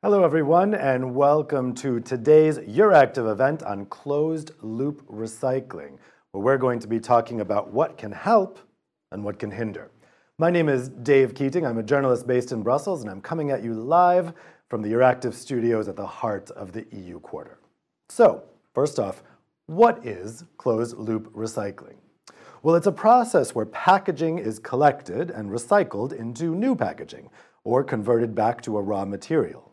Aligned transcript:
Hello, 0.00 0.22
everyone, 0.22 0.74
and 0.74 1.12
welcome 1.16 1.74
to 1.74 1.98
today's 1.98 2.56
Euractiv 2.58 3.28
event 3.28 3.64
on 3.64 3.84
closed 3.86 4.52
loop 4.62 5.04
recycling, 5.08 5.98
where 6.30 6.44
we're 6.44 6.56
going 6.56 6.78
to 6.78 6.86
be 6.86 7.00
talking 7.00 7.40
about 7.40 7.72
what 7.72 7.98
can 7.98 8.12
help 8.12 8.60
and 9.10 9.24
what 9.24 9.40
can 9.40 9.50
hinder. 9.50 9.90
My 10.38 10.50
name 10.50 10.68
is 10.68 10.88
Dave 10.88 11.34
Keating. 11.34 11.66
I'm 11.66 11.78
a 11.78 11.82
journalist 11.82 12.28
based 12.28 12.52
in 12.52 12.62
Brussels, 12.62 13.02
and 13.02 13.10
I'm 13.10 13.20
coming 13.20 13.50
at 13.50 13.64
you 13.64 13.74
live 13.74 14.34
from 14.70 14.82
the 14.82 14.88
Euractiv 14.88 15.34
studios 15.34 15.88
at 15.88 15.96
the 15.96 16.06
heart 16.06 16.52
of 16.52 16.70
the 16.70 16.86
EU 16.92 17.18
quarter. 17.18 17.58
So, 18.08 18.44
first 18.74 19.00
off, 19.00 19.24
what 19.66 20.06
is 20.06 20.44
closed 20.58 20.96
loop 20.96 21.32
recycling? 21.34 21.96
Well, 22.62 22.76
it's 22.76 22.86
a 22.86 22.92
process 22.92 23.52
where 23.52 23.66
packaging 23.66 24.38
is 24.38 24.60
collected 24.60 25.32
and 25.32 25.50
recycled 25.50 26.12
into 26.12 26.54
new 26.54 26.76
packaging 26.76 27.30
or 27.64 27.82
converted 27.82 28.36
back 28.36 28.62
to 28.62 28.78
a 28.78 28.80
raw 28.80 29.04
material. 29.04 29.68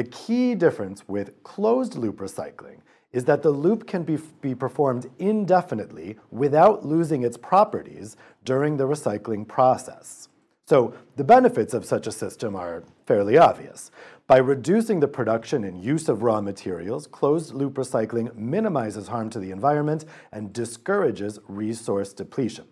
The 0.00 0.04
key 0.04 0.54
difference 0.54 1.06
with 1.08 1.42
closed-loop 1.42 2.20
recycling 2.20 2.78
is 3.12 3.26
that 3.26 3.42
the 3.42 3.50
loop 3.50 3.86
can 3.86 4.02
be, 4.02 4.16
be 4.40 4.54
performed 4.54 5.10
indefinitely 5.18 6.16
without 6.30 6.86
losing 6.86 7.22
its 7.22 7.36
properties 7.36 8.16
during 8.42 8.78
the 8.78 8.84
recycling 8.84 9.46
process. 9.46 10.30
So 10.66 10.94
the 11.16 11.24
benefits 11.24 11.74
of 11.74 11.84
such 11.84 12.06
a 12.06 12.12
system 12.12 12.56
are 12.56 12.82
fairly 13.04 13.36
obvious. 13.36 13.90
By 14.26 14.38
reducing 14.38 15.00
the 15.00 15.06
production 15.06 15.64
and 15.64 15.84
use 15.84 16.08
of 16.08 16.22
raw 16.22 16.40
materials, 16.40 17.06
closed-loop 17.06 17.74
recycling 17.74 18.34
minimizes 18.34 19.08
harm 19.08 19.28
to 19.28 19.38
the 19.38 19.50
environment 19.50 20.06
and 20.32 20.50
discourages 20.50 21.38
resource 21.46 22.14
depletion. 22.14 22.64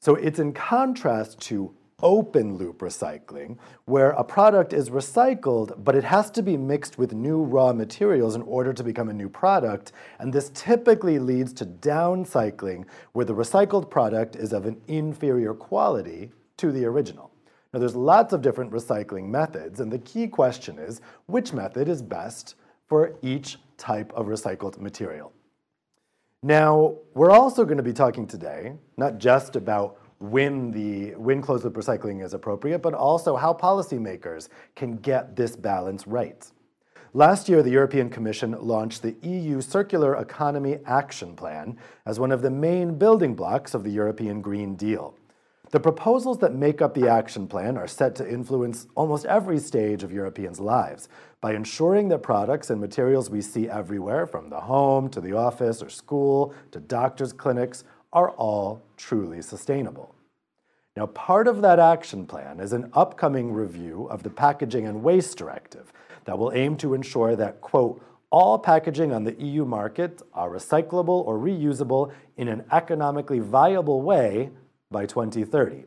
So 0.00 0.14
it's 0.14 0.38
in 0.38 0.54
contrast 0.54 1.40
to 1.40 1.74
open 2.04 2.56
loop 2.56 2.78
recycling, 2.78 3.56
where 3.86 4.10
a 4.10 4.22
product 4.22 4.72
is 4.72 4.90
recycled, 4.90 5.82
but 5.82 5.96
it 5.96 6.04
has 6.04 6.30
to 6.30 6.42
be 6.42 6.56
mixed 6.56 6.98
with 6.98 7.12
new 7.12 7.42
raw 7.42 7.72
materials 7.72 8.36
in 8.36 8.42
order 8.42 8.72
to 8.72 8.84
become 8.84 9.08
a 9.08 9.12
new 9.12 9.28
product, 9.28 9.92
and 10.20 10.32
this 10.32 10.50
typically 10.54 11.18
leads 11.18 11.52
to 11.54 11.66
downcycling, 11.66 12.84
where 13.12 13.24
the 13.24 13.34
recycled 13.34 13.90
product 13.90 14.36
is 14.36 14.52
of 14.52 14.66
an 14.66 14.80
inferior 14.86 15.54
quality 15.54 16.30
to 16.58 16.70
the 16.70 16.84
original. 16.84 17.32
Now, 17.72 17.80
there's 17.80 17.96
lots 17.96 18.32
of 18.32 18.42
different 18.42 18.70
recycling 18.70 19.28
methods, 19.28 19.80
and 19.80 19.90
the 19.90 19.98
key 19.98 20.28
question 20.28 20.78
is, 20.78 21.00
which 21.26 21.52
method 21.52 21.88
is 21.88 22.02
best 22.02 22.54
for 22.86 23.16
each 23.22 23.58
type 23.78 24.12
of 24.12 24.26
recycled 24.26 24.78
material? 24.78 25.32
Now, 26.42 26.96
we're 27.14 27.30
also 27.30 27.64
going 27.64 27.78
to 27.78 27.82
be 27.82 27.94
talking 27.94 28.26
today, 28.26 28.74
not 28.98 29.16
just 29.16 29.56
about 29.56 29.98
when 30.30 30.70
the 30.70 31.14
when 31.16 31.42
closed 31.42 31.64
loop 31.64 31.74
recycling 31.74 32.24
is 32.24 32.34
appropriate, 32.34 32.80
but 32.80 32.94
also 32.94 33.36
how 33.36 33.52
policymakers 33.52 34.48
can 34.74 34.96
get 34.96 35.36
this 35.36 35.56
balance 35.56 36.06
right. 36.06 36.50
Last 37.12 37.48
year, 37.48 37.62
the 37.62 37.70
European 37.70 38.10
Commission 38.10 38.56
launched 38.60 39.02
the 39.02 39.14
EU 39.22 39.60
Circular 39.60 40.16
Economy 40.16 40.78
Action 40.84 41.36
Plan 41.36 41.76
as 42.06 42.18
one 42.18 42.32
of 42.32 42.42
the 42.42 42.50
main 42.50 42.98
building 42.98 43.34
blocks 43.34 43.72
of 43.72 43.84
the 43.84 43.90
European 43.90 44.40
Green 44.40 44.74
Deal. 44.74 45.14
The 45.70 45.80
proposals 45.80 46.38
that 46.38 46.54
make 46.54 46.80
up 46.82 46.94
the 46.94 47.08
action 47.08 47.48
plan 47.48 47.76
are 47.76 47.86
set 47.86 48.14
to 48.16 48.28
influence 48.28 48.86
almost 48.94 49.26
every 49.26 49.58
stage 49.58 50.02
of 50.02 50.12
Europeans' 50.12 50.60
lives 50.60 51.08
by 51.40 51.54
ensuring 51.54 52.08
that 52.08 52.22
products 52.22 52.70
and 52.70 52.80
materials 52.80 53.30
we 53.30 53.40
see 53.40 53.68
everywhere, 53.68 54.26
from 54.26 54.50
the 54.50 54.60
home 54.60 55.08
to 55.10 55.20
the 55.20 55.32
office 55.32 55.82
or 55.82 55.88
school 55.88 56.54
to 56.70 56.80
doctors' 56.80 57.32
clinics, 57.32 57.84
are 58.12 58.30
all 58.30 58.82
truly 58.96 59.42
sustainable. 59.42 60.13
Now, 60.96 61.06
part 61.06 61.48
of 61.48 61.60
that 61.62 61.80
action 61.80 62.24
plan 62.24 62.60
is 62.60 62.72
an 62.72 62.88
upcoming 62.92 63.52
review 63.52 64.06
of 64.10 64.22
the 64.22 64.30
Packaging 64.30 64.86
and 64.86 65.02
Waste 65.02 65.36
Directive 65.36 65.92
that 66.24 66.38
will 66.38 66.52
aim 66.52 66.76
to 66.76 66.94
ensure 66.94 67.34
that, 67.34 67.60
quote, 67.60 68.00
all 68.30 68.58
packaging 68.60 69.12
on 69.12 69.24
the 69.24 69.34
EU 69.34 69.64
market 69.64 70.22
are 70.32 70.50
recyclable 70.50 71.24
or 71.26 71.36
reusable 71.38 72.12
in 72.36 72.46
an 72.46 72.64
economically 72.70 73.40
viable 73.40 74.02
way 74.02 74.50
by 74.90 75.04
2030. 75.04 75.84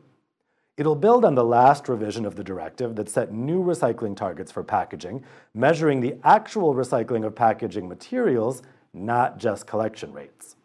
It'll 0.76 0.94
build 0.94 1.24
on 1.24 1.34
the 1.34 1.44
last 1.44 1.88
revision 1.88 2.26
of 2.26 2.36
the 2.36 2.44
directive 2.44 2.94
that 2.96 3.08
set 3.08 3.32
new 3.32 3.62
recycling 3.62 4.14
targets 4.14 4.52
for 4.52 4.62
packaging, 4.62 5.24
measuring 5.54 6.00
the 6.00 6.16
actual 6.22 6.74
recycling 6.74 7.24
of 7.24 7.34
packaging 7.34 7.88
materials, 7.88 8.62
not 8.92 9.38
just 9.38 9.66
collection 9.66 10.12
rates. 10.12 10.56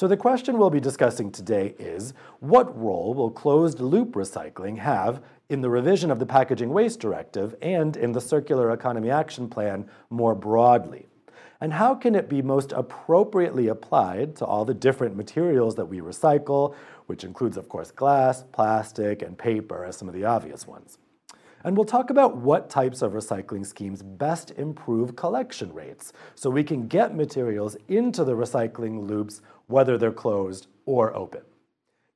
So 0.00 0.08
the 0.08 0.16
question 0.16 0.56
we'll 0.56 0.70
be 0.70 0.80
discussing 0.80 1.30
today 1.30 1.74
is, 1.78 2.14
what 2.38 2.74
role 2.74 3.12
will 3.12 3.30
closed-loop 3.30 4.12
recycling 4.12 4.78
have 4.78 5.22
in 5.50 5.60
the 5.60 5.68
revision 5.68 6.10
of 6.10 6.18
the 6.18 6.24
Packaging 6.24 6.70
Waste 6.70 7.00
Directive 7.00 7.54
and 7.60 7.98
in 7.98 8.12
the 8.12 8.20
Circular 8.22 8.70
Economy 8.70 9.10
Action 9.10 9.46
Plan 9.46 9.86
more 10.08 10.34
broadly? 10.34 11.06
And 11.60 11.74
how 11.74 11.94
can 11.94 12.14
it 12.14 12.30
be 12.30 12.40
most 12.40 12.72
appropriately 12.72 13.68
applied 13.68 14.36
to 14.36 14.46
all 14.46 14.64
the 14.64 14.72
different 14.72 15.16
materials 15.16 15.74
that 15.74 15.84
we 15.84 16.00
recycle, 16.00 16.74
which 17.04 17.22
includes, 17.22 17.58
of 17.58 17.68
course, 17.68 17.90
glass, 17.90 18.42
plastic, 18.52 19.20
and 19.20 19.36
paper 19.36 19.84
as 19.84 19.98
some 19.98 20.08
of 20.08 20.14
the 20.14 20.24
obvious 20.24 20.66
ones? 20.66 20.96
And 21.64 21.76
we'll 21.76 21.84
talk 21.84 22.10
about 22.10 22.36
what 22.36 22.70
types 22.70 23.02
of 23.02 23.12
recycling 23.12 23.66
schemes 23.66 24.02
best 24.02 24.52
improve 24.52 25.14
collection 25.16 25.72
rates 25.72 26.12
so 26.34 26.48
we 26.48 26.64
can 26.64 26.86
get 26.86 27.14
materials 27.14 27.76
into 27.88 28.24
the 28.24 28.32
recycling 28.32 29.06
loops 29.06 29.42
whether 29.66 29.98
they're 29.98 30.12
closed 30.12 30.68
or 30.86 31.14
open. 31.14 31.42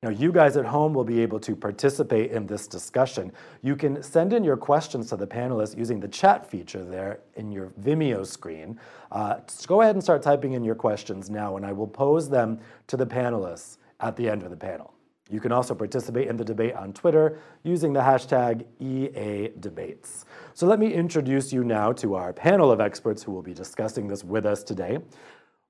Now, 0.05 0.11
you 0.11 0.31
guys 0.31 0.55
at 0.55 0.65
home 0.65 0.93
will 0.93 1.03
be 1.03 1.21
able 1.21 1.39
to 1.39 1.55
participate 1.55 2.31
in 2.31 2.45
this 2.45 2.67
discussion. 2.67 3.31
You 3.63 3.75
can 3.75 4.03
send 4.03 4.33
in 4.33 4.43
your 4.43 4.57
questions 4.57 5.09
to 5.09 5.15
the 5.15 5.25
panelists 5.25 5.75
using 5.75 5.99
the 5.99 6.07
chat 6.07 6.47
feature 6.47 6.83
there 6.83 7.21
in 7.35 7.51
your 7.51 7.71
Vimeo 7.81 8.25
screen. 8.25 8.79
Uh, 9.11 9.39
go 9.65 9.81
ahead 9.81 9.95
and 9.95 10.03
start 10.03 10.21
typing 10.21 10.53
in 10.53 10.63
your 10.63 10.75
questions 10.75 11.29
now, 11.29 11.57
and 11.57 11.65
I 11.65 11.71
will 11.71 11.87
pose 11.87 12.29
them 12.29 12.59
to 12.87 12.97
the 12.97 13.07
panelists 13.07 13.77
at 13.99 14.15
the 14.15 14.29
end 14.29 14.43
of 14.43 14.51
the 14.51 14.57
panel. 14.57 14.94
You 15.31 15.39
can 15.39 15.51
also 15.51 15.73
participate 15.73 16.27
in 16.27 16.37
the 16.37 16.45
debate 16.45 16.75
on 16.75 16.93
Twitter 16.93 17.39
using 17.63 17.93
the 17.93 18.01
hashtag 18.01 18.63
EADebates. 18.79 20.25
So 20.53 20.67
let 20.67 20.77
me 20.77 20.93
introduce 20.93 21.51
you 21.51 21.63
now 21.63 21.93
to 21.93 22.13
our 22.13 22.31
panel 22.31 22.71
of 22.71 22.79
experts 22.79 23.23
who 23.23 23.31
will 23.31 23.41
be 23.41 23.53
discussing 23.53 24.07
this 24.07 24.23
with 24.23 24.45
us 24.45 24.63
today. 24.63 24.99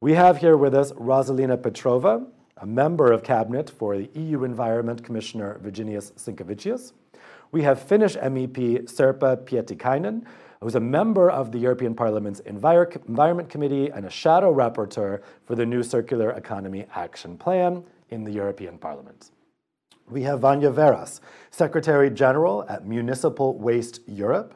We 0.01 0.13
have 0.13 0.37
here 0.37 0.57
with 0.57 0.75
us 0.75 0.91
Rosalina 0.91 1.57
Petrova, 1.57 2.27
a 2.57 2.65
member 2.65 3.13
of 3.13 3.23
cabinet 3.23 3.69
for 3.69 3.97
the 3.97 4.09
EU 4.13 4.43
Environment 4.43 5.01
Commissioner 5.01 5.57
Virginijus 5.63 6.11
Sinkevicius. 6.13 6.91
We 7.53 7.63
have 7.63 7.81
Finnish 7.81 8.17
MEP 8.17 8.89
Sirpa 8.91 9.37
Pietikainen, 9.45 10.25
who's 10.59 10.75
a 10.75 10.81
member 10.81 11.31
of 11.31 11.53
the 11.53 11.59
European 11.59 11.95
Parliament's 11.95 12.41
Envir 12.41 12.93
Environment 13.07 13.47
Committee 13.47 13.89
and 13.89 14.05
a 14.05 14.09
shadow 14.09 14.53
rapporteur 14.53 15.21
for 15.45 15.55
the 15.55 15.65
new 15.65 15.81
Circular 15.81 16.31
Economy 16.31 16.85
Action 16.93 17.37
Plan 17.37 17.85
in 18.09 18.25
the 18.25 18.31
European 18.31 18.77
Parliament. 18.77 19.31
We 20.09 20.21
have 20.23 20.41
Vanya 20.41 20.71
Veras, 20.71 21.19
Secretary 21.49 22.11
General 22.11 22.63
at 22.69 22.85
Municipal 22.85 23.57
Waste 23.57 24.01
Europe. 24.07 24.53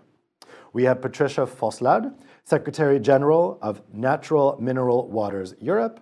We 0.73 0.83
have 0.83 1.01
Patricia 1.01 1.47
Fosselard, 1.47 2.13
Secretary 2.43 2.99
General 2.99 3.57
of 3.61 3.81
Natural 3.91 4.57
Mineral 4.59 5.07
Waters 5.07 5.55
Europe. 5.59 5.99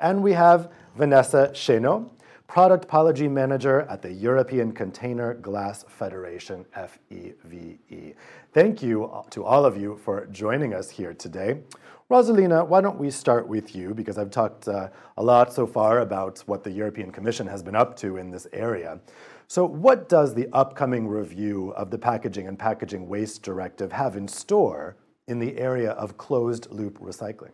And 0.00 0.22
we 0.22 0.32
have 0.32 0.70
Vanessa 0.96 1.50
Chesnot, 1.54 2.10
Product 2.46 2.86
Policy 2.86 3.26
Manager 3.26 3.86
at 3.88 4.02
the 4.02 4.12
European 4.12 4.70
Container 4.70 5.34
Glass 5.34 5.84
Federation, 5.88 6.66
FEVE. 6.74 8.14
Thank 8.52 8.82
you 8.82 9.10
to 9.30 9.44
all 9.44 9.64
of 9.64 9.78
you 9.78 9.96
for 9.96 10.26
joining 10.26 10.74
us 10.74 10.90
here 10.90 11.14
today. 11.14 11.60
Rosalina, 12.10 12.68
why 12.68 12.82
don't 12.82 12.98
we 12.98 13.10
start 13.10 13.48
with 13.48 13.74
you, 13.74 13.94
because 13.94 14.18
I've 14.18 14.30
talked 14.30 14.68
uh, 14.68 14.90
a 15.16 15.22
lot 15.22 15.54
so 15.54 15.66
far 15.66 16.00
about 16.00 16.40
what 16.40 16.62
the 16.62 16.70
European 16.70 17.10
Commission 17.10 17.46
has 17.46 17.62
been 17.62 17.74
up 17.74 17.96
to 17.96 18.18
in 18.18 18.30
this 18.30 18.46
area. 18.52 19.00
So 19.48 19.64
what 19.64 20.10
does 20.10 20.34
the 20.34 20.46
upcoming 20.52 21.08
review 21.08 21.70
of 21.70 21.90
the 21.90 21.96
Packaging 21.96 22.46
and 22.46 22.58
Packaging 22.58 23.08
Waste 23.08 23.42
Directive 23.42 23.90
have 23.92 24.16
in 24.16 24.28
store 24.28 24.96
in 25.28 25.38
the 25.38 25.56
area 25.58 25.92
of 25.92 26.18
closed-loop 26.18 26.98
recycling? 26.98 27.52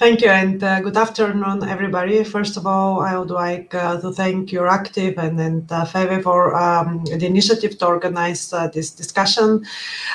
Thank 0.00 0.22
you 0.22 0.28
and 0.28 0.62
uh, 0.62 0.80
good 0.80 0.96
afternoon, 0.96 1.62
everybody. 1.62 2.24
First 2.24 2.56
of 2.56 2.66
all, 2.66 3.00
I 3.00 3.16
would 3.16 3.30
like 3.30 3.72
uh, 3.76 4.00
to 4.00 4.12
thank 4.12 4.50
Euractiv 4.50 5.16
and, 5.18 5.38
and 5.40 5.70
uh, 5.70 5.84
FEVE 5.84 6.24
for 6.24 6.52
um, 6.56 7.04
the 7.04 7.24
initiative 7.24 7.78
to 7.78 7.86
organize 7.86 8.52
uh, 8.52 8.66
this 8.66 8.90
discussion. 8.90 9.64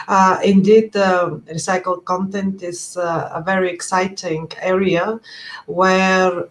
Uh, 0.10 0.38
indeed, 0.44 0.92
recycled 0.92 2.04
content 2.04 2.62
is 2.62 2.98
uh, 2.98 3.30
a 3.34 3.42
very 3.42 3.72
exciting 3.72 4.52
area 4.62 5.18
where 5.66 6.44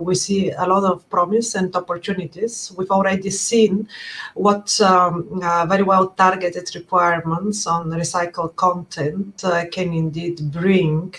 we 0.00 0.16
see 0.16 0.50
a 0.50 0.66
lot 0.66 0.82
of 0.82 1.08
promise 1.08 1.54
and 1.54 1.74
opportunities. 1.76 2.72
We've 2.76 2.90
already 2.90 3.30
seen 3.30 3.88
what 4.34 4.80
um, 4.80 5.40
uh, 5.40 5.66
very 5.66 5.84
well 5.84 6.08
targeted 6.08 6.68
requirements 6.74 7.64
on 7.68 7.90
recycled 7.90 8.56
content 8.56 9.44
uh, 9.44 9.66
can 9.70 9.92
indeed 9.92 10.50
bring 10.50 11.14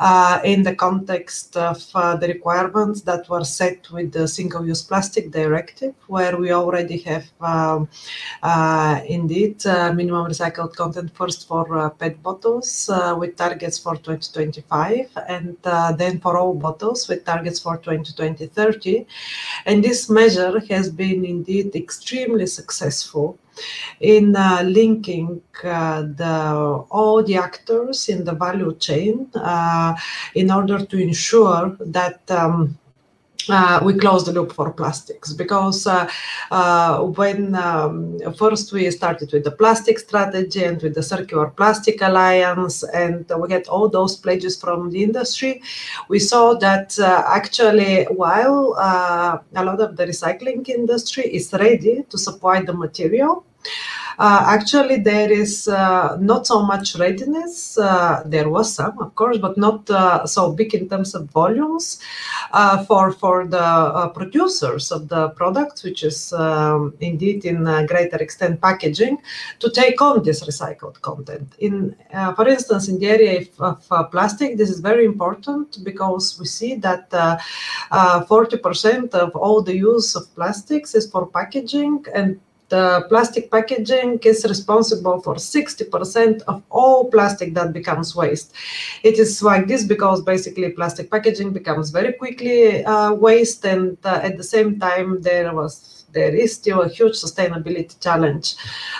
uh, 0.00 0.40
in 0.42 0.64
the 0.64 0.74
context 0.74 1.56
of 1.56 1.86
uh, 1.94 2.16
the 2.16 2.26
requirements 2.26 3.02
that 3.02 3.28
were 3.28 3.44
set 3.44 3.88
with 3.92 4.10
the 4.10 4.26
Single-Use 4.26 4.82
Plastic 4.82 5.30
Directive, 5.30 5.94
where 6.08 6.36
we 6.36 6.50
already 6.50 6.98
have 6.98 7.26
um, 7.40 7.88
uh, 8.42 9.02
indeed 9.06 9.64
uh, 9.66 9.92
minimum 9.92 10.26
recycled 10.26 10.74
content 10.74 11.14
first 11.14 11.46
for 11.46 11.90
PET 11.90 12.20
bottles 12.24 12.90
with 13.18 13.36
targets 13.36 13.78
for 13.78 13.94
2025 13.94 15.10
and 15.28 15.56
then 15.96 16.18
for 16.18 16.36
all 16.36 16.54
bottles 16.54 17.06
with 17.06 17.24
targets 17.24 17.60
for 17.60 17.76
20 17.76 17.99
2030. 18.04 19.06
And 19.66 19.84
this 19.84 20.08
measure 20.08 20.60
has 20.70 20.90
been 20.90 21.24
indeed 21.24 21.74
extremely 21.74 22.46
successful 22.46 23.38
in 24.00 24.34
uh, 24.36 24.62
linking 24.64 25.42
uh, 25.64 26.02
the, 26.02 26.84
all 26.90 27.22
the 27.22 27.36
actors 27.36 28.08
in 28.08 28.24
the 28.24 28.32
value 28.32 28.74
chain 28.76 29.28
uh, 29.34 29.94
in 30.34 30.50
order 30.50 30.84
to 30.84 30.96
ensure 30.98 31.76
that 31.80 32.30
um, 32.30 32.78
uh, 33.48 33.80
we 33.82 33.94
close 33.94 34.24
the 34.24 34.32
loop 34.32 34.52
for 34.52 34.72
plastics 34.72 35.32
because 35.32 35.86
uh, 35.86 36.08
uh, 36.50 37.02
when 37.02 37.54
um, 37.54 38.18
first 38.36 38.72
we 38.72 38.90
started 38.90 39.32
with 39.32 39.44
the 39.44 39.50
plastic 39.50 39.98
strategy 39.98 40.64
and 40.64 40.82
with 40.82 40.94
the 40.94 41.02
circular 41.02 41.46
plastic 41.48 42.02
alliance 42.02 42.82
and 42.82 43.30
we 43.38 43.50
had 43.52 43.66
all 43.68 43.88
those 43.88 44.16
pledges 44.16 44.60
from 44.60 44.90
the 44.90 45.02
industry 45.02 45.62
we 46.08 46.18
saw 46.18 46.54
that 46.54 46.98
uh, 46.98 47.22
actually 47.26 48.04
while 48.04 48.74
uh, 48.78 49.38
a 49.56 49.64
lot 49.64 49.80
of 49.80 49.96
the 49.96 50.04
recycling 50.04 50.68
industry 50.68 51.24
is 51.24 51.52
ready 51.52 52.04
to 52.10 52.18
supply 52.18 52.60
the 52.60 52.72
material 52.72 53.44
actually, 54.20 54.98
there 54.98 55.32
is 55.32 55.66
uh, 55.66 56.16
not 56.20 56.46
so 56.46 56.62
much 56.62 56.94
readiness. 56.96 57.78
Uh, 57.78 58.22
there 58.26 58.50
was 58.50 58.74
some, 58.74 58.98
of 58.98 59.14
course, 59.14 59.38
but 59.38 59.56
not 59.56 59.88
uh, 59.88 60.26
so 60.26 60.52
big 60.52 60.74
in 60.74 60.88
terms 60.88 61.14
of 61.14 61.30
volumes 61.30 62.00
uh, 62.52 62.84
for 62.84 63.12
for 63.12 63.46
the 63.46 63.58
uh, 63.58 64.08
producers 64.08 64.92
of 64.92 65.08
the 65.08 65.30
products, 65.30 65.82
which 65.82 66.02
is 66.02 66.32
um, 66.34 66.92
indeed 67.00 67.46
in 67.46 67.66
a 67.66 67.86
greater 67.86 68.18
extent 68.18 68.60
packaging, 68.60 69.16
to 69.58 69.70
take 69.70 70.02
on 70.02 70.22
this 70.22 70.44
recycled 70.44 71.00
content. 71.00 71.54
In, 71.58 71.96
for 72.36 72.46
instance, 72.46 72.88
in 72.88 72.98
the 72.98 73.08
area 73.08 73.46
of, 73.58 73.86
of 73.90 74.10
plastic, 74.10 74.58
this 74.58 74.68
is 74.68 74.80
very 74.80 75.06
important 75.06 75.82
because 75.82 76.38
we 76.38 76.44
see 76.44 76.74
that 76.76 77.10
40% 77.90 79.14
of 79.14 79.34
all 79.34 79.62
the 79.62 79.76
use 79.76 80.14
of 80.14 80.34
plastics 80.34 80.94
is 80.94 81.10
for 81.10 81.26
packaging 81.26 82.04
and 82.14 82.38
the 82.70 83.04
plastic 83.08 83.50
packaging 83.50 84.20
is 84.22 84.44
responsible 84.48 85.20
for 85.20 85.34
60% 85.34 86.42
of 86.46 86.62
all 86.70 87.10
plastic 87.10 87.52
that 87.54 87.72
becomes 87.72 88.16
waste. 88.16 88.54
It 89.02 89.18
is 89.18 89.42
like 89.42 89.66
this 89.66 89.84
because 89.84 90.22
basically 90.22 90.70
plastic 90.70 91.10
packaging 91.10 91.52
becomes 91.52 91.90
very 91.90 92.12
quickly 92.12 92.84
uh, 92.84 93.12
waste, 93.12 93.64
and 93.64 93.98
uh, 94.04 94.20
at 94.22 94.36
the 94.36 94.44
same 94.44 94.78
time 94.78 95.20
there 95.20 95.54
was 95.54 96.06
there 96.12 96.34
is 96.34 96.54
still 96.54 96.82
a 96.82 96.88
huge 96.88 97.14
sustainability 97.14 97.98
challenge 98.00 98.56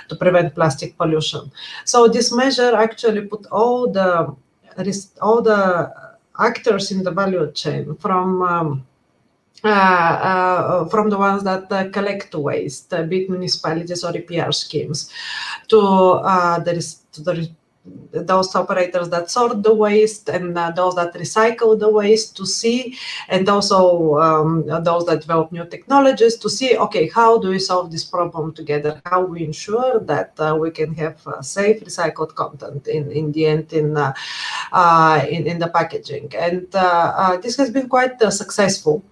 to 0.09 0.15
prevent 0.15 0.55
plastic 0.55 0.97
pollution. 0.97 1.51
So 1.85 2.07
this 2.07 2.33
measure 2.33 2.75
actually 2.75 3.23
put 3.23 3.47
all 3.47 3.91
the 3.91 4.37
all 5.21 5.43
the 5.43 5.93
actors 6.39 6.91
in 6.91 7.03
the 7.03 7.11
value 7.11 7.51
chain 7.53 7.97
from 7.97 8.43
um, 8.43 8.87
uh, 9.63 9.69
uh, 9.69 10.85
from 10.87 11.11
the 11.11 11.19
ones 11.19 11.45
that 11.45 11.71
uh, 11.71 11.89
collect 11.91 12.35
waste, 12.35 12.91
big 13.09 13.29
municipalities 13.29 14.03
or 14.03 14.13
EPR 14.13 14.55
schemes, 14.55 15.11
to 15.69 15.79
the, 16.65 16.97
to 17.13 17.23
the 17.23 17.51
those 18.13 18.55
operators 18.55 19.09
that 19.09 19.31
sort 19.31 19.63
the 19.63 19.75
waste 19.75 20.29
and 20.29 20.57
uh, 20.57 20.71
those 20.71 20.95
that 20.95 21.15
recycle 21.15 21.79
the 21.79 21.89
waste 21.89 22.37
to 22.37 22.45
see 22.45 22.97
and 23.29 23.49
also 23.49 24.17
um, 24.19 24.67
those 24.85 25.07
that 25.07 25.21
develop 25.21 25.51
new 25.51 25.65
technologies 25.65 26.37
to 26.37 26.51
see 26.51 26.77
okay 26.77 27.09
how 27.09 27.39
do 27.39 27.49
we 27.49 27.59
solve 27.59 27.91
this 27.91 28.05
problem 28.05 28.53
together? 28.53 29.01
How 29.07 29.23
we 29.25 29.45
ensure 29.45 30.01
that 30.01 30.35
uh, 30.39 30.57
we 30.61 30.71
can 30.71 30.95
have 30.95 31.27
uh, 31.27 31.41
safe 31.41 31.83
recycled 31.83 32.35
content 32.35 32.87
in, 32.87 33.11
in 33.13 33.33
the 33.33 33.47
end 33.47 33.73
in, 33.73 33.97
in, 33.97 35.47
in 35.47 35.59
the 35.59 35.71
packaging? 35.73 36.33
And 36.37 36.71
this 37.43 37.57
has 37.57 37.71
been 37.71 37.89
quite 37.89 38.21
successful 38.31 39.03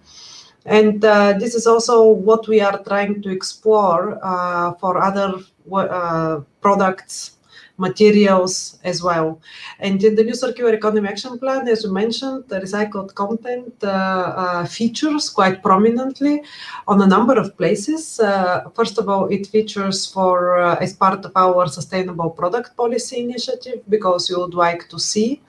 and 0.69 1.03
uh, 1.03 1.33
this 1.33 1.55
is 1.55 1.65
also 1.65 2.03
what 2.05 2.47
we 2.47 2.61
are 2.61 2.77
trying 2.83 3.21
to 3.23 3.29
explore 3.31 4.19
uh, 4.23 4.73
for 4.75 5.01
other 5.01 5.33
uh, 5.73 6.41
products 6.61 7.37
materials 7.79 8.77
as 8.83 9.01
well. 9.01 9.39
And 9.79 10.03
in 10.03 10.15
the 10.15 10.23
new 10.23 10.35
circular 10.35 10.73
economy 10.73 11.07
action 11.07 11.39
plan, 11.39 11.67
as 11.67 11.83
you 11.83 11.91
mentioned, 11.93 12.43
the 12.49 12.59
recycled 12.59 13.15
content 13.15 13.73
uh, 13.81 13.87
uh, 13.87 14.65
features 14.65 15.29
quite 15.29 15.63
prominently 15.63 16.43
on 16.87 17.01
a 17.01 17.07
number 17.07 17.39
of 17.39 17.57
places. 17.57 18.19
Uh, 18.19 18.69
first 18.75 18.97
of 18.97 19.07
all, 19.07 19.27
it 19.27 19.47
features 19.47 20.05
for 20.05 20.59
as 20.83 20.93
part 20.93 21.25
of 21.25 21.31
our 21.35 21.67
sustainable 21.67 22.29
product 22.29 22.75
policy 22.75 23.21
initiative 23.21 23.81
because 23.87 24.29
we 24.29 24.35
would 24.35 24.53
like 24.53 24.89
to 24.89 24.99
see 24.99 25.41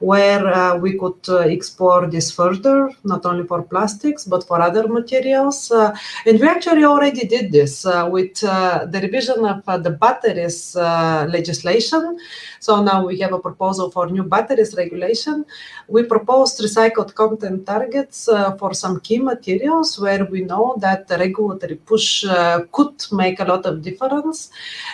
where 0.00 0.46
uh, 0.46 0.76
we 0.76 0.98
could 0.98 1.20
uh, 1.28 1.40
explore 1.40 2.06
this 2.06 2.30
further, 2.30 2.90
not 3.04 3.26
only 3.26 3.46
for 3.46 3.62
plastics, 3.62 4.24
but 4.24 4.46
for 4.46 4.60
other 4.60 4.88
materials. 4.88 5.70
Uh, 5.70 5.94
and 6.26 6.40
we 6.40 6.48
actually 6.48 6.84
already 6.84 7.26
did 7.26 7.52
this 7.52 7.84
with 8.08 8.40
the 8.40 9.00
revision 9.02 9.44
of 9.44 9.82
the 9.82 9.90
batteries 9.90 10.74
legislation. 10.76 12.18
So 12.60 12.82
now 12.82 13.06
we 13.06 13.18
have 13.20 13.32
a 13.32 13.38
proposal 13.38 13.90
for 13.90 14.08
new 14.08 14.22
batteries 14.24 14.74
regulation. 14.74 15.44
We 15.90 16.04
proposed 16.04 16.60
recycled 16.60 17.14
content 17.14 17.66
targets 17.66 18.28
uh, 18.28 18.56
for 18.56 18.74
some 18.74 19.00
key 19.00 19.18
materials 19.18 19.98
where 19.98 20.24
we 20.24 20.42
know 20.42 20.76
that 20.78 21.08
the 21.08 21.18
regulatory 21.18 21.74
push 21.74 22.24
uh, 22.24 22.60
could 22.70 23.04
make 23.10 23.40
a 23.40 23.44
lot 23.44 23.66
of 23.66 23.82
difference. 23.82 24.50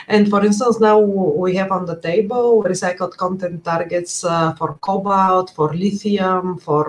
And 0.08 0.30
for 0.30 0.44
instance, 0.44 0.80
now 0.80 0.98
we 0.98 1.54
have 1.56 1.70
on 1.70 1.84
the 1.84 2.00
table 2.00 2.64
recycled 2.64 3.16
content 3.18 3.62
targets 3.62 4.24
uh, 4.24 4.54
for 4.54 4.78
cobalt, 4.80 5.50
for 5.50 5.74
lithium, 5.74 6.58
for 6.58 6.86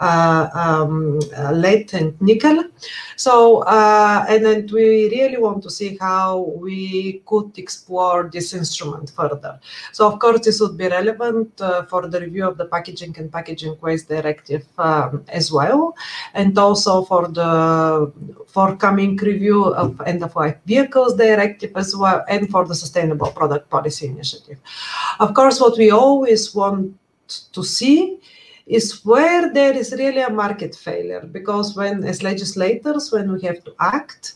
um, 0.00 1.18
lead 1.52 1.94
and 1.94 2.20
nickel. 2.20 2.64
So, 3.16 3.62
and 3.64 4.44
then 4.44 4.68
we 4.70 5.08
really 5.08 5.38
want 5.38 5.62
to 5.62 5.70
see 5.70 5.96
how 5.98 6.40
we 6.58 7.22
could 7.24 7.56
explore 7.56 8.28
this 8.30 8.52
instrument 8.52 9.10
further. 9.16 9.58
So 9.92 10.06
of 10.10 10.18
course, 10.18 10.40
this 10.44 10.60
would 10.60 10.76
be 10.76 10.88
relevant 10.88 11.60
uh, 11.60 11.84
for 11.86 12.06
the 12.06 12.20
review 12.20 12.46
of 12.46 12.58
the 12.58 12.66
Packaging 12.66 13.13
and 13.18 13.30
Packaging 13.30 13.76
Waste 13.80 14.08
Directive 14.08 14.66
um, 14.78 15.24
as 15.28 15.52
well, 15.52 15.96
and 16.34 16.56
also 16.58 17.04
for 17.04 17.28
the 17.28 18.12
forthcoming 18.48 19.16
review 19.16 19.64
of 19.74 20.00
end-of-life 20.06 20.56
vehicles 20.66 21.16
directive 21.16 21.72
as 21.76 21.94
well, 21.96 22.24
and 22.28 22.50
for 22.50 22.66
the 22.66 22.74
Sustainable 22.74 23.30
Product 23.32 23.68
Policy 23.70 24.06
Initiative. 24.06 24.58
Of 25.20 25.34
course, 25.34 25.60
what 25.60 25.78
we 25.78 25.90
always 25.90 26.54
want 26.54 26.96
to 27.52 27.62
see 27.62 28.20
is 28.66 29.04
where 29.04 29.52
there 29.52 29.76
is 29.76 29.92
really 29.92 30.22
a 30.22 30.30
market 30.30 30.74
failure 30.74 31.20
because 31.20 31.76
when 31.76 32.02
as 32.04 32.22
legislators 32.22 33.12
when 33.12 33.30
we 33.30 33.42
have 33.42 33.62
to 33.64 33.74
act 33.78 34.34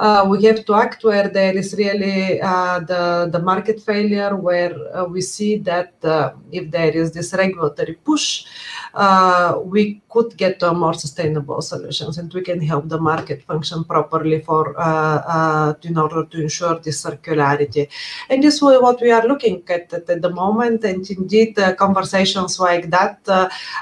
uh, 0.00 0.24
we 0.26 0.42
have 0.44 0.64
to 0.64 0.74
act 0.74 1.04
where 1.04 1.28
there 1.28 1.54
is 1.54 1.74
really 1.76 2.40
uh, 2.40 2.80
the, 2.80 3.28
the 3.30 3.38
market 3.38 3.78
failure, 3.82 4.34
where 4.34 4.74
uh, 4.96 5.04
we 5.04 5.20
see 5.20 5.58
that 5.58 5.92
uh, 6.02 6.32
if 6.50 6.70
there 6.70 6.90
is 6.90 7.12
this 7.12 7.34
regulatory 7.34 7.94
push, 8.02 8.46
uh, 8.94 9.58
we 9.62 10.00
could 10.08 10.34
get 10.38 10.58
to 10.58 10.72
more 10.72 10.94
sustainable 10.94 11.60
solutions 11.60 12.16
and 12.16 12.32
we 12.32 12.40
can 12.40 12.62
help 12.62 12.88
the 12.88 12.98
market 12.98 13.42
function 13.42 13.84
properly 13.84 14.40
for 14.40 14.74
uh, 14.78 15.74
in 15.82 15.98
order 15.98 16.24
to 16.24 16.40
ensure 16.40 16.78
this 16.78 17.04
circularity. 17.04 17.86
And 18.30 18.42
this 18.42 18.54
is 18.54 18.62
what 18.62 19.02
we 19.02 19.10
are 19.10 19.26
looking 19.28 19.62
at 19.68 19.92
at, 19.92 20.08
at 20.08 20.22
the 20.22 20.30
moment. 20.30 20.82
And 20.82 21.08
indeed, 21.10 21.58
conversations 21.76 22.58
like 22.58 22.88
that 22.88 23.20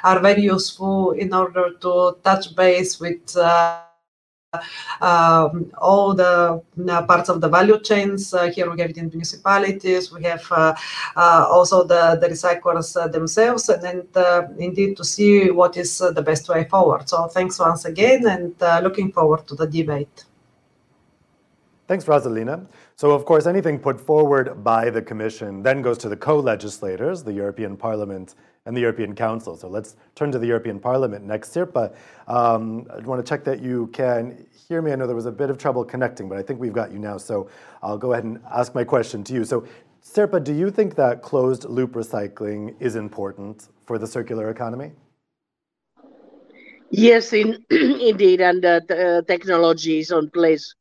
are 0.02 0.20
very 0.20 0.42
useful 0.42 1.12
in 1.12 1.32
order 1.32 1.74
to 1.80 2.16
touch 2.24 2.56
base 2.56 2.98
with 2.98 3.36
um, 5.00 5.70
all 5.78 6.14
the 6.14 6.62
uh, 6.88 7.02
parts 7.02 7.28
of 7.28 7.40
the 7.40 7.48
value 7.48 7.78
chains. 7.80 8.32
Uh, 8.32 8.50
here 8.50 8.70
we 8.70 8.80
have 8.80 8.90
it 8.90 8.96
in 8.96 9.08
municipalities. 9.08 10.10
We 10.10 10.22
have 10.24 10.46
uh, 10.50 10.74
uh 11.16 11.46
also 11.50 11.84
the, 11.84 12.18
the 12.20 12.28
recyclers 12.28 12.96
uh, 12.96 13.08
themselves, 13.08 13.68
and 13.68 13.82
then 13.82 14.08
uh, 14.14 14.42
indeed 14.58 14.96
to 14.96 15.04
see 15.04 15.50
what 15.50 15.76
is 15.76 15.98
the 15.98 16.22
best 16.22 16.48
way 16.48 16.64
forward. 16.64 17.08
So 17.08 17.26
thanks 17.28 17.58
once 17.58 17.84
again, 17.84 18.26
and 18.26 18.54
looking 18.82 19.12
forward 19.12 19.46
to 19.48 19.54
the 19.54 19.66
debate. 19.66 20.24
Thanks, 21.88 22.04
Rosalina. 22.04 22.66
So, 22.96 23.12
of 23.12 23.24
course, 23.24 23.46
anything 23.46 23.78
put 23.78 23.98
forward 23.98 24.62
by 24.62 24.90
the 24.90 25.00
Commission 25.00 25.62
then 25.62 25.80
goes 25.80 25.96
to 25.98 26.10
the 26.10 26.16
co 26.16 26.38
legislators, 26.38 27.22
the 27.22 27.32
European 27.32 27.78
Parliament 27.78 28.34
and 28.66 28.76
the 28.76 28.82
European 28.82 29.14
Council. 29.14 29.56
So, 29.56 29.68
let's 29.68 29.96
turn 30.14 30.30
to 30.32 30.38
the 30.38 30.46
European 30.46 30.78
Parliament 30.80 31.24
next. 31.24 31.54
Sirpa, 31.54 31.94
um, 32.26 32.86
I 32.92 32.98
want 32.98 33.24
to 33.24 33.28
check 33.28 33.42
that 33.44 33.62
you 33.62 33.86
can 33.94 34.46
hear 34.68 34.82
me. 34.82 34.92
I 34.92 34.96
know 34.96 35.06
there 35.06 35.16
was 35.16 35.24
a 35.24 35.32
bit 35.32 35.48
of 35.48 35.56
trouble 35.56 35.82
connecting, 35.82 36.28
but 36.28 36.36
I 36.36 36.42
think 36.42 36.60
we've 36.60 36.74
got 36.74 36.92
you 36.92 36.98
now. 36.98 37.16
So, 37.16 37.48
I'll 37.82 37.96
go 37.96 38.12
ahead 38.12 38.24
and 38.24 38.38
ask 38.52 38.74
my 38.74 38.84
question 38.84 39.24
to 39.24 39.32
you. 39.32 39.44
So, 39.46 39.66
Sirpa, 40.04 40.44
do 40.44 40.52
you 40.52 40.70
think 40.70 40.94
that 40.96 41.22
closed 41.22 41.64
loop 41.64 41.92
recycling 41.92 42.74
is 42.80 42.96
important 42.96 43.68
for 43.86 43.96
the 43.96 44.06
circular 44.06 44.50
economy? 44.50 44.92
Yes, 46.90 47.32
in, 47.32 47.64
indeed, 47.70 48.42
and 48.42 48.62
uh, 48.62 49.22
technology 49.26 50.00
is 50.00 50.12
on 50.12 50.28
place 50.28 50.74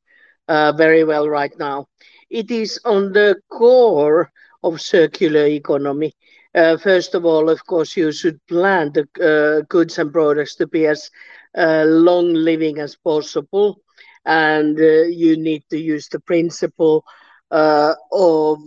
uh, 0.48 0.72
very 0.74 1.04
well 1.04 1.28
right 1.30 1.54
now. 1.60 1.88
It 2.30 2.52
is 2.52 2.80
on 2.86 3.14
the 3.14 3.38
core 3.50 4.32
of 4.64 4.82
circular 4.82 5.46
economy. 5.46 6.14
Uh, 6.56 6.78
first 6.78 7.14
of 7.16 7.26
all, 7.26 7.50
of 7.50 7.66
course, 7.66 7.96
you 7.96 8.12
should 8.12 8.40
plan 8.48 8.92
the 8.94 9.06
uh, 9.22 9.66
goods 9.70 9.98
and 9.98 10.12
products 10.12 10.56
to 10.56 10.68
be 10.68 10.86
as 10.86 11.10
uh, 11.58 11.84
long 11.86 12.34
living 12.34 12.80
as 12.80 12.96
possible, 12.96 13.78
and 14.26 14.78
you 14.78 15.38
need 15.38 15.64
to 15.70 15.78
use 15.80 16.08
the 16.10 16.20
principle 16.20 17.04
of 17.52 18.60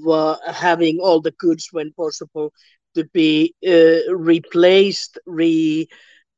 having 0.46 0.98
all 1.00 1.20
the 1.20 1.32
goods, 1.38 1.68
when 1.72 1.92
possible, 1.92 2.52
to 2.94 3.04
be 3.12 3.54
replaced, 4.10 5.18
re 5.26 5.88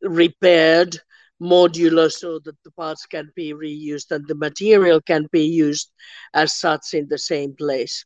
repaired, 0.03 0.97
modular 1.43 2.11
so 2.11 2.39
that 2.45 2.57
the 2.65 2.71
parts 2.73 3.07
can 3.07 3.31
be 3.37 3.53
reused 3.53 4.11
and 4.11 4.27
the 4.29 4.35
material 4.37 5.01
can 5.01 5.27
be 5.33 5.45
used 5.45 5.91
as 6.35 6.55
such 6.55 6.95
in 6.95 7.09
the 7.09 7.19
same 7.19 7.55
place. 7.55 8.05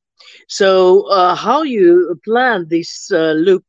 So, 0.48 1.08
uh, 1.10 1.34
how 1.34 1.62
you 1.62 2.18
plan 2.24 2.66
this 2.68 3.10
uh, 3.12 3.32
loop 3.32 3.64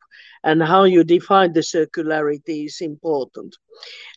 and 0.47 0.63
how 0.63 0.85
you 0.85 1.03
define 1.03 1.51
the 1.51 1.59
circularity 1.59 2.65
is 2.67 2.79
important. 2.79 3.57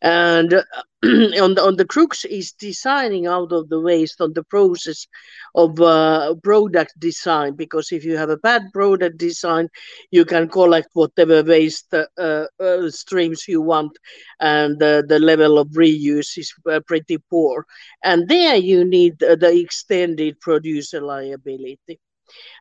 And 0.00 0.54
on 1.44 1.54
the 1.54 1.62
on 1.68 1.76
the 1.76 1.84
crux 1.84 2.25
is 2.25 2.52
designing 2.52 3.26
out 3.26 3.50
of 3.52 3.68
the 3.68 3.80
waste 3.80 4.20
on 4.20 4.32
the 4.34 4.44
process 4.44 5.08
of 5.56 5.80
uh, 5.80 6.34
product 6.44 6.94
design 7.00 7.56
because 7.56 7.90
if 7.90 8.04
you 8.04 8.16
have 8.16 8.30
a 8.30 8.37
bad 8.37 8.62
product 8.72 9.18
design, 9.18 9.68
you 10.12 10.25
can 10.25 10.49
collect 10.49 10.88
whatever 10.92 11.42
waste 11.42 11.92
uh, 11.92 12.04
uh, 12.16 12.90
streams 12.90 13.49
you 13.49 13.60
want, 13.60 13.99
and 14.38 14.78
the 14.78 15.18
level 15.20 15.58
of 15.58 15.68
reuse 15.70 16.38
is 16.38 16.54
uh, 16.70 16.80
pretty 16.87 17.18
poor. 17.18 17.66
And 18.04 18.28
there 18.28 18.56
you 18.56 18.84
need 18.84 19.18
the 19.18 19.52
extended 19.64 20.38
producer 20.40 21.00
liability. 21.00 21.99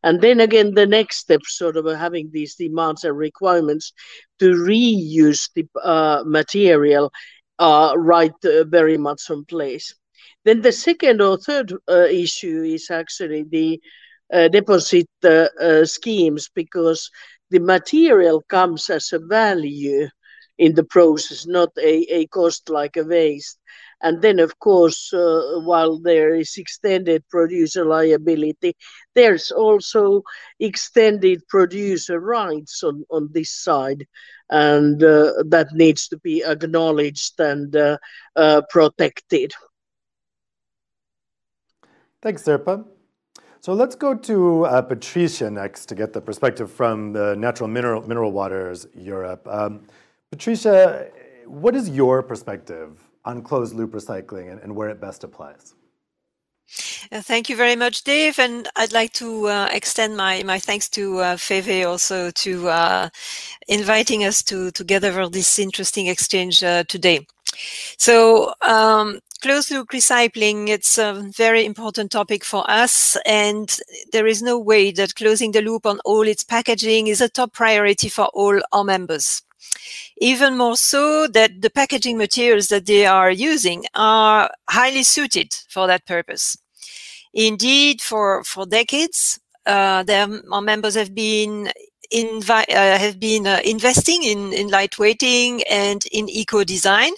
And 0.03 0.21
then 0.21 0.39
again, 0.39 0.73
the 0.73 0.85
next 0.85 1.17
step, 1.17 1.41
sort 1.43 1.77
of 1.77 1.85
having 1.85 2.29
these 2.31 2.55
demands 2.55 3.03
and 3.03 3.17
requirements 3.17 3.93
to 4.39 4.53
reuse 4.53 5.49
the 5.55 5.67
uh, 5.83 6.23
material, 6.25 7.11
uh, 7.59 7.93
right 7.97 8.33
uh, 8.45 8.63
very 8.65 8.97
much 8.97 9.29
on 9.29 9.45
place. 9.45 9.93
Then 10.45 10.61
the 10.61 10.71
second 10.71 11.21
or 11.21 11.37
third 11.37 11.73
uh, 11.89 12.07
issue 12.09 12.63
is 12.63 12.89
actually 12.91 13.43
the 13.43 13.81
uh, 14.33 14.47
deposit 14.49 15.07
uh, 15.23 15.85
schemes 15.85 16.49
because 16.53 17.09
the 17.51 17.59
material 17.59 18.41
comes 18.49 18.89
as 18.89 19.11
a 19.13 19.19
value 19.19 20.07
in 20.57 20.75
the 20.75 20.83
process, 20.83 21.47
not 21.47 21.69
a, 21.77 22.05
a 22.13 22.27
cost 22.27 22.69
like 22.69 22.97
a 22.97 23.03
waste. 23.03 23.58
And 24.01 24.21
then, 24.21 24.39
of 24.39 24.59
course, 24.59 25.13
uh, 25.13 25.59
while 25.63 25.99
there 25.99 26.33
is 26.33 26.57
extended 26.57 27.27
producer 27.29 27.85
liability, 27.85 28.75
there's 29.13 29.51
also 29.51 30.23
extended 30.59 31.45
producer 31.47 32.19
rights 32.19 32.83
on, 32.83 33.03
on 33.11 33.29
this 33.33 33.51
side. 33.51 34.07
And 34.49 35.03
uh, 35.03 35.43
that 35.47 35.73
needs 35.73 36.07
to 36.07 36.17
be 36.17 36.43
acknowledged 36.43 37.39
and 37.39 37.75
uh, 37.75 37.97
uh 38.35 38.61
protected. 38.69 39.53
Thanks, 42.21 42.43
Sirpa. 42.43 42.85
So 43.61 43.73
let's 43.73 43.95
go 43.95 44.15
to 44.15 44.65
uh, 44.65 44.81
Patricia 44.81 45.51
next 45.51 45.87
to 45.87 45.95
get 45.95 46.13
the 46.13 46.21
perspective 46.21 46.71
from 46.71 47.11
the 47.11 47.35
Natural 47.35 47.67
Mineral, 47.67 48.07
Mineral 48.07 48.31
Waters 48.31 48.87
Europe. 48.95 49.45
Um, 49.47 49.81
Patricia, 50.31 51.09
what 51.45 51.75
is 51.75 51.89
your 51.89 52.23
perspective 52.23 53.08
on 53.25 53.41
closed 53.41 53.75
loop 53.75 53.91
recycling 53.91 54.51
and, 54.51 54.61
and 54.61 54.75
where 54.75 54.89
it 54.89 54.99
best 54.99 55.23
applies. 55.23 55.75
Uh, 57.11 57.21
thank 57.21 57.49
you 57.49 57.55
very 57.55 57.75
much, 57.75 58.03
Dave. 58.03 58.37
And 58.37 58.67
I'd 58.75 58.93
like 58.93 59.13
to 59.13 59.47
uh, 59.47 59.69
extend 59.71 60.15
my, 60.15 60.43
my 60.43 60.59
thanks 60.59 60.87
to 60.89 61.19
uh, 61.19 61.35
Feve 61.35 61.87
also 61.87 62.31
to 62.31 62.69
uh, 62.69 63.09
inviting 63.67 64.23
us 64.23 64.43
to 64.43 64.71
together 64.71 65.11
for 65.11 65.29
this 65.29 65.57
interesting 65.57 66.07
exchange 66.07 66.63
uh, 66.63 66.83
today. 66.83 67.25
So 67.97 68.53
um, 68.61 69.19
closed 69.41 69.71
loop 69.71 69.89
recycling, 69.89 70.69
it's 70.69 70.99
a 70.99 71.27
very 71.35 71.65
important 71.65 72.11
topic 72.11 72.45
for 72.45 72.69
us. 72.69 73.17
And 73.25 73.75
there 74.11 74.27
is 74.27 74.43
no 74.43 74.59
way 74.59 74.91
that 74.91 75.15
closing 75.15 75.51
the 75.51 75.63
loop 75.63 75.87
on 75.87 75.99
all 76.05 76.27
its 76.27 76.43
packaging 76.43 77.07
is 77.07 77.21
a 77.21 77.29
top 77.29 77.53
priority 77.53 78.09
for 78.09 78.25
all 78.25 78.61
our 78.71 78.83
members 78.83 79.41
even 80.17 80.57
more 80.57 80.75
so 80.75 81.27
that 81.27 81.61
the 81.61 81.69
packaging 81.69 82.17
materials 82.17 82.67
that 82.67 82.85
they 82.85 83.05
are 83.05 83.31
using 83.31 83.85
are 83.95 84.49
highly 84.69 85.03
suited 85.03 85.53
for 85.69 85.87
that 85.87 86.05
purpose. 86.05 86.57
Indeed, 87.33 88.01
for, 88.01 88.43
for 88.43 88.65
decades, 88.65 89.39
uh, 89.65 90.03
their, 90.03 90.27
our 90.51 90.61
members 90.61 90.95
have 90.95 91.13
been 91.13 91.71
uh, 92.11 92.41
have 92.67 93.19
been 93.19 93.45
uh, 93.45 93.59
investing 93.63 94.23
in, 94.23 94.51
in 94.51 94.67
lightweighting 94.69 95.61
and 95.69 96.05
in 96.11 96.27
eco 96.27 96.63
design 96.63 97.11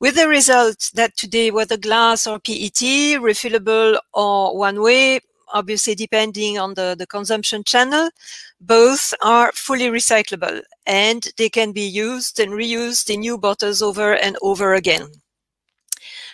with 0.00 0.16
the 0.16 0.26
result 0.26 0.90
that 0.94 1.16
today, 1.16 1.50
whether 1.50 1.76
glass 1.76 2.26
or 2.26 2.40
PET, 2.40 2.80
refillable 3.20 3.98
or 4.14 4.56
one 4.56 4.80
way, 4.80 5.20
obviously 5.52 5.94
depending 5.94 6.58
on 6.58 6.74
the, 6.74 6.94
the 6.98 7.06
consumption 7.06 7.64
channel, 7.64 8.10
both 8.60 9.14
are 9.22 9.52
fully 9.52 9.88
recyclable 9.88 10.62
and 10.86 11.28
they 11.36 11.48
can 11.48 11.72
be 11.72 11.86
used 11.86 12.40
and 12.40 12.52
reused 12.52 13.12
in 13.12 13.20
new 13.20 13.38
bottles 13.38 13.82
over 13.82 14.14
and 14.14 14.36
over 14.42 14.74
again. 14.74 15.06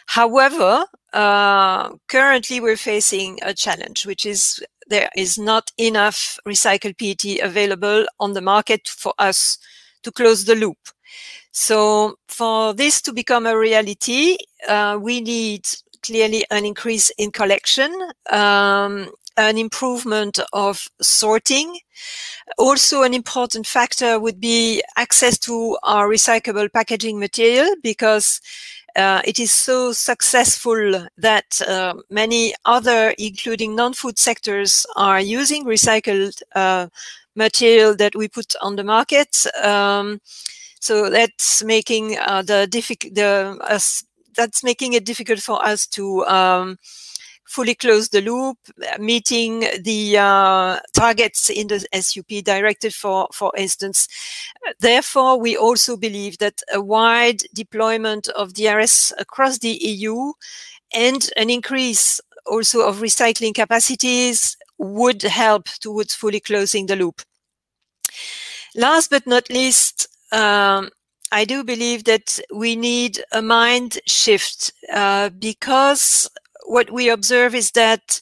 However, 0.07 0.87
uh, 1.13 1.91
currently 2.09 2.61
we're 2.61 2.77
facing 2.77 3.39
a 3.43 3.53
challenge, 3.53 4.07
which 4.07 4.25
is 4.25 4.65
there 4.89 5.11
is 5.17 5.39
not 5.39 5.73
enough 5.79 6.39
recycled 6.47 6.97
PET 6.99 7.45
available 7.45 8.07
on 8.21 8.35
the 8.35 8.41
market 8.41 8.89
for 8.89 9.13
us 9.19 9.59
to 10.03 10.13
close 10.13 10.45
the 10.45 10.55
loop. 10.55 10.79
So 11.51 12.19
for 12.29 12.75
this 12.75 13.01
to 13.03 13.13
become 13.13 13.47
a 13.47 13.59
reality, 13.59 14.37
uh, 14.69 14.99
we 15.01 15.21
need 15.21 15.67
clearly 16.07 16.45
an 16.51 16.65
increase 16.65 17.11
in 17.19 17.31
collection, 17.31 17.93
um, 18.31 19.11
an 19.37 19.59
improvement 19.59 20.39
of 20.53 20.89
sorting. 21.01 21.79
Also, 22.59 23.03
an 23.03 23.13
important 23.13 23.67
factor 23.67 24.19
would 24.19 24.41
be 24.41 24.83
access 24.97 25.39
to 25.39 25.77
our 25.83 26.09
recyclable 26.09 26.73
packaging 26.73 27.19
material 27.19 27.75
because 27.83 28.41
uh, 28.97 29.21
it 29.25 29.39
is 29.39 29.51
so 29.51 29.93
successful 29.93 31.07
that 31.19 31.61
uh, 31.69 31.95
many 32.09 32.55
other, 32.65 33.15
including 33.19 33.75
non-food 33.75 34.19
sectors, 34.19 34.87
are 34.97 35.21
using 35.21 35.67
recycled 35.67 36.41
uh, 36.55 36.87
material 37.35 37.95
that 37.97 38.17
we 38.17 38.29
put 38.29 38.55
on 38.63 38.77
the 38.77 38.85
market. 38.85 39.45
Um, 39.63 40.21
so 40.81 41.11
that's 41.11 41.63
making 41.63 42.17
uh, 42.19 42.43
the 42.43 42.67
difficult 42.71 43.15
the 43.15 43.59
that's 44.37 44.63
making 44.63 44.93
it 44.93 45.05
difficult 45.05 45.41
for 45.41 45.65
us 45.65 45.87
to 45.89 46.25
um, 46.27 46.79
fully 47.47 47.75
close 47.75 48.09
the 48.09 48.21
loop, 48.21 48.59
meeting 48.99 49.61
the 49.83 50.19
uh, 50.19 50.79
targets 50.93 51.49
in 51.49 51.69
the 51.69 51.87
SUP 52.01 52.45
directive, 52.45 52.95
for, 52.95 53.29
for 53.33 53.53
instance. 53.57 54.09
Therefore, 54.81 55.39
we 55.39 55.57
also 55.57 55.97
believe 55.97 56.39
that 56.39 56.61
a 56.73 56.81
wide 56.81 57.43
deployment 57.55 58.29
of 58.29 58.55
DRS 58.55 59.13
across 59.19 59.59
the 59.59 59.79
EU 59.81 60.33
and 60.93 61.31
an 61.37 61.51
increase 61.51 62.21
also 62.47 62.87
of 62.87 62.99
recycling 62.99 63.55
capacities 63.55 64.57
would 64.79 65.23
help 65.23 65.67
towards 65.81 66.15
fully 66.15 66.41
closing 66.41 66.87
the 66.87 66.97
loop. 66.97 67.23
Last 68.75 69.11
but 69.11 69.27
not 69.27 69.49
least, 69.49 70.09
um, 70.33 70.91
I 71.33 71.45
do 71.45 71.65
believe 71.65 72.05
that 72.05 72.39
we 72.55 72.77
need 72.77 73.23
a 73.33 73.43
mind 73.43 73.99
shift 74.07 74.73
uh, 74.93 75.31
because 75.31 76.31
what 76.67 76.91
we 76.91 77.09
observe 77.09 77.55
is 77.55 77.73
that 77.73 78.21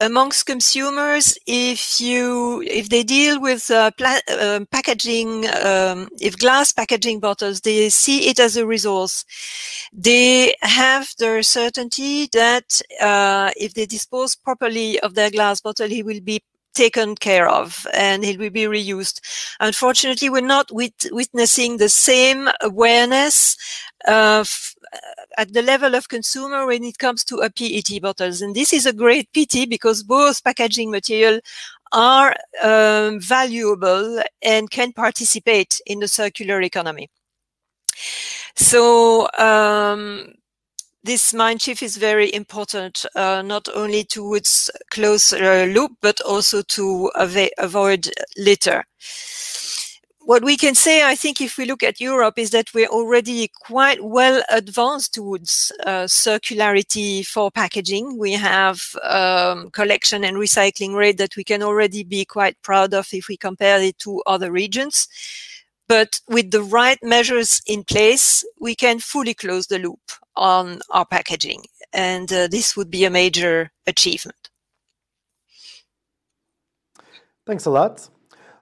amongst 0.00 0.46
consumers, 0.46 1.38
if 1.46 2.00
you 2.00 2.62
if 2.66 2.88
they 2.88 3.04
deal 3.04 3.40
with 3.40 3.70
uh, 3.70 3.90
uh, 4.28 4.60
packaging, 4.70 5.46
um, 5.64 6.08
if 6.20 6.36
glass 6.36 6.72
packaging 6.72 7.20
bottles, 7.20 7.60
they 7.60 7.88
see 7.88 8.28
it 8.28 8.40
as 8.40 8.56
a 8.56 8.66
resource. 8.66 9.24
They 9.92 10.54
have 10.62 11.08
the 11.18 11.42
certainty 11.42 12.28
that 12.32 12.80
uh, 13.00 13.50
if 13.56 13.74
they 13.74 13.86
dispose 13.86 14.34
properly 14.34 14.98
of 15.00 15.14
their 15.14 15.30
glass 15.30 15.60
bottle, 15.60 15.88
he 15.88 16.02
will 16.02 16.20
be 16.20 16.42
taken 16.74 17.14
care 17.14 17.48
of 17.48 17.86
and 17.94 18.24
it 18.24 18.38
will 18.38 18.50
be 18.50 18.64
reused. 18.64 19.20
Unfortunately, 19.60 20.28
we're 20.28 20.40
not 20.40 20.70
wit- 20.70 21.06
witnessing 21.10 21.76
the 21.76 21.88
same 21.88 22.48
awareness 22.60 23.56
uh, 24.06 24.44
at 25.38 25.52
the 25.52 25.62
level 25.62 25.94
of 25.94 26.08
consumer 26.08 26.66
when 26.66 26.84
it 26.84 26.98
comes 26.98 27.24
to 27.24 27.36
a 27.36 27.50
PET 27.50 28.00
bottles. 28.02 28.42
And 28.42 28.54
this 28.54 28.72
is 28.72 28.86
a 28.86 28.92
great 28.92 29.32
pity 29.32 29.66
because 29.66 30.02
both 30.02 30.44
packaging 30.44 30.90
material 30.90 31.40
are 31.92 32.34
um, 32.62 33.20
valuable 33.20 34.20
and 34.42 34.70
can 34.70 34.92
participate 34.92 35.80
in 35.86 36.00
the 36.00 36.08
circular 36.08 36.60
economy. 36.60 37.08
So 38.56 39.28
um, 39.38 40.34
this 41.04 41.34
mind 41.34 41.60
shift 41.60 41.82
is 41.82 41.98
very 41.98 42.32
important, 42.32 43.04
uh, 43.14 43.42
not 43.42 43.68
only 43.74 44.04
towards 44.04 44.70
close 44.90 45.34
uh, 45.34 45.66
loop, 45.70 45.92
but 46.00 46.18
also 46.22 46.62
to 46.62 47.10
avoid 47.58 48.10
litter. 48.38 48.84
What 50.20 50.42
we 50.42 50.56
can 50.56 50.74
say, 50.74 51.06
I 51.06 51.14
think, 51.14 51.42
if 51.42 51.58
we 51.58 51.66
look 51.66 51.82
at 51.82 52.00
Europe, 52.00 52.38
is 52.38 52.50
that 52.52 52.72
we're 52.72 52.88
already 52.88 53.50
quite 53.66 54.02
well 54.02 54.42
advanced 54.50 55.12
towards 55.12 55.70
uh, 55.84 56.04
circularity 56.04 57.26
for 57.26 57.50
packaging. 57.50 58.16
We 58.16 58.32
have 58.32 58.80
um, 59.02 59.68
collection 59.72 60.24
and 60.24 60.38
recycling 60.38 60.94
rate 60.94 61.18
that 61.18 61.36
we 61.36 61.44
can 61.44 61.62
already 61.62 62.02
be 62.02 62.24
quite 62.24 62.60
proud 62.62 62.94
of 62.94 63.08
if 63.12 63.28
we 63.28 63.36
compare 63.36 63.82
it 63.82 63.98
to 63.98 64.22
other 64.26 64.50
regions. 64.50 65.06
But 65.86 66.18
with 66.26 66.50
the 66.50 66.62
right 66.62 66.98
measures 67.02 67.60
in 67.66 67.84
place, 67.84 68.42
we 68.58 68.74
can 68.74 69.00
fully 69.00 69.34
close 69.34 69.66
the 69.66 69.78
loop 69.78 70.00
on 70.36 70.80
our 70.90 71.06
packaging. 71.06 71.64
And 71.92 72.32
uh, 72.32 72.48
this 72.48 72.76
would 72.76 72.90
be 72.90 73.04
a 73.04 73.10
major 73.10 73.70
achievement. 73.86 74.50
Thanks 77.46 77.66
a 77.66 77.70
lot. 77.70 78.08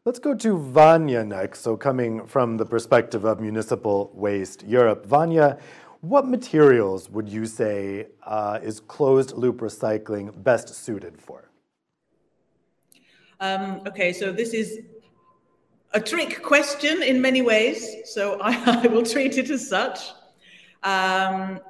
Let's 0.04 0.18
go 0.18 0.34
to 0.34 0.58
Vanya 0.58 1.24
next. 1.24 1.60
So, 1.60 1.76
coming 1.76 2.26
from 2.26 2.56
the 2.56 2.66
perspective 2.66 3.24
of 3.24 3.40
Municipal 3.40 4.10
Waste 4.12 4.64
Europe, 4.66 5.06
Vanya, 5.06 5.58
what 6.00 6.26
materials 6.26 7.08
would 7.08 7.28
you 7.28 7.46
say 7.46 8.08
uh, 8.26 8.58
is 8.60 8.80
closed 8.80 9.34
loop 9.34 9.60
recycling 9.60 10.42
best 10.42 10.74
suited 10.74 11.20
for? 11.20 11.48
Um, 13.38 13.82
okay, 13.86 14.12
so 14.12 14.32
this 14.32 14.52
is 14.52 14.80
a 15.94 16.00
trick 16.00 16.42
question 16.42 17.02
in 17.04 17.20
many 17.20 17.40
ways, 17.40 17.98
so 18.04 18.40
I, 18.42 18.82
I 18.82 18.86
will 18.88 19.04
treat 19.04 19.38
it 19.38 19.50
as 19.50 19.68
such. 19.68 20.00
Um, 20.82 21.60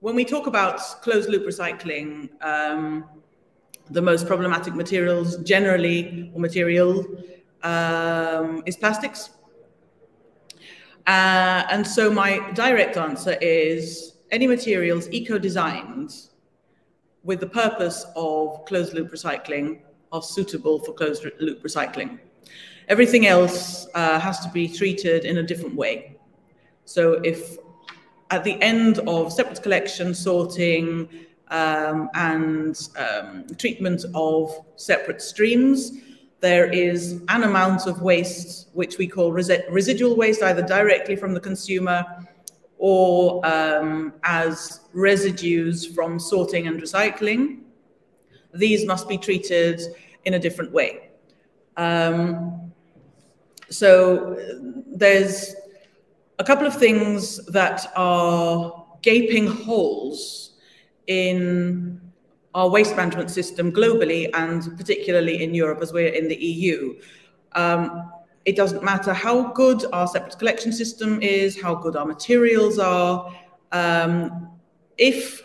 when 0.00 0.14
we 0.14 0.24
talk 0.24 0.46
about 0.46 0.78
closed 1.02 1.28
loop 1.28 1.46
recycling, 1.46 2.30
um, 2.42 3.04
the 3.90 4.02
most 4.02 4.26
problematic 4.26 4.74
materials 4.74 5.36
generally, 5.38 6.30
or 6.34 6.40
material, 6.40 7.04
um, 7.62 8.62
is 8.66 8.76
plastics. 8.76 9.30
Uh, 11.06 11.64
and 11.70 11.86
so 11.86 12.10
my 12.10 12.50
direct 12.52 12.96
answer 12.96 13.36
is 13.40 14.14
any 14.30 14.46
materials 14.46 15.08
eco-designed 15.10 16.12
with 17.22 17.40
the 17.40 17.46
purpose 17.46 18.06
of 18.16 18.64
closed 18.64 18.94
loop 18.94 19.12
recycling 19.12 19.80
are 20.12 20.22
suitable 20.22 20.78
for 20.78 20.92
closed 20.92 21.24
loop 21.40 21.62
recycling. 21.62 22.18
Everything 22.88 23.26
else 23.26 23.86
uh, 23.94 24.18
has 24.18 24.40
to 24.40 24.48
be 24.50 24.66
treated 24.66 25.24
in 25.24 25.38
a 25.38 25.42
different 25.42 25.74
way. 25.74 26.16
So 26.84 27.20
if 27.22 27.58
at 28.30 28.44
the 28.44 28.60
end 28.62 28.98
of 29.00 29.32
separate 29.32 29.62
collection, 29.62 30.14
sorting, 30.14 31.08
um, 31.48 32.08
and 32.14 32.88
um, 32.96 33.44
treatment 33.58 34.04
of 34.14 34.52
separate 34.76 35.20
streams, 35.20 35.92
there 36.40 36.66
is 36.66 37.20
an 37.28 37.42
amount 37.42 37.86
of 37.86 38.00
waste 38.00 38.68
which 38.72 38.98
we 38.98 39.06
call 39.06 39.32
residual 39.32 40.16
waste, 40.16 40.42
either 40.42 40.62
directly 40.62 41.16
from 41.16 41.34
the 41.34 41.40
consumer 41.40 42.04
or 42.78 43.44
um, 43.44 44.14
as 44.24 44.80
residues 44.94 45.84
from 45.84 46.18
sorting 46.18 46.66
and 46.66 46.80
recycling. 46.80 47.58
These 48.54 48.86
must 48.86 49.06
be 49.08 49.18
treated 49.18 49.82
in 50.24 50.34
a 50.34 50.38
different 50.38 50.72
way. 50.72 51.10
Um, 51.76 52.72
so 53.68 54.36
there's 54.86 55.54
a 56.40 56.44
couple 56.44 56.66
of 56.66 56.74
things 56.74 57.36
that 57.48 57.92
are 57.96 58.86
gaping 59.02 59.46
holes 59.46 60.52
in 61.06 62.00
our 62.54 62.70
waste 62.70 62.96
management 62.96 63.30
system 63.30 63.70
globally 63.70 64.30
and 64.32 64.74
particularly 64.78 65.42
in 65.42 65.54
Europe 65.54 65.80
as 65.82 65.92
we're 65.92 66.14
in 66.20 66.28
the 66.28 66.36
EU. 66.36 66.98
Um, 67.52 68.10
it 68.46 68.56
doesn't 68.56 68.82
matter 68.82 69.12
how 69.12 69.52
good 69.52 69.84
our 69.92 70.06
separate 70.06 70.38
collection 70.38 70.72
system 70.72 71.20
is, 71.20 71.60
how 71.60 71.74
good 71.74 71.94
our 71.94 72.06
materials 72.06 72.78
are. 72.78 73.30
Um, 73.70 74.48
if 74.96 75.42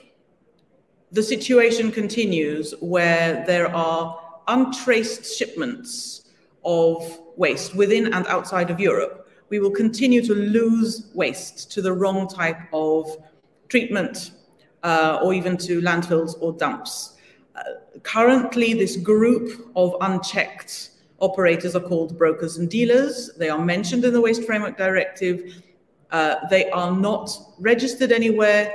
the 1.11 1.21
situation 1.21 1.91
continues 1.91 2.73
where 2.79 3.43
there 3.45 3.67
are 3.75 4.17
untraced 4.47 5.37
shipments 5.37 6.31
of 6.63 7.19
waste 7.35 7.75
within 7.75 8.13
and 8.13 8.25
outside 8.27 8.71
of 8.71 8.79
Europe, 8.79 9.24
we 9.49 9.59
will 9.59 9.71
continue 9.71 10.21
to 10.25 10.33
lose 10.33 11.07
waste 11.13 11.71
to 11.71 11.81
the 11.81 11.93
wrong 11.93 12.27
type 12.27 12.59
of 12.73 13.17
treatment 13.69 14.31
uh, 14.83 15.19
or 15.23 15.33
even 15.33 15.57
to 15.57 15.81
landfills 15.81 16.35
or 16.39 16.53
dumps. 16.53 17.17
Uh, 17.55 17.61
currently, 18.03 18.73
this 18.73 18.97
group 18.97 19.71
of 19.75 19.95
unchecked 20.01 20.91
operators 21.19 21.75
are 21.75 21.81
called 21.81 22.17
brokers 22.17 22.57
and 22.57 22.69
dealers. 22.69 23.31
They 23.37 23.49
are 23.49 23.63
mentioned 23.63 24.03
in 24.03 24.13
the 24.13 24.21
Waste 24.21 24.43
Framework 24.43 24.77
Directive. 24.77 25.63
Uh, 26.11 26.35
they 26.49 26.69
are 26.71 26.91
not 26.91 27.35
registered 27.59 28.11
anywhere 28.11 28.73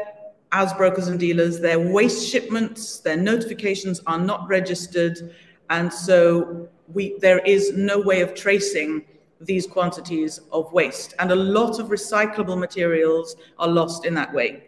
as 0.53 0.73
brokers 0.75 1.09
and 1.09 1.21
dealers. 1.21 1.61
Their 1.61 1.79
waste 1.79 2.29
shipments, 2.29 2.99
their 2.99 3.17
notifications 3.17 4.01
are 4.07 4.19
not 4.19 4.49
registered. 4.49 5.35
And 5.69 5.93
so 5.93 6.69
we, 6.93 7.17
there 7.19 7.39
is 7.41 7.73
no 7.77 8.01
way 8.01 8.21
of 8.21 8.35
tracing 8.35 9.05
these 9.41 9.67
quantities 9.67 10.41
of 10.53 10.73
waste. 10.73 11.15
And 11.19 11.31
a 11.31 11.37
lot 11.37 11.79
of 11.79 11.89
recyclable 11.89 12.59
materials 12.59 13.37
are 13.59 13.69
lost 13.69 14.05
in 14.05 14.15
that 14.15 14.33
way. 14.33 14.65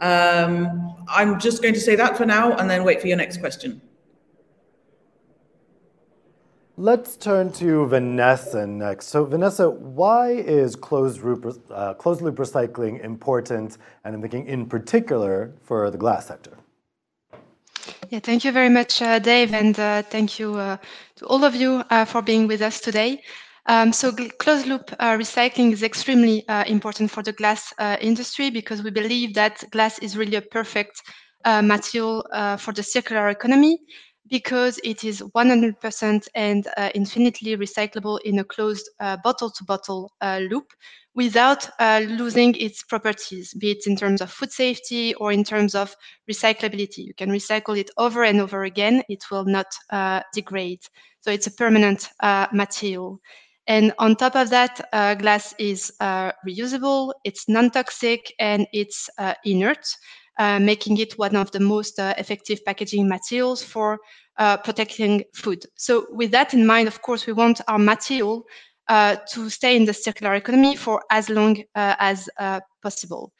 Um, 0.00 1.04
I'm 1.08 1.38
just 1.38 1.60
going 1.62 1.74
to 1.74 1.80
say 1.80 1.94
that 1.96 2.16
for 2.16 2.24
now 2.24 2.56
and 2.56 2.70
then 2.70 2.84
wait 2.84 3.00
for 3.00 3.06
your 3.06 3.18
next 3.18 3.38
question. 3.38 3.82
Let's 6.76 7.18
turn 7.18 7.52
to 7.54 7.84
Vanessa 7.88 8.66
next. 8.66 9.08
So, 9.08 9.26
Vanessa, 9.26 9.68
why 9.68 10.30
is 10.30 10.74
closed 10.74 11.22
loop, 11.22 11.44
uh, 11.70 11.92
closed 11.92 12.22
loop 12.22 12.36
recycling 12.36 13.04
important, 13.04 13.76
and 14.02 14.14
I'm 14.14 14.22
thinking 14.22 14.46
in 14.46 14.64
particular 14.64 15.52
for 15.62 15.90
the 15.90 15.98
glass 15.98 16.28
sector? 16.28 16.56
Yeah, 18.08 18.20
thank 18.20 18.46
you 18.46 18.52
very 18.52 18.70
much, 18.70 19.02
uh, 19.02 19.18
Dave, 19.18 19.52
and 19.52 19.78
uh, 19.78 20.02
thank 20.04 20.38
you 20.38 20.54
uh, 20.54 20.78
all 21.22 21.44
of 21.44 21.54
you 21.54 21.82
uh, 21.90 22.04
for 22.04 22.22
being 22.22 22.46
with 22.46 22.62
us 22.62 22.80
today. 22.80 23.22
Um, 23.66 23.92
so 23.92 24.12
closed 24.12 24.66
loop 24.66 24.90
uh, 24.98 25.16
recycling 25.16 25.72
is 25.72 25.82
extremely 25.82 26.46
uh, 26.48 26.64
important 26.66 27.10
for 27.10 27.22
the 27.22 27.32
glass 27.32 27.72
industry 28.00 28.50
because 28.50 28.82
we 28.82 28.90
believe 28.90 29.34
that 29.34 29.64
glass 29.70 29.98
is 30.00 30.16
really 30.16 30.36
a 30.36 30.42
perfect 30.42 31.02
material 31.46 32.24
for 32.58 32.72
the 32.72 32.82
circular 32.82 33.28
economy 33.28 33.78
because 34.28 34.78
it 34.84 35.02
is 35.04 35.20
100% 35.32 36.28
and 36.34 36.68
uh, 36.76 36.90
infinitely 36.94 37.56
recyclable 37.56 38.18
in 38.24 38.38
a 38.38 38.44
closed 38.44 38.88
bottle 39.22 39.50
to 39.50 39.64
bottle 39.64 40.12
loop 40.22 40.72
without 41.14 41.68
uh, 41.80 42.00
losing 42.06 42.54
its 42.56 42.82
properties, 42.84 43.52
be 43.54 43.72
it 43.72 43.86
in 43.86 43.96
terms 43.96 44.20
of 44.20 44.30
food 44.30 44.52
safety 44.52 45.14
or 45.14 45.32
in 45.32 45.42
terms 45.44 45.74
of 45.74 45.94
recyclability. 46.30 46.98
You 46.98 47.14
can 47.14 47.30
recycle 47.30 47.76
it 47.76 47.90
over 47.98 48.22
and 48.22 48.40
over 48.40 48.62
again, 48.64 49.02
it 49.08 49.24
will 49.30 49.44
not 49.44 49.66
uh, 49.90 50.20
degrade. 50.32 50.80
So 51.20 51.30
it's 51.30 51.46
a 51.46 51.52
permanent 51.52 52.08
uh, 52.20 52.46
material. 52.52 53.20
And 53.66 53.92
on 53.98 54.16
top 54.16 54.34
of 54.36 54.50
that, 54.50 54.80
uh, 54.92 55.14
glass 55.14 55.54
is 55.58 55.92
uh, 56.00 56.32
reusable, 56.46 57.12
it's 57.24 57.48
non 57.48 57.70
toxic, 57.70 58.32
and 58.38 58.66
it's 58.72 59.08
uh, 59.18 59.34
inert. 59.44 59.86
making 60.38 60.96
it 60.98 61.18
one 61.18 61.36
of 61.36 61.50
the 61.50 61.60
most 61.60 61.98
effective 61.98 62.64
packaging 62.64 63.06
materials 63.08 63.62
for 63.62 63.98
protecting 64.64 65.22
food. 65.34 65.66
So, 65.76 66.06
with 66.10 66.30
that 66.30 66.54
in 66.54 66.66
mind, 66.66 66.88
of 66.88 67.02
course, 67.02 67.26
we 67.26 67.34
want 67.34 67.60
our 67.68 67.78
material 67.78 68.46
uh, 68.90 69.14
to 69.32 69.48
stay 69.48 69.76
in 69.76 69.84
the 69.84 69.94
circular 69.94 70.34
economy 70.34 70.74
for 70.74 71.00
as 71.12 71.30
long 71.30 71.56
uh, 71.76 71.94
as 72.00 72.28
uh, 72.40 72.58
possible. 72.82 73.32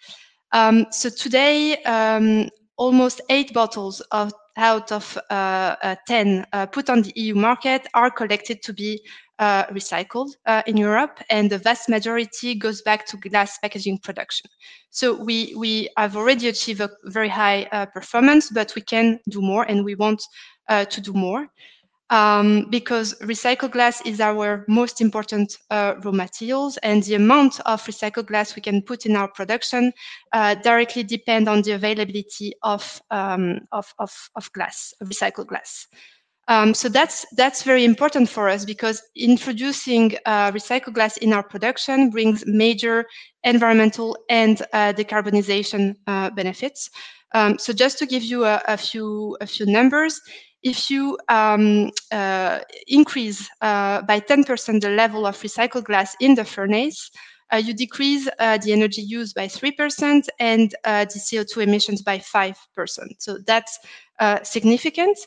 Um, 0.53 0.87
so 0.93 1.11
today, 1.11 1.83
um, 1.83 2.49
almost 2.77 3.21
eight 3.31 3.53
bottles 3.53 4.01
of, 4.12 4.33
out 4.61 4.92
of 4.92 5.18
uh, 5.31 5.77
uh, 5.83 5.96
10 6.07 6.46
uh, 6.53 6.66
put 6.66 6.90
on 6.90 7.03
the 7.03 7.12
EU 7.16 7.35
market 7.35 7.87
are 7.94 8.11
collected 8.11 8.62
to 8.62 8.73
be 8.73 9.03
uh, 9.38 9.64
recycled 9.68 10.29
uh, 10.44 10.62
in 10.66 10.77
Europe, 10.77 11.18
and 11.31 11.51
the 11.51 11.57
vast 11.57 11.88
majority 11.88 12.55
goes 12.55 12.83
back 12.83 13.07
to 13.07 13.16
glass 13.16 13.59
packaging 13.59 13.99
production. 13.99 14.51
So 14.90 15.14
we, 15.14 15.55
we 15.57 15.88
have 15.96 16.14
already 16.14 16.49
achieved 16.49 16.83
a 16.83 16.90
very 17.05 17.29
high 17.29 17.66
uh, 17.73 17.87
performance, 17.87 18.51
but 18.51 18.75
we 18.77 18.83
can 18.83 19.18
do 19.31 19.40
more, 19.40 19.64
and 19.64 19.83
we 19.85 19.94
want 19.94 20.23
to 20.68 21.01
do 21.01 21.12
more. 21.12 21.49
Um, 22.11 22.66
because 22.70 23.14
recycled 23.20 23.70
glass 23.70 24.01
is 24.05 24.20
our 24.20 24.64
most 24.66 25.01
important 25.01 25.57
uh, 25.70 25.94
raw 26.03 26.11
materials 26.11 26.77
and 26.79 27.05
the 27.05 27.14
amount 27.14 27.61
of 27.66 27.85
recycled 27.85 28.27
glass 28.27 28.57
we 28.57 28.62
can 28.62 28.83
put 28.83 29.07
in 29.07 29.14
our 29.14 29.29
production 29.29 29.92
uh, 30.33 30.57
directly 30.57 31.05
depend 31.05 31.49
on 31.49 31.62
the 31.62 31.70
availability 31.70 32.53
of, 32.64 33.01
um, 33.12 33.61
of, 33.70 33.94
of, 34.01 34.12
of, 34.35 34.51
glass, 34.55 34.92
recycled 35.05 35.46
glass. 35.46 35.87
Um, 36.49 36.75
so 36.75 36.88
that's 36.88 37.25
that's 37.37 37.62
very 37.62 37.85
important 37.85 38.29
for 38.29 38.49
us 38.49 38.64
because 38.64 39.01
introducing 39.14 40.16
uh, 40.27 40.51
recycled 40.51 40.94
glass 40.94 41.16
in 41.18 41.33
our 41.33 41.44
production 41.44 42.11
brings 42.11 42.44
major 42.44 43.07
environmental 43.44 44.16
and 44.29 44.61
uh, 44.73 44.92
decarbonization 44.92 45.94
uh, 46.09 46.31
benefits. 46.31 46.90
Um, 47.35 47.57
so 47.57 47.73
just 47.73 47.99
to 47.99 48.07
give 48.07 48.25
you 48.25 48.44
a, 48.44 48.61
a, 48.66 48.77
few 48.77 49.37
a 49.40 49.46
few 49.46 49.64
numbers, 49.64 50.20
if 50.62 50.90
you 50.90 51.18
um, 51.29 51.90
uh, 52.12 52.61
increase 52.87 53.49
uh, 53.61 54.03
by 54.03 54.20
10% 54.20 54.81
the 54.81 54.90
level 54.90 55.27
of 55.27 55.37
recycled 55.38 55.85
glass 55.85 56.14
in 56.20 56.35
the 56.35 56.44
furnace, 56.44 57.11
uh, 57.53 57.57
you 57.57 57.75
decrease 57.75 58.29
uh, 58.38 58.59
the 58.59 58.73
energy 58.73 59.03
used 59.03 59.35
by 59.35 59.46
3% 59.46 60.29
and 60.38 60.75
uh, 60.85 61.05
the 61.07 61.18
CO2 61.18 61.62
emissions 61.62 62.03
by 62.03 62.18
5%. 62.18 62.55
So 63.18 63.38
that's 63.46 63.79
uh, 64.20 64.42
significant. 64.44 65.18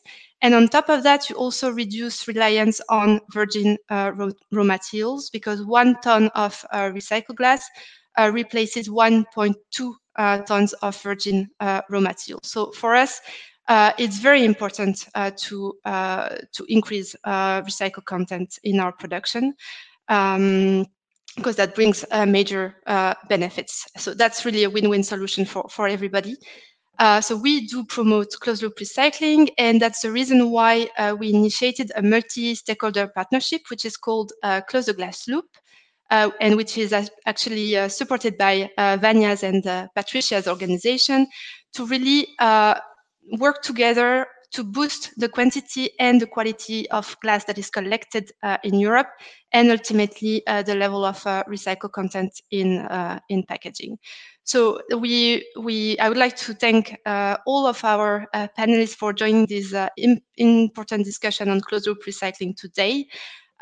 And 0.42 0.54
on 0.54 0.68
top 0.68 0.90
of 0.90 1.04
that, 1.04 1.30
you 1.30 1.36
also 1.36 1.72
reduce 1.72 2.28
reliance 2.28 2.80
on 2.90 3.20
virgin 3.32 3.78
raw, 3.90 4.30
raw, 4.52 4.64
materials 4.64 5.30
because 5.30 5.64
one 5.66 6.00
ton 6.02 6.30
of 6.36 6.64
recycled 6.74 7.38
glass 7.38 7.66
replaces 8.32 8.90
1.2 8.90 10.46
tons 10.46 10.74
of 10.74 11.02
virgin 11.02 11.50
raw 11.62 12.00
materials. 12.00 12.50
So 12.52 12.72
for 12.72 12.94
us, 12.94 13.22
it's 13.70 14.20
very 14.20 14.46
important 14.46 15.08
to 15.38 15.74
to 15.84 16.66
increase 16.68 17.16
recycled 17.26 18.06
content 18.06 18.60
in 18.64 18.80
our 18.80 18.92
production. 18.92 19.54
Um, 20.10 20.86
because 21.36 21.56
that 21.56 21.76
brings 21.76 22.06
uh, 22.12 22.26
major 22.26 22.76
uh, 22.86 23.16
benefits. 23.28 23.88
So 23.98 24.14
that's 24.14 24.46
really 24.46 24.64
a 24.64 24.70
win-win 24.70 25.04
solution 25.04 25.46
for, 25.46 25.68
for 25.70 25.88
everybody. 25.88 26.36
Uh, 27.00 27.20
so 27.20 27.36
we 27.36 27.66
do 27.66 27.84
promote 27.86 28.30
closed 28.40 28.62
loop 28.62 28.78
recycling, 28.78 29.50
and 29.58 29.82
that's 29.82 30.02
the 30.02 30.12
reason 30.12 30.52
why 30.52 30.88
uh, 30.98 31.16
we 31.18 31.34
initiated 31.34 31.92
a 31.96 32.04
multi-stakeholder 32.04 33.08
partnership, 33.08 33.62
which 33.70 33.84
is 33.84 33.98
called 33.98 34.32
uh, 34.44 34.62
Close 34.62 34.86
the 34.86 34.94
Glass 34.94 35.28
Loop, 35.28 35.46
uh, 36.12 36.30
and 36.40 36.56
which 36.56 36.78
is 36.78 36.94
actually 37.26 37.90
supported 37.90 38.38
by 38.38 38.70
Vanya's 38.78 39.42
and 39.42 39.64
Patricia's 39.96 40.48
organization 40.48 41.26
to 41.74 41.86
really 41.88 42.28
work 43.40 43.62
together 43.62 44.28
to 44.54 44.64
boost 44.64 45.12
the 45.18 45.28
quantity 45.28 45.90
and 46.00 46.22
the 46.22 46.28
quality 46.28 46.88
of 46.92 47.16
glass 47.22 47.44
that 47.46 47.58
is 47.58 47.70
collected 47.72 48.32
uh, 48.44 48.58
in 48.64 48.80
Europe, 48.80 49.08
and 49.52 49.72
ultimately 49.72 50.46
uh, 50.46 50.62
the 50.62 50.76
level 50.76 51.04
of 51.04 51.26
uh, 51.26 51.44
recycled 51.50 51.92
content 51.92 52.32
in 52.52 52.80
uh, 52.80 53.20
in 53.30 53.44
packaging. 53.44 53.98
So 54.44 54.80
we 55.00 55.46
we 55.60 55.98
I 56.00 56.08
would 56.08 56.18
like 56.18 56.36
to 56.38 56.54
thank 56.54 56.96
uh, 57.06 57.38
all 57.48 57.66
of 57.66 57.84
our 57.84 58.28
uh, 58.34 58.48
panelists 58.58 58.96
for 58.96 59.12
joining 59.14 59.48
this 59.48 59.74
important 60.38 61.06
discussion 61.06 61.50
on 61.50 61.62
closed 61.62 61.88
loop 61.88 62.04
recycling 62.06 62.56
today 62.56 63.08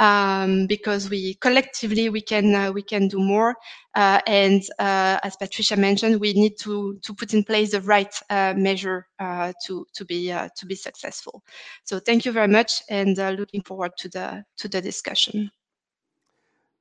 um, 0.01 0.65
because 0.65 1.09
we 1.09 1.35
collectively 1.35 2.09
we 2.09 2.21
can 2.21 2.53
uh, 2.55 2.71
we 2.71 2.81
can 2.81 3.07
do 3.07 3.19
more. 3.19 3.55
Uh, 3.93 4.19
and 4.25 4.63
uh, 4.79 5.19
as 5.23 5.37
Patricia 5.37 5.77
mentioned, 5.77 6.19
we 6.19 6.33
need 6.33 6.57
to 6.59 6.97
to 7.03 7.13
put 7.13 7.33
in 7.33 7.43
place 7.43 7.71
the 7.71 7.81
right 7.81 8.13
uh, 8.29 8.53
measure 8.57 9.07
uh, 9.19 9.53
to 9.65 9.85
to 9.93 10.03
be 10.03 10.27
to 10.29 10.65
be 10.65 10.75
successful. 10.75 11.43
So 11.83 11.99
thank 11.99 12.25
you 12.25 12.31
very 12.31 12.47
much, 12.47 12.81
and 12.89 13.15
looking 13.39 13.61
forward 13.61 13.91
to 13.99 14.09
the 14.09 14.43
to 14.57 14.67
the 14.67 14.81
discussion. 14.81 15.51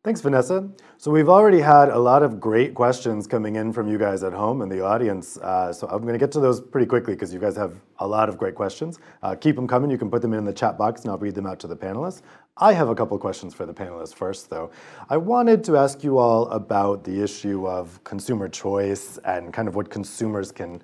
Thanks, 0.02 0.22
Vanessa. 0.22 0.66
So 0.96 1.10
we've 1.10 1.28
already 1.28 1.60
had 1.60 1.90
a 1.90 1.98
lot 1.98 2.22
of 2.22 2.40
great 2.40 2.72
questions 2.72 3.26
coming 3.26 3.56
in 3.56 3.70
from 3.70 3.86
you 3.86 3.98
guys 3.98 4.22
at 4.22 4.32
home 4.32 4.62
and 4.62 4.72
the 4.72 4.80
audience. 4.80 5.36
Uh, 5.36 5.74
so 5.74 5.86
I'm 5.88 6.00
going 6.00 6.14
to 6.14 6.18
get 6.18 6.32
to 6.32 6.40
those 6.40 6.58
pretty 6.58 6.86
quickly 6.86 7.12
because 7.12 7.34
you 7.34 7.38
guys 7.38 7.54
have 7.56 7.74
a 7.98 8.06
lot 8.08 8.30
of 8.30 8.38
great 8.38 8.54
questions. 8.54 8.98
Uh, 9.22 9.34
keep 9.34 9.56
them 9.56 9.68
coming. 9.68 9.90
You 9.90 9.98
can 9.98 10.10
put 10.10 10.22
them 10.22 10.32
in 10.32 10.46
the 10.46 10.54
chat 10.54 10.78
box 10.78 11.02
and 11.02 11.10
I'll 11.10 11.18
read 11.18 11.34
them 11.34 11.44
out 11.44 11.60
to 11.60 11.66
the 11.66 11.76
panelists. 11.76 12.22
I 12.62 12.74
have 12.74 12.90
a 12.90 12.94
couple 12.94 13.16
questions 13.18 13.54
for 13.54 13.64
the 13.64 13.72
panelists 13.72 14.14
first, 14.14 14.50
though. 14.50 14.70
I 15.08 15.16
wanted 15.16 15.64
to 15.64 15.78
ask 15.78 16.04
you 16.04 16.18
all 16.18 16.46
about 16.50 17.04
the 17.04 17.22
issue 17.22 17.66
of 17.66 18.04
consumer 18.04 18.48
choice 18.48 19.18
and 19.24 19.50
kind 19.50 19.66
of 19.66 19.76
what 19.76 19.88
consumers 19.88 20.52
can 20.52 20.82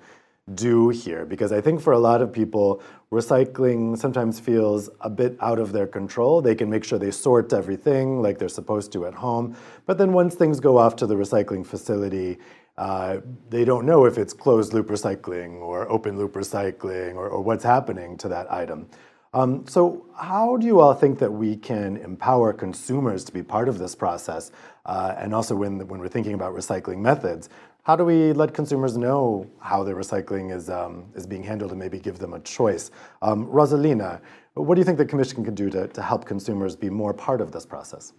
do 0.55 0.89
here 0.89 1.23
because 1.23 1.51
I 1.51 1.61
think 1.61 1.79
for 1.79 1.93
a 1.93 1.99
lot 1.99 2.21
of 2.21 2.33
people, 2.33 2.81
recycling 3.11 3.95
sometimes 3.95 4.39
feels 4.39 4.89
a 5.01 5.09
bit 5.09 5.37
out 5.39 5.59
of 5.59 5.71
their 5.71 5.85
control. 5.85 6.41
They 6.41 6.55
can 6.55 6.67
make 6.67 6.83
sure 6.83 6.97
they 6.97 7.11
sort 7.11 7.53
everything 7.53 8.23
like 8.23 8.39
they're 8.39 8.49
supposed 8.49 8.91
to 8.93 9.05
at 9.05 9.13
home, 9.13 9.55
but 9.85 9.99
then 9.99 10.13
once 10.13 10.33
things 10.33 10.59
go 10.59 10.79
off 10.79 10.95
to 10.95 11.05
the 11.05 11.15
recycling 11.15 11.65
facility, 11.65 12.39
uh, 12.77 13.17
they 13.49 13.65
don't 13.65 13.85
know 13.85 14.05
if 14.05 14.17
it's 14.17 14.33
closed 14.33 14.73
loop 14.73 14.87
recycling 14.87 15.61
or 15.61 15.89
open 15.91 16.17
loop 16.17 16.33
recycling 16.33 17.15
or, 17.15 17.27
or 17.27 17.41
what's 17.41 17.63
happening 17.63 18.17
to 18.17 18.27
that 18.29 18.51
item. 18.51 18.87
Um, 19.33 19.65
so 19.67 20.05
how 20.15 20.57
do 20.57 20.65
you 20.65 20.79
all 20.79 20.93
think 20.93 21.19
that 21.19 21.31
we 21.31 21.55
can 21.55 21.97
empower 21.97 22.53
consumers 22.53 23.23
to 23.25 23.33
be 23.33 23.43
part 23.43 23.69
of 23.69 23.77
this 23.77 23.95
process? 23.95 24.51
Uh, 24.85 25.15
and 25.17 25.33
also 25.33 25.55
when, 25.55 25.85
when 25.87 25.99
we're 25.99 26.07
thinking 26.07 26.33
about 26.33 26.55
recycling 26.55 26.99
methods, 26.99 27.49
how 27.83 27.95
do 27.95 28.03
we 28.03 28.33
let 28.33 28.53
consumers 28.53 28.97
know 28.97 29.49
how 29.59 29.83
their 29.83 29.95
recycling 29.95 30.53
is, 30.53 30.69
um, 30.69 31.05
is 31.15 31.25
being 31.25 31.43
handled 31.43 31.71
and 31.71 31.79
maybe 31.79 31.99
give 31.99 32.19
them 32.19 32.33
a 32.33 32.39
choice? 32.41 32.91
Um, 33.21 33.47
Rosalina, 33.47 34.19
what 34.55 34.75
do 34.75 34.81
you 34.81 34.85
think 34.85 34.97
the 34.97 35.05
Commission 35.05 35.43
can 35.43 35.55
do 35.55 35.69
to, 35.69 35.87
to 35.87 36.01
help 36.01 36.25
consumers 36.25 36.75
be 36.75 36.89
more 36.89 37.13
part 37.13 37.39
of 37.39 37.51
this 37.51 37.65
process? 37.65 38.13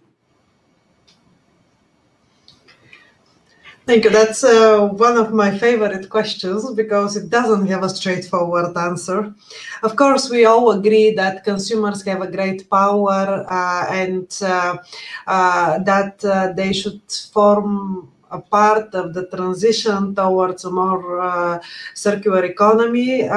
Thank 3.89 4.03
you. 4.03 4.11
That's 4.11 4.43
uh, 4.43 4.87
one 4.87 5.17
of 5.17 5.33
my 5.33 5.57
favorite 5.57 6.11
questions 6.11 6.71
because 6.75 7.17
it 7.17 7.31
doesn't 7.31 7.65
have 7.65 7.81
a 7.81 7.89
straightforward 7.89 8.77
answer. 8.77 9.33
Of 9.81 9.95
course, 9.95 10.29
we 10.29 10.45
all 10.45 10.69
agree 10.69 11.15
that 11.15 11.43
consumers 11.43 12.03
have 12.03 12.21
a 12.21 12.29
great 12.29 12.69
power 12.69 13.47
uh, 13.49 13.87
and 13.89 14.27
uh, 14.43 14.77
uh 15.25 15.79
that 15.79 16.23
uh, 16.23 16.53
they 16.53 16.71
should 16.71 17.01
form 17.33 18.11
a 18.29 18.39
part 18.39 18.93
of 18.93 19.15
the 19.15 19.25
transition 19.35 20.13
towards 20.13 20.65
a 20.65 20.69
more 20.69 21.19
uh, 21.19 21.59
circular 21.95 22.45
economy. 22.45 23.27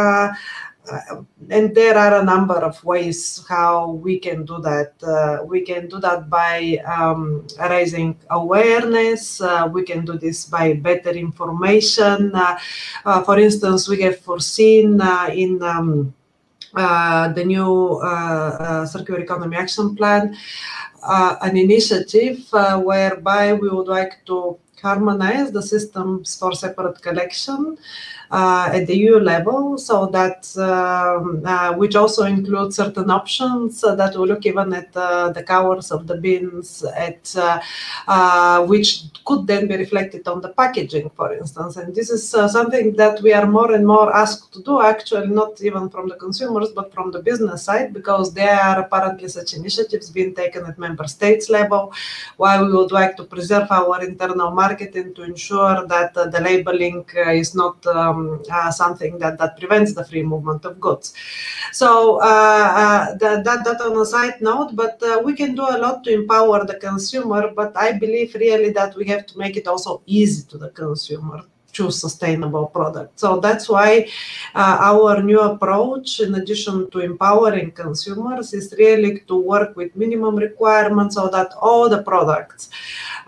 Uh, 0.91 0.99
uh, 1.11 1.23
and 1.51 1.75
there 1.75 1.97
are 1.97 2.21
a 2.21 2.25
number 2.25 2.55
of 2.55 2.83
ways 2.85 3.45
how 3.49 3.91
we 3.91 4.19
can 4.19 4.45
do 4.45 4.61
that. 4.61 4.93
Uh, 5.03 5.45
we 5.45 5.61
can 5.61 5.89
do 5.89 6.01
that 6.01 6.29
by 6.29 6.77
um, 6.87 7.47
raising 7.71 8.19
awareness. 8.31 9.41
Uh, 9.41 9.69
we 9.73 9.85
can 9.85 10.05
do 10.05 10.19
this 10.19 10.45
by 10.45 10.73
better 10.75 11.11
information. 11.11 12.33
Uh, 12.35 13.23
for 13.23 13.39
instance, 13.39 13.89
we 13.89 14.01
have 14.03 14.19
foreseen 14.21 15.01
in 15.33 15.63
um, 15.63 16.13
the 16.75 17.45
new 17.47 18.01
Circular 18.87 19.21
Economy 19.21 19.57
Action 19.57 19.95
Plan 19.95 20.37
an 21.05 21.57
initiative 21.57 22.49
whereby 22.51 23.53
we 23.53 23.69
would 23.69 23.89
like 23.89 24.25
to 24.27 24.59
harmonize 24.83 25.53
the 25.53 25.63
systems 25.63 26.37
for 26.37 26.53
separate 26.55 27.01
collection 27.01 27.79
uh, 27.79 28.22
at 28.33 28.87
the 28.87 28.97
EU 28.97 29.19
level, 29.19 29.77
so 29.77 30.07
that 30.07 30.41
um, 30.57 31.43
uh, 31.45 31.75
which 31.75 31.95
also 31.95 32.25
includes 32.25 32.77
certain 32.77 33.11
options 33.11 33.85
uh, 33.85 33.95
that 33.95 34.17
we 34.17 34.27
look 34.27 34.47
even 34.47 34.73
at 34.73 34.93
the 34.93 35.45
covers 35.47 35.91
of 35.91 36.07
the 36.07 36.17
bins, 36.17 36.83
at 36.97 37.23
which 38.67 39.05
could 39.25 39.47
then 39.47 39.69
be 39.69 39.77
reflected 39.77 40.27
on 40.27 40.41
the 40.41 40.49
packaging, 40.51 41.11
for 41.11 41.33
instance. 41.35 41.77
And 41.77 41.95
this 41.95 42.11
is 42.11 42.29
something 42.29 42.97
that 42.97 43.21
we 43.23 43.33
are 43.33 43.47
more 43.47 43.73
and 43.75 43.87
more 43.87 44.15
asked 44.17 44.53
to 44.55 44.63
do, 44.63 44.81
actually, 44.81 45.29
not 45.29 45.61
even 45.61 45.91
from 45.91 46.09
the 46.09 46.17
consumers, 46.17 46.71
but 46.71 46.93
from 46.95 47.11
the 47.11 47.21
business 47.21 47.65
side, 47.65 47.93
because 47.93 48.33
there 48.33 48.59
are 48.59 48.81
apparently 48.81 49.29
such 49.29 49.55
initiatives 49.55 50.11
being 50.11 50.35
taken 50.35 50.65
at 50.67 50.79
member 50.79 51.07
states 51.07 51.51
level, 51.51 51.93
while 52.39 52.65
we 52.65 52.73
would 52.73 52.93
like 52.93 53.17
to 53.17 53.25
preserve 53.25 53.71
our 53.71 54.03
internal 54.03 54.51
market 54.51 54.95
and 54.95 55.15
to 55.17 55.23
ensure 55.23 55.87
that 55.87 56.15
the 56.15 56.41
labeling 56.41 57.05
is 57.15 57.55
not 57.55 57.85
um, 57.87 58.22
uh, 58.51 58.71
something 58.71 59.19
that, 59.19 59.39
that 59.39 59.59
prevents 59.59 59.95
the 59.95 60.05
free 60.05 60.23
movement 60.23 60.65
of 60.65 60.81
goods. 60.81 61.15
So 61.73 62.21
uh, 62.21 62.73
uh, 62.83 63.15
that, 63.17 63.45
that, 63.45 63.65
that 63.65 63.81
on 63.81 63.97
a 63.97 64.07
side 64.07 64.41
note, 64.41 64.75
but 64.75 65.01
we 65.25 65.35
can 65.35 65.55
do 65.55 65.63
a 65.63 65.79
lot 65.79 66.05
to 66.05 66.11
empower 66.13 66.65
the 66.65 66.77
consumer, 66.77 67.53
but 67.55 67.77
I 67.77 67.93
believe 67.93 68.35
really 68.35 68.71
that 68.71 68.95
we 68.97 69.07
have 69.07 69.27
to 69.27 69.39
make 69.39 69.57
it 69.57 69.67
also 69.67 70.03
easy 70.07 70.47
to 70.51 70.59
the 70.59 70.71
consumer 70.71 71.43
choose 71.73 72.01
sustainable 72.01 72.67
products. 72.67 73.21
So 73.21 73.41
that's 73.41 73.69
why 73.69 74.09
uh, 74.55 74.77
our 74.81 75.23
new 75.23 75.41
approach, 75.41 76.21
in 76.21 76.35
addition 76.35 76.91
to 76.91 77.01
empowering 77.01 77.73
consumers, 77.73 78.53
is 78.53 78.75
really 78.79 79.21
to 79.21 79.37
work 79.37 79.77
with 79.77 79.97
minimum 79.97 80.37
requirements 80.37 81.15
so 81.15 81.29
that 81.29 81.53
all 81.61 81.89
the 81.89 82.03
products 82.03 82.71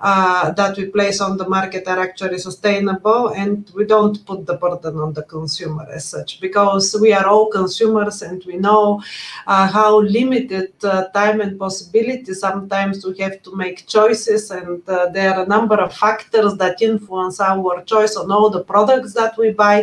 uh, 0.01 0.51
that 0.53 0.77
we 0.77 0.87
place 0.87 1.21
on 1.21 1.37
the 1.37 1.49
market 1.49 1.87
are 1.89 1.99
actually 1.99 2.39
sustainable 2.39 3.29
and 3.29 3.71
we 3.75 3.85
don't 3.85 4.25
put 4.27 4.45
the 4.47 4.55
burden 4.55 4.99
on 4.99 5.13
the 5.13 5.23
consumer 5.23 5.87
as 5.91 6.05
such 6.05 6.41
because 6.41 6.97
we 7.01 7.13
are 7.13 7.27
all 7.27 7.47
consumers 7.49 8.23
and 8.23 8.45
we 8.45 8.57
know 8.57 9.03
uh, 9.47 9.67
how 9.67 10.01
limited 10.01 10.73
uh, 10.85 11.05
time 11.09 11.41
and 11.41 11.59
possibility 11.59 12.35
sometimes 12.35 13.05
we 13.07 13.17
have 13.19 13.43
to 13.43 13.55
make 13.57 13.87
choices 13.87 14.51
and 14.51 14.87
uh, 14.89 15.09
there 15.11 15.35
are 15.35 15.45
a 15.45 15.47
number 15.47 15.77
of 15.77 15.95
factors 15.95 16.55
that 16.57 16.83
influence 16.83 17.41
our 17.41 17.83
choice 17.85 18.17
all 18.35 18.51
the 18.51 18.65
products 18.73 19.13
that 19.15 19.33
we 19.39 19.49
buy. 19.65 19.79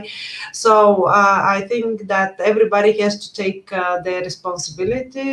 So 0.54 0.74
uh, 1.06 1.40
i 1.58 1.60
think 1.72 2.08
that 2.14 2.32
everybody 2.52 2.92
has 3.02 3.14
to 3.24 3.30
take 3.44 3.64
uh, 3.72 4.02
their 4.06 4.22
responsibility 4.30 5.32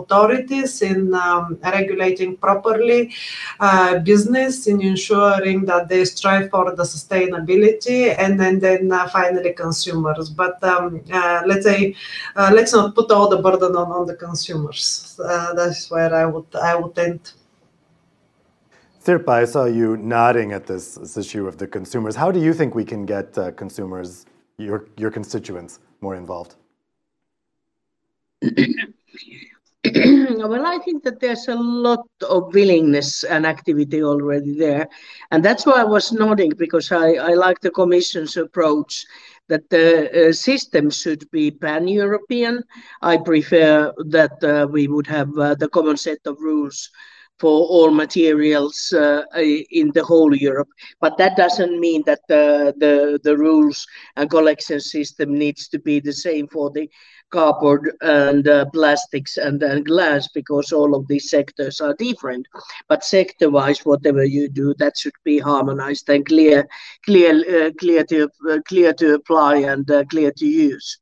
authorities 0.00 0.82
in 0.90 1.14
um, 1.14 1.58
regulating 1.78 2.36
properly 2.46 3.00
business 4.10 4.66
in 4.66 4.80
ensuring 4.92 5.64
that 5.70 5.88
they 5.88 6.04
strive 6.04 6.50
for 6.50 6.64
the 6.74 6.82
sustainability 6.82 8.00
and 8.18 8.38
then 8.40 8.58
then 8.58 8.92
uh, 8.92 9.08
finally 9.08 9.52
consumers. 9.52 10.30
But 10.30 10.62
um, 10.62 11.02
uh, 11.12 11.42
let's 11.46 11.64
say 11.64 11.94
uh, 12.36 12.50
let's 12.54 12.72
not 12.72 12.94
put 12.94 13.10
all 13.10 13.28
the 13.28 13.38
burden 13.38 13.76
on, 13.76 13.88
on 13.92 14.06
the 14.06 14.16
consumers. 14.16 15.18
Uh, 15.22 15.52
that's 15.54 15.90
where 15.90 16.14
i 16.14 16.24
would 16.24 16.46
i 16.70 16.74
would 16.74 16.94
tend 16.94 17.20
Sirpa, 19.02 19.30
I 19.30 19.44
saw 19.46 19.64
you 19.64 19.96
nodding 19.96 20.52
at 20.52 20.66
this, 20.66 20.96
this, 20.96 21.16
issue 21.16 21.46
of 21.46 21.56
the 21.56 21.66
consumers. 21.66 22.14
How 22.14 22.30
do 22.30 22.38
you 22.38 22.52
think 22.52 22.74
we 22.74 22.84
can 22.84 23.06
get 23.06 23.36
uh, 23.38 23.50
consumers, 23.52 24.26
your, 24.58 24.88
your 24.98 25.10
constituents, 25.10 25.80
more 26.02 26.16
involved? 26.16 26.56
well, 28.42 28.52
I 30.66 30.78
think 30.84 31.02
that 31.04 31.18
there's 31.18 31.48
a 31.48 31.54
lot 31.54 32.06
of 32.28 32.52
willingness 32.52 33.24
and 33.24 33.46
activity 33.46 34.02
already 34.02 34.58
there. 34.58 34.86
And 35.30 35.42
that's 35.42 35.64
why 35.64 35.80
I 35.80 35.84
was 35.84 36.12
nodding, 36.12 36.50
because 36.50 36.92
I, 36.92 37.14
I 37.14 37.32
like 37.32 37.60
the 37.60 37.70
Commission's 37.70 38.36
approach 38.36 39.06
that 39.48 39.70
the 39.70 40.28
uh, 40.28 40.32
system 40.32 40.90
should 40.90 41.28
be 41.30 41.50
pan-European. 41.50 42.64
I 43.00 43.16
prefer 43.16 43.94
that 44.08 44.44
uh, 44.44 44.68
we 44.70 44.88
would 44.88 45.06
have 45.06 45.38
uh, 45.38 45.54
the 45.54 45.70
common 45.70 45.96
set 45.96 46.18
of 46.26 46.38
rules 46.38 46.90
for 47.40 47.66
all 47.66 47.90
materials 47.90 48.92
uh, 48.92 49.22
in 49.70 49.90
the 49.94 50.04
whole 50.04 50.34
Europe. 50.34 50.68
But 51.00 51.16
that 51.18 51.36
doesn't 51.36 51.80
mean 51.80 52.02
that 52.06 52.20
the, 52.28 52.74
the, 52.76 53.18
the 53.24 53.36
rules 53.36 53.86
and 54.16 54.28
collection 54.28 54.80
system 54.80 55.36
needs 55.36 55.66
to 55.68 55.78
be 55.78 56.00
the 56.00 56.12
same 56.12 56.46
for 56.48 56.70
the 56.70 56.88
cardboard 57.30 57.92
and 58.02 58.46
uh, 58.46 58.66
plastics 58.72 59.36
and, 59.36 59.62
and 59.62 59.86
glass 59.86 60.28
because 60.34 60.72
all 60.72 60.94
of 60.94 61.06
these 61.08 61.30
sectors 61.30 61.80
are 61.80 61.94
different. 61.94 62.46
But 62.88 63.04
sector-wise, 63.04 63.80
whatever 63.86 64.24
you 64.24 64.48
do, 64.48 64.74
that 64.78 64.98
should 64.98 65.14
be 65.24 65.38
harmonized 65.38 66.08
and 66.10 66.26
clear, 66.26 66.68
clear, 67.04 67.66
uh, 67.66 67.70
clear 67.78 68.04
to 68.04 68.28
uh, 68.50 68.58
clear 68.68 68.92
to 68.94 69.14
apply 69.14 69.56
and 69.58 69.90
uh, 69.90 70.04
clear 70.04 70.32
to 70.32 70.46
use. 70.46 70.98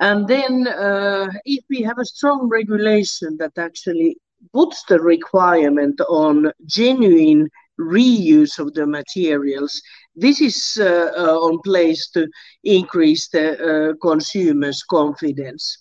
And 0.00 0.26
then, 0.26 0.66
uh, 0.66 1.28
if 1.44 1.64
we 1.70 1.82
have 1.82 1.98
a 1.98 2.04
strong 2.04 2.48
regulation 2.48 3.36
that 3.38 3.56
actually 3.56 4.16
puts 4.52 4.84
the 4.84 5.00
requirement 5.00 6.00
on 6.08 6.52
genuine 6.66 7.48
reuse 7.78 8.58
of 8.58 8.72
the 8.74 8.86
materials, 8.86 9.80
this 10.14 10.40
is 10.40 10.78
uh, 10.80 11.10
uh, 11.16 11.36
on 11.38 11.60
place 11.64 12.08
to 12.10 12.28
increase 12.62 13.28
the 13.28 13.46
uh, 13.58 13.94
consumers' 14.00 14.82
confidence. 14.84 15.78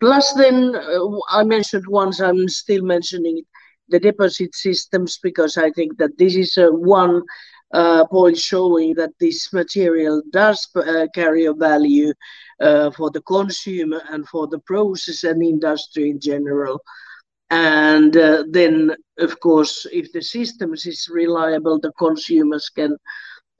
Plus, 0.00 0.32
then 0.34 0.74
I 1.30 1.44
mentioned 1.44 1.84
once, 1.88 2.20
I'm 2.20 2.48
still 2.48 2.82
mentioning 2.82 3.42
the 3.88 4.00
deposit 4.00 4.54
systems 4.54 5.18
because 5.22 5.56
I 5.56 5.70
think 5.70 5.98
that 5.98 6.16
this 6.18 6.34
is 6.34 6.58
one 6.58 7.22
uh, 7.72 8.06
point 8.06 8.36
showing 8.36 8.94
that 8.94 9.10
this 9.18 9.52
material 9.52 10.22
does 10.30 10.68
uh, 10.76 11.06
carry 11.14 11.46
a 11.46 11.52
value 11.52 12.12
uh, 12.60 12.90
for 12.90 13.10
the 13.10 13.22
consumer 13.22 14.02
and 14.10 14.28
for 14.28 14.46
the 14.46 14.58
process 14.60 15.24
and 15.24 15.42
industry 15.42 16.10
in 16.10 16.20
general. 16.20 16.80
And 17.52 18.14
then, 18.52 18.96
of 19.18 19.40
course, 19.40 19.86
if 19.92 20.12
the 20.12 20.22
systems 20.22 20.86
is 20.86 21.08
reliable, 21.12 21.78
the 21.80 21.92
consumers 21.98 22.68
can 22.70 22.96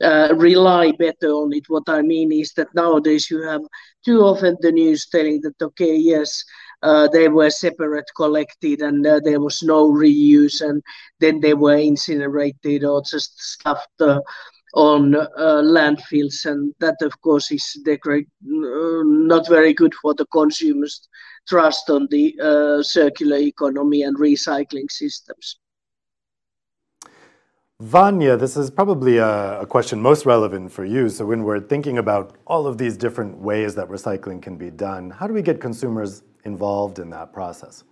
uh, 0.03 0.35
rely 0.37 0.93
better 0.93 1.29
on 1.33 1.53
it. 1.53 1.65
What 1.69 1.85
I 1.89 2.03
mean 2.03 2.33
is 2.33 2.53
that 2.57 2.75
nowadays 2.75 3.31
you 3.31 3.43
have 3.43 3.63
too 4.05 4.21
often 4.23 4.57
the 4.61 4.73
news 4.73 5.07
telling 5.11 5.41
that, 5.43 5.63
okay, 5.63 5.97
yes, 5.97 6.45
uh, 6.83 7.09
they 7.13 7.29
were 7.29 7.51
separate 7.51 8.11
collected 8.17 8.81
and 8.81 9.07
uh, 9.07 9.21
there 9.25 9.41
was 9.41 9.63
no 9.63 9.91
reuse 9.91 10.61
and 10.61 10.83
then 11.21 11.41
they 11.41 11.55
were 11.55 11.77
incinerated 11.77 12.85
or 12.85 13.03
just 13.03 13.41
stuffed 13.41 14.01
uh, 14.01 14.21
on 14.75 15.15
uh, 15.17 15.63
landfills 15.77 16.45
and 16.47 16.73
that 16.81 16.97
of 17.03 17.13
course 17.23 17.51
is 17.53 17.79
uh, 17.87 19.03
not 19.05 19.49
very 19.49 19.73
good 19.75 19.95
for 20.03 20.15
the 20.15 20.27
consumers 20.33 21.09
trust 21.49 21.91
on 21.91 22.07
the 22.11 22.83
circular 22.83 23.37
economy 23.37 24.03
and 24.03 24.17
recycling 24.19 24.91
systems 24.91 25.57
Vanya, 27.83 28.37
this 28.37 28.57
is 28.57 28.71
probably 28.71 29.17
a, 29.17 29.63
a, 29.63 29.67
question 29.67 30.01
most 30.01 30.25
relevant 30.25 30.71
for 30.71 30.85
you. 30.85 31.09
So, 31.09 31.27
when 31.27 31.43
we're 31.43 31.59
thinking 31.59 31.99
about 31.99 32.37
all 32.47 32.69
of 32.69 32.79
these 32.79 32.97
different 32.97 33.39
ways 33.39 33.75
that 33.75 33.89
recycling 33.89 34.41
can 34.41 34.57
be 34.57 34.71
done, 34.71 35.11
how 35.11 35.27
do 35.27 35.35
we 35.35 35.43
get 35.43 35.61
consumers 35.61 36.23
involved 36.45 37.01
in 37.01 37.11
that 37.11 37.33
process? 37.33 37.83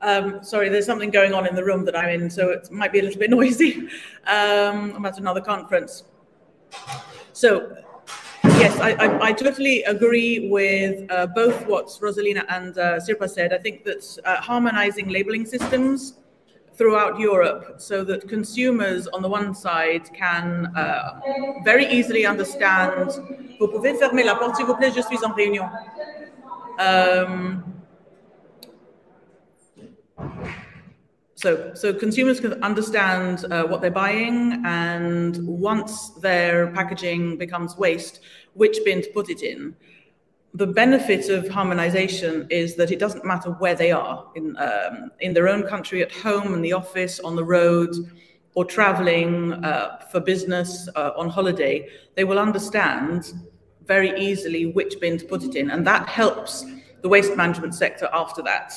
Um, 0.00 0.42
sorry, 0.42 0.70
there's 0.70 0.86
something 0.86 1.10
going 1.10 1.34
on 1.34 1.46
in 1.46 1.54
the 1.54 1.62
room 1.62 1.84
that 1.84 1.94
I'm 1.94 2.08
in, 2.08 2.30
so 2.30 2.48
it 2.48 2.72
might 2.72 2.92
be 2.92 3.00
a 3.00 3.02
little 3.02 3.18
bit 3.18 3.28
noisy. 3.38 3.88
Um, 4.26 4.94
I'm 4.96 5.04
at 5.04 5.18
another 5.18 5.42
conference. 5.42 6.04
So, 7.34 7.76
yes, 8.58 8.78
I, 8.80 8.90
I, 8.92 9.26
I 9.28 9.32
totally 9.32 9.82
agree 9.84 10.48
with 10.48 11.10
uh, 11.10 11.26
both 11.26 11.66
what 11.66 11.86
Rosalina 12.00 12.44
and 12.48 12.76
uh, 12.76 12.98
Sirpa 12.98 13.28
said. 13.28 13.52
I 13.52 13.58
think 13.58 13.84
that 13.84 14.18
uh, 14.24 14.36
harmonizing 14.36 15.08
labeling 15.08 15.46
systems 15.46 16.14
throughout 16.74 17.18
Europe 17.18 17.74
so 17.78 18.04
that 18.04 18.28
consumers 18.28 19.08
on 19.08 19.20
the 19.20 19.28
one 19.28 19.54
side 19.54 20.08
can 20.14 20.66
uh, 20.76 21.20
very 21.64 21.86
easily 21.86 22.24
understand. 22.24 23.10
Vous 23.58 23.68
pouvez 23.68 23.98
fermer 23.98 24.24
la 24.24 24.36
porte 24.36 24.56
s'il 24.56 24.66
vous 24.66 24.76
plaît, 24.76 24.92
je 24.94 25.02
suis 25.02 25.18
en 25.24 25.32
réunion. 25.34 25.68
Um, 26.78 27.64
so, 31.34 31.72
so 31.74 31.92
consumers 31.92 32.38
can 32.38 32.62
understand 32.62 33.44
uh, 33.50 33.64
what 33.64 33.80
they're 33.80 33.90
buying, 33.90 34.62
and 34.64 35.36
once 35.46 36.10
their 36.20 36.68
packaging 36.68 37.36
becomes 37.36 37.76
waste, 37.76 38.20
which 38.58 38.78
bin 38.84 39.00
to 39.02 39.10
put 39.10 39.30
it 39.30 39.42
in 39.42 39.74
the 40.54 40.66
benefit 40.66 41.28
of 41.28 41.48
harmonization 41.48 42.46
is 42.50 42.74
that 42.76 42.90
it 42.90 42.98
doesn't 42.98 43.24
matter 43.24 43.50
where 43.52 43.74
they 43.74 43.92
are 43.92 44.26
in, 44.34 44.56
um, 44.56 45.10
in 45.20 45.34
their 45.34 45.48
own 45.48 45.62
country, 45.62 46.02
at 46.02 46.10
home, 46.10 46.54
in 46.54 46.62
the 46.62 46.72
office, 46.72 47.20
on 47.20 47.36
the 47.36 47.44
road, 47.44 47.94
or 48.54 48.64
traveling 48.64 49.52
uh, 49.64 49.98
for 50.10 50.20
business, 50.20 50.88
uh, 50.96 51.12
on 51.16 51.28
holiday, 51.28 51.88
they 52.16 52.24
will 52.24 52.38
understand 52.38 53.32
very 53.86 54.18
easily 54.18 54.66
which 54.66 54.98
bin 55.00 55.18
to 55.18 55.24
put 55.26 55.44
it 55.44 55.54
in. 55.54 55.70
And 55.70 55.86
that 55.86 56.08
helps 56.08 56.64
the 57.02 57.08
waste 57.08 57.36
management 57.36 57.74
sector 57.74 58.08
after 58.12 58.42
that 58.42 58.74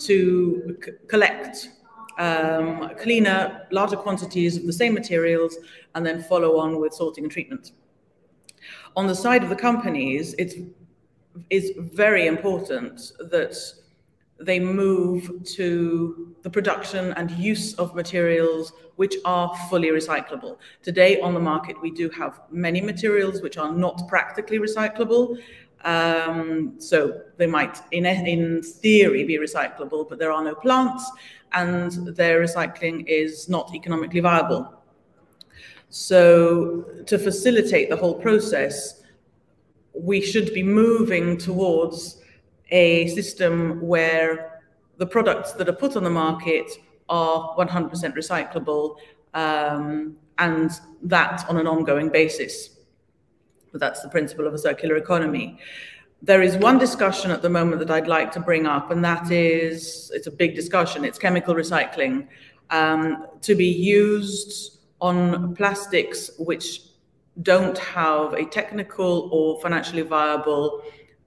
to 0.00 0.76
collect 1.08 1.70
um, 2.18 2.90
cleaner, 3.00 3.66
larger 3.70 3.96
quantities 3.96 4.56
of 4.56 4.66
the 4.66 4.72
same 4.72 4.92
materials 4.92 5.56
and 5.94 6.04
then 6.04 6.22
follow 6.22 6.58
on 6.58 6.78
with 6.80 6.92
sorting 6.92 7.24
and 7.24 7.32
treatment. 7.32 7.72
On 8.96 9.06
the 9.06 9.14
side 9.14 9.42
of 9.42 9.48
the 9.48 9.56
companies, 9.56 10.34
it's 10.38 10.54
is 11.50 11.72
very 11.76 12.26
important 12.26 13.12
that 13.18 13.56
they 14.38 14.58
move 14.58 15.30
to 15.44 16.34
the 16.42 16.50
production 16.50 17.12
and 17.14 17.30
use 17.30 17.74
of 17.74 17.94
materials 17.94 18.72
which 18.96 19.16
are 19.24 19.54
fully 19.70 19.88
recyclable. 19.88 20.58
Today 20.82 21.20
on 21.20 21.32
the 21.32 21.40
market, 21.40 21.80
we 21.80 21.90
do 21.90 22.10
have 22.10 22.40
many 22.50 22.80
materials 22.80 23.40
which 23.40 23.56
are 23.56 23.72
not 23.72 24.08
practically 24.08 24.58
recyclable. 24.58 25.38
Um, 25.84 26.74
so 26.78 27.22
they 27.38 27.46
might, 27.46 27.78
in, 27.92 28.04
in 28.06 28.62
theory, 28.62 29.24
be 29.24 29.38
recyclable, 29.38 30.08
but 30.08 30.18
there 30.18 30.32
are 30.32 30.42
no 30.42 30.54
plants 30.54 31.08
and 31.52 31.92
their 32.16 32.40
recycling 32.40 33.04
is 33.06 33.48
not 33.48 33.74
economically 33.74 34.20
viable. 34.20 34.81
So 35.92 36.86
to 37.04 37.18
facilitate 37.18 37.90
the 37.90 37.96
whole 37.96 38.14
process, 38.14 39.02
we 39.92 40.22
should 40.22 40.54
be 40.54 40.62
moving 40.62 41.36
towards 41.36 42.22
a 42.70 43.08
system 43.08 43.78
where 43.82 44.62
the 44.96 45.04
products 45.04 45.52
that 45.52 45.68
are 45.68 45.74
put 45.74 45.94
on 45.94 46.02
the 46.02 46.08
market 46.08 46.70
are 47.10 47.54
100% 47.58 47.90
recyclable 48.16 48.96
um, 49.34 50.16
and 50.38 50.70
that 51.02 51.44
on 51.50 51.58
an 51.58 51.66
ongoing 51.66 52.08
basis. 52.08 52.70
But 53.70 53.82
that's 53.82 54.00
the 54.00 54.08
principle 54.08 54.46
of 54.46 54.54
a 54.54 54.58
circular 54.58 54.96
economy. 54.96 55.58
There 56.22 56.40
is 56.40 56.56
one 56.56 56.78
discussion 56.78 57.30
at 57.30 57.42
the 57.42 57.50
moment 57.50 57.80
that 57.80 57.90
I'd 57.90 58.08
like 58.08 58.32
to 58.32 58.40
bring 58.40 58.66
up, 58.66 58.90
and 58.90 59.04
that 59.04 59.30
is 59.30 60.10
it's 60.14 60.26
a 60.26 60.30
big 60.30 60.54
discussion. 60.54 61.04
It's 61.04 61.18
chemical 61.18 61.54
recycling 61.54 62.28
um, 62.70 63.26
to 63.42 63.54
be 63.54 63.66
used 63.66 64.78
on 65.02 65.54
plastics 65.56 66.30
which 66.38 66.82
don't 67.42 67.76
have 67.76 68.34
a 68.34 68.44
technical 68.46 69.28
or 69.32 69.60
financially 69.60 70.02
viable 70.02 70.82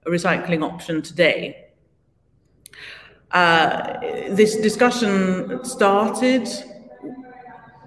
recycling 0.06 0.64
option 0.64 1.02
today. 1.02 1.66
Uh, 3.32 3.98
this 4.30 4.56
discussion 4.56 5.62
started 5.64 6.48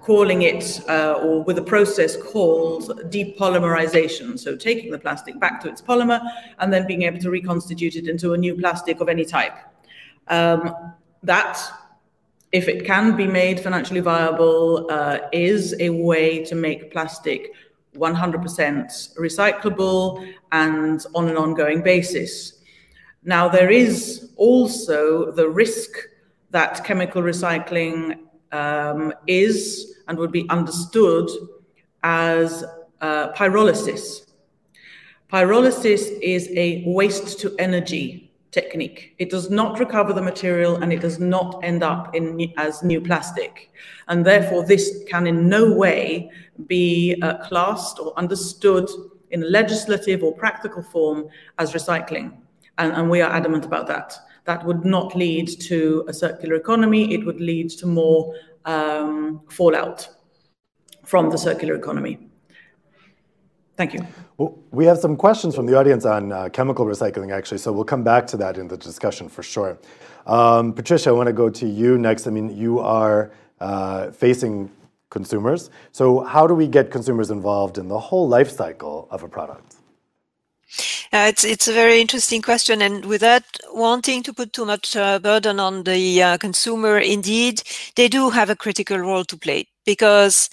calling 0.02 0.42
it, 0.42 0.80
uh, 0.88 1.14
or 1.22 1.42
with 1.42 1.58
a 1.58 1.62
process 1.62 2.16
called 2.16 2.84
depolymerization. 3.10 4.38
So 4.38 4.56
taking 4.56 4.90
the 4.90 4.98
plastic 4.98 5.38
back 5.40 5.60
to 5.62 5.68
its 5.68 5.82
polymer 5.82 6.20
and 6.58 6.72
then 6.72 6.86
being 6.86 7.02
able 7.02 7.18
to 7.18 7.30
reconstitute 7.30 7.96
it 7.96 8.08
into 8.08 8.32
a 8.32 8.38
new 8.38 8.54
plastic 8.54 9.00
of 9.00 9.08
any 9.08 9.24
type. 9.24 9.56
Um, 10.28 10.74
that, 11.22 11.60
if 12.52 12.68
it 12.68 12.84
can 12.84 13.16
be 13.16 13.26
made 13.26 13.60
financially 13.60 14.00
viable, 14.00 14.86
uh, 14.90 15.18
is 15.32 15.74
a 15.78 15.90
way 15.90 16.44
to 16.44 16.54
make 16.54 16.90
plastic 16.90 17.52
100% 17.96 19.18
recyclable 19.18 20.34
and 20.52 21.04
on 21.14 21.28
an 21.28 21.36
ongoing 21.36 21.82
basis. 21.82 22.60
Now, 23.22 23.48
there 23.48 23.70
is 23.70 24.32
also 24.36 25.30
the 25.32 25.48
risk 25.48 25.90
that 26.50 26.84
chemical 26.84 27.22
recycling 27.22 28.18
um, 28.52 29.12
is 29.26 29.98
and 30.08 30.18
would 30.18 30.32
be 30.32 30.48
understood 30.50 31.28
as 32.02 32.64
uh, 33.00 33.32
pyrolysis. 33.32 34.26
Pyrolysis 35.32 36.18
is 36.20 36.48
a 36.56 36.82
waste 36.86 37.38
to 37.40 37.54
energy 37.58 38.29
technique. 38.50 39.14
It 39.18 39.30
does 39.30 39.50
not 39.50 39.78
recover 39.78 40.12
the 40.12 40.22
material 40.22 40.76
and 40.76 40.92
it 40.92 41.00
does 41.00 41.18
not 41.18 41.60
end 41.62 41.82
up 41.82 42.14
in 42.14 42.52
as 42.56 42.82
new 42.82 43.00
plastic. 43.00 43.70
And 44.08 44.24
therefore, 44.24 44.64
this 44.64 45.04
can 45.08 45.26
in 45.26 45.48
no 45.48 45.72
way 45.72 46.30
be 46.66 47.16
uh, 47.22 47.38
classed 47.46 47.98
or 48.00 48.12
understood 48.18 48.88
in 49.30 49.42
a 49.42 49.46
legislative 49.46 50.22
or 50.22 50.34
practical 50.34 50.82
form 50.82 51.28
as 51.58 51.72
recycling. 51.72 52.36
And, 52.78 52.92
and 52.92 53.10
we 53.10 53.20
are 53.20 53.32
adamant 53.32 53.64
about 53.64 53.86
that. 53.86 54.16
That 54.44 54.64
would 54.64 54.84
not 54.84 55.14
lead 55.14 55.48
to 55.62 56.04
a 56.08 56.12
circular 56.12 56.56
economy, 56.56 57.14
it 57.14 57.24
would 57.24 57.40
lead 57.40 57.70
to 57.70 57.86
more 57.86 58.34
um, 58.64 59.42
fallout 59.48 60.08
from 61.04 61.30
the 61.30 61.38
circular 61.38 61.74
economy. 61.74 62.30
Thank 63.76 63.94
you. 63.94 64.06
Well, 64.40 64.58
we 64.70 64.86
have 64.86 64.96
some 64.96 65.18
questions 65.18 65.54
from 65.54 65.66
the 65.66 65.78
audience 65.78 66.06
on 66.06 66.32
uh, 66.32 66.48
chemical 66.48 66.86
recycling, 66.86 67.30
actually, 67.30 67.58
so 67.58 67.72
we'll 67.72 67.84
come 67.84 68.02
back 68.02 68.26
to 68.28 68.38
that 68.38 68.56
in 68.56 68.68
the 68.68 68.76
discussion 68.78 69.28
for 69.28 69.42
sure. 69.42 69.78
Um, 70.26 70.72
Patricia, 70.72 71.10
I 71.10 71.12
want 71.12 71.26
to 71.26 71.34
go 71.34 71.50
to 71.50 71.68
you 71.68 71.98
next. 71.98 72.26
I 72.26 72.30
mean, 72.30 72.56
you 72.56 72.78
are 72.78 73.32
uh, 73.60 74.10
facing 74.12 74.70
consumers. 75.10 75.68
So, 75.92 76.20
how 76.20 76.46
do 76.46 76.54
we 76.54 76.68
get 76.68 76.90
consumers 76.90 77.30
involved 77.30 77.76
in 77.76 77.88
the 77.88 77.98
whole 77.98 78.28
life 78.28 78.50
cycle 78.50 79.08
of 79.10 79.22
a 79.22 79.28
product? 79.28 79.76
Uh, 81.12 81.26
it's 81.28 81.44
it's 81.44 81.68
a 81.68 81.74
very 81.74 82.00
interesting 82.00 82.40
question, 82.40 82.80
and 82.80 83.04
without 83.04 83.44
wanting 83.74 84.22
to 84.22 84.32
put 84.32 84.54
too 84.54 84.64
much 84.64 84.96
uh, 84.96 85.18
burden 85.18 85.60
on 85.60 85.84
the 85.84 86.22
uh, 86.22 86.38
consumer, 86.38 86.98
indeed, 86.98 87.62
they 87.94 88.08
do 88.08 88.30
have 88.30 88.48
a 88.48 88.56
critical 88.56 88.96
role 88.96 89.24
to 89.24 89.36
play 89.36 89.66
because 89.84 90.48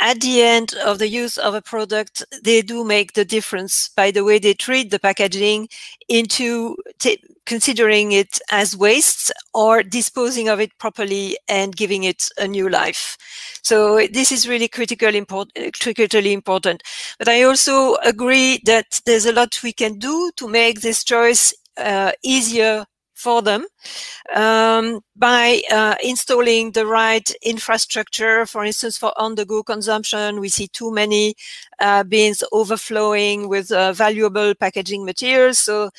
at 0.00 0.20
the 0.20 0.42
end 0.42 0.74
of 0.84 0.98
the 0.98 1.08
use 1.08 1.38
of 1.38 1.54
a 1.54 1.62
product, 1.62 2.24
they 2.42 2.62
do 2.62 2.84
make 2.84 3.12
the 3.14 3.24
difference 3.24 3.88
by 3.88 4.10
the 4.10 4.24
way 4.24 4.38
they 4.38 4.54
treat 4.54 4.90
the 4.90 4.98
packaging 4.98 5.68
into 6.08 6.76
t- 6.98 7.22
considering 7.46 8.12
it 8.12 8.38
as 8.50 8.76
waste 8.76 9.32
or 9.52 9.82
disposing 9.82 10.48
of 10.48 10.60
it 10.60 10.76
properly 10.78 11.36
and 11.48 11.76
giving 11.76 12.04
it 12.04 12.28
a 12.38 12.48
new 12.48 12.68
life. 12.68 13.16
So 13.62 14.06
this 14.12 14.32
is 14.32 14.48
really 14.48 14.68
critical 14.68 15.14
import, 15.14 15.48
critically 15.80 16.32
important. 16.32 16.82
But 17.18 17.28
I 17.28 17.42
also 17.42 17.96
agree 17.96 18.60
that 18.64 19.00
there's 19.06 19.26
a 19.26 19.32
lot 19.32 19.62
we 19.62 19.72
can 19.72 19.98
do 19.98 20.30
to 20.36 20.48
make 20.48 20.80
this 20.80 21.04
choice 21.04 21.54
uh, 21.76 22.12
easier 22.22 22.86
for 23.14 23.42
them 23.42 23.66
um, 24.34 25.00
by 25.16 25.62
uh, 25.70 25.94
installing 26.02 26.72
the 26.72 26.86
right 26.86 27.30
infrastructure. 27.42 28.44
For 28.46 28.64
instance, 28.64 28.98
for 28.98 29.12
on-the-go 29.16 29.62
consumption, 29.62 30.40
we 30.40 30.48
see 30.48 30.68
too 30.68 30.92
many 30.92 31.34
uh, 31.78 32.02
bins 32.04 32.44
overflowing 32.52 33.48
with 33.48 33.70
uh, 33.72 33.92
valuable 33.92 34.54
packaging 34.54 35.04
materials. 35.04 35.58
So 35.58 35.90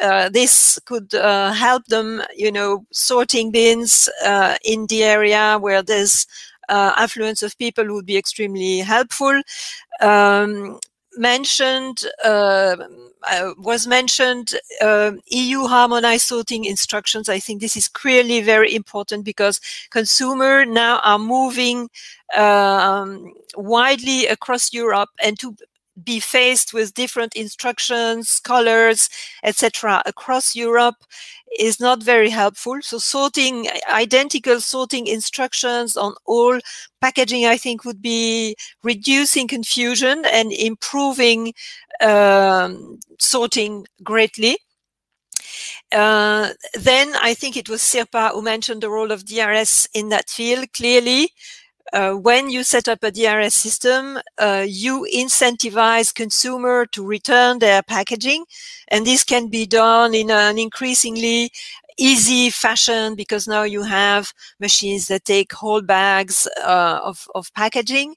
uh, 0.00 0.28
this 0.28 0.78
could 0.84 1.14
uh, 1.14 1.52
help 1.52 1.84
them, 1.86 2.22
you 2.34 2.50
know, 2.50 2.86
sorting 2.92 3.50
bins 3.50 4.08
uh, 4.24 4.56
in 4.64 4.86
the 4.86 5.04
area 5.04 5.58
where 5.60 5.82
there's 5.82 6.26
affluence 6.68 7.42
of 7.42 7.58
people 7.58 7.84
would 7.92 8.06
be 8.06 8.16
extremely 8.16 8.78
helpful. 8.78 9.42
Um, 10.00 10.78
mentioned 11.16 12.04
uh, 12.24 12.76
uh, 13.30 13.52
was 13.58 13.86
mentioned 13.86 14.54
uh, 14.80 15.12
EU 15.26 15.66
harmonized 15.66 16.26
sorting 16.26 16.64
instructions. 16.64 17.28
I 17.28 17.38
think 17.38 17.60
this 17.60 17.76
is 17.76 17.88
clearly 17.88 18.40
very 18.40 18.74
important 18.74 19.24
because 19.24 19.60
consumers 19.90 20.66
now 20.68 20.98
are 21.04 21.18
moving 21.18 21.88
um, 22.36 23.32
widely 23.56 24.26
across 24.26 24.72
Europe 24.72 25.10
and 25.22 25.38
to 25.38 25.56
be 26.02 26.20
faced 26.20 26.72
with 26.72 26.94
different 26.94 27.34
instructions, 27.34 28.40
colors, 28.40 29.08
etc. 29.42 30.02
across 30.06 30.54
Europe 30.54 30.96
is 31.58 31.80
not 31.80 32.02
very 32.02 32.30
helpful. 32.30 32.78
So 32.82 32.98
sorting, 32.98 33.68
identical 33.92 34.60
sorting 34.60 35.06
instructions 35.06 35.96
on 35.96 36.14
all 36.24 36.58
packaging, 37.00 37.46
I 37.46 37.56
think 37.56 37.84
would 37.84 38.00
be 38.00 38.56
reducing 38.82 39.48
confusion 39.48 40.24
and 40.24 40.52
improving 40.52 41.52
um, 42.00 42.98
sorting 43.18 43.86
greatly. 44.02 44.58
Uh, 45.90 46.50
then 46.74 47.14
I 47.20 47.34
think 47.34 47.56
it 47.56 47.68
was 47.68 47.82
Sirpa 47.82 48.32
who 48.32 48.42
mentioned 48.42 48.82
the 48.82 48.90
role 48.90 49.12
of 49.12 49.26
DRS 49.26 49.86
in 49.92 50.08
that 50.08 50.30
field. 50.30 50.72
Clearly, 50.72 51.30
uh, 51.92 52.12
when 52.14 52.50
you 52.50 52.64
set 52.64 52.88
up 52.88 53.02
a 53.02 53.10
DRS 53.10 53.54
system, 53.54 54.18
uh, 54.38 54.64
you 54.66 55.06
incentivize 55.14 56.14
consumer 56.14 56.86
to 56.86 57.04
return 57.06 57.58
their 57.58 57.82
packaging, 57.82 58.44
and 58.88 59.06
this 59.06 59.24
can 59.24 59.48
be 59.48 59.66
done 59.66 60.14
in 60.14 60.30
an 60.30 60.58
increasingly 60.58 61.50
easy 61.98 62.48
fashion 62.50 63.14
because 63.14 63.46
now 63.46 63.62
you 63.62 63.82
have 63.82 64.32
machines 64.58 65.08
that 65.08 65.24
take 65.26 65.52
whole 65.52 65.82
bags 65.82 66.48
uh, 66.64 67.00
of, 67.04 67.26
of 67.34 67.52
packaging, 67.54 68.14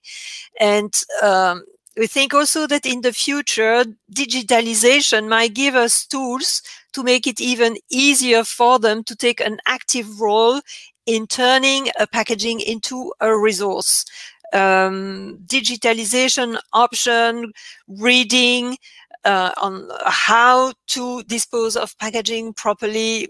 and 0.59 1.03
um, 1.21 1.63
we 1.97 2.07
think 2.07 2.33
also 2.33 2.67
that 2.67 2.85
in 2.85 3.01
the 3.01 3.13
future, 3.13 3.85
digitalization 4.13 5.29
might 5.29 5.53
give 5.53 5.75
us 5.75 6.05
tools 6.05 6.61
to 6.93 7.03
make 7.03 7.25
it 7.25 7.39
even 7.39 7.77
easier 7.89 8.43
for 8.43 8.79
them 8.79 9.03
to 9.03 9.15
take 9.15 9.39
an 9.39 9.59
active 9.65 10.19
role 10.19 10.59
in 11.05 11.27
turning 11.27 11.89
a 11.99 12.07
packaging 12.07 12.59
into 12.61 13.13
a 13.21 13.35
resource. 13.37 14.05
Um, 14.53 15.39
digitalization 15.47 16.57
option, 16.71 17.51
reading 17.87 18.77
uh, 19.25 19.51
on 19.61 19.89
how 20.05 20.73
to 20.87 21.23
dispose 21.23 21.75
of 21.75 21.97
packaging 21.97 22.53
properly 22.53 23.27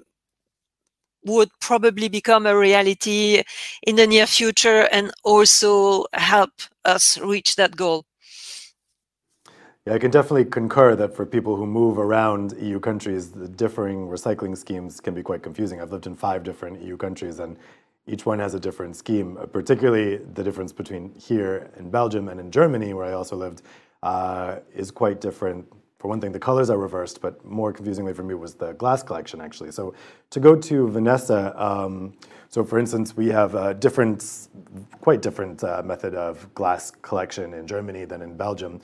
would 1.25 1.49
probably 1.59 2.07
become 2.07 2.45
a 2.45 2.55
reality 2.55 3.41
in 3.83 3.95
the 3.95 4.05
near 4.05 4.27
future 4.27 4.87
and 4.91 5.11
also 5.23 6.05
help 6.13 6.51
us 6.85 7.17
reach 7.17 7.55
that 7.55 7.75
goal. 7.75 8.05
Yeah, 9.85 9.93
I 9.93 9.99
can 9.99 10.09
definitely 10.09 10.45
concur 10.45 10.95
that 10.95 11.15
for 11.15 11.27
people 11.27 11.55
who 11.55 11.67
move 11.67 11.99
around 11.99 12.55
EU 12.59 12.79
countries, 12.79 13.29
the 13.29 13.47
differing 13.47 14.07
recycling 14.07 14.57
schemes 14.57 14.99
can 14.99 15.13
be 15.13 15.21
quite 15.21 15.43
confusing. 15.43 15.79
I've 15.79 15.91
lived 15.91 16.07
in 16.07 16.15
five 16.15 16.41
different 16.41 16.81
EU 16.81 16.97
countries, 16.97 17.37
and 17.37 17.55
each 18.07 18.25
one 18.25 18.39
has 18.39 18.55
a 18.55 18.59
different 18.59 18.95
scheme. 18.95 19.37
Uh, 19.37 19.45
particularly, 19.45 20.17
the 20.17 20.43
difference 20.43 20.73
between 20.73 21.13
here 21.13 21.69
in 21.77 21.91
Belgium 21.91 22.29
and 22.29 22.39
in 22.39 22.49
Germany, 22.49 22.95
where 22.95 23.05
I 23.05 23.13
also 23.13 23.35
lived, 23.35 23.61
uh, 24.01 24.55
is 24.73 24.89
quite 24.89 25.21
different. 25.21 25.71
For 25.99 26.07
one 26.07 26.19
thing, 26.19 26.31
the 26.31 26.39
colors 26.39 26.71
are 26.71 26.79
reversed, 26.79 27.21
but 27.21 27.45
more 27.45 27.71
confusingly 27.71 28.13
for 28.13 28.23
me 28.23 28.33
was 28.33 28.55
the 28.55 28.73
glass 28.73 29.03
collection, 29.03 29.39
actually. 29.39 29.71
So, 29.71 29.93
to 30.31 30.39
go 30.39 30.55
to 30.55 30.87
Vanessa, 30.87 31.53
um, 31.63 32.15
so 32.49 32.63
for 32.63 32.79
instance, 32.79 33.15
we 33.15 33.27
have 33.27 33.53
a 33.53 33.75
different, 33.75 34.47
quite 35.01 35.21
different 35.21 35.63
uh, 35.63 35.83
method 35.85 36.15
of 36.15 36.51
glass 36.55 36.89
collection 36.89 37.53
in 37.53 37.67
Germany 37.67 38.05
than 38.05 38.23
in 38.23 38.35
Belgium. 38.35 38.81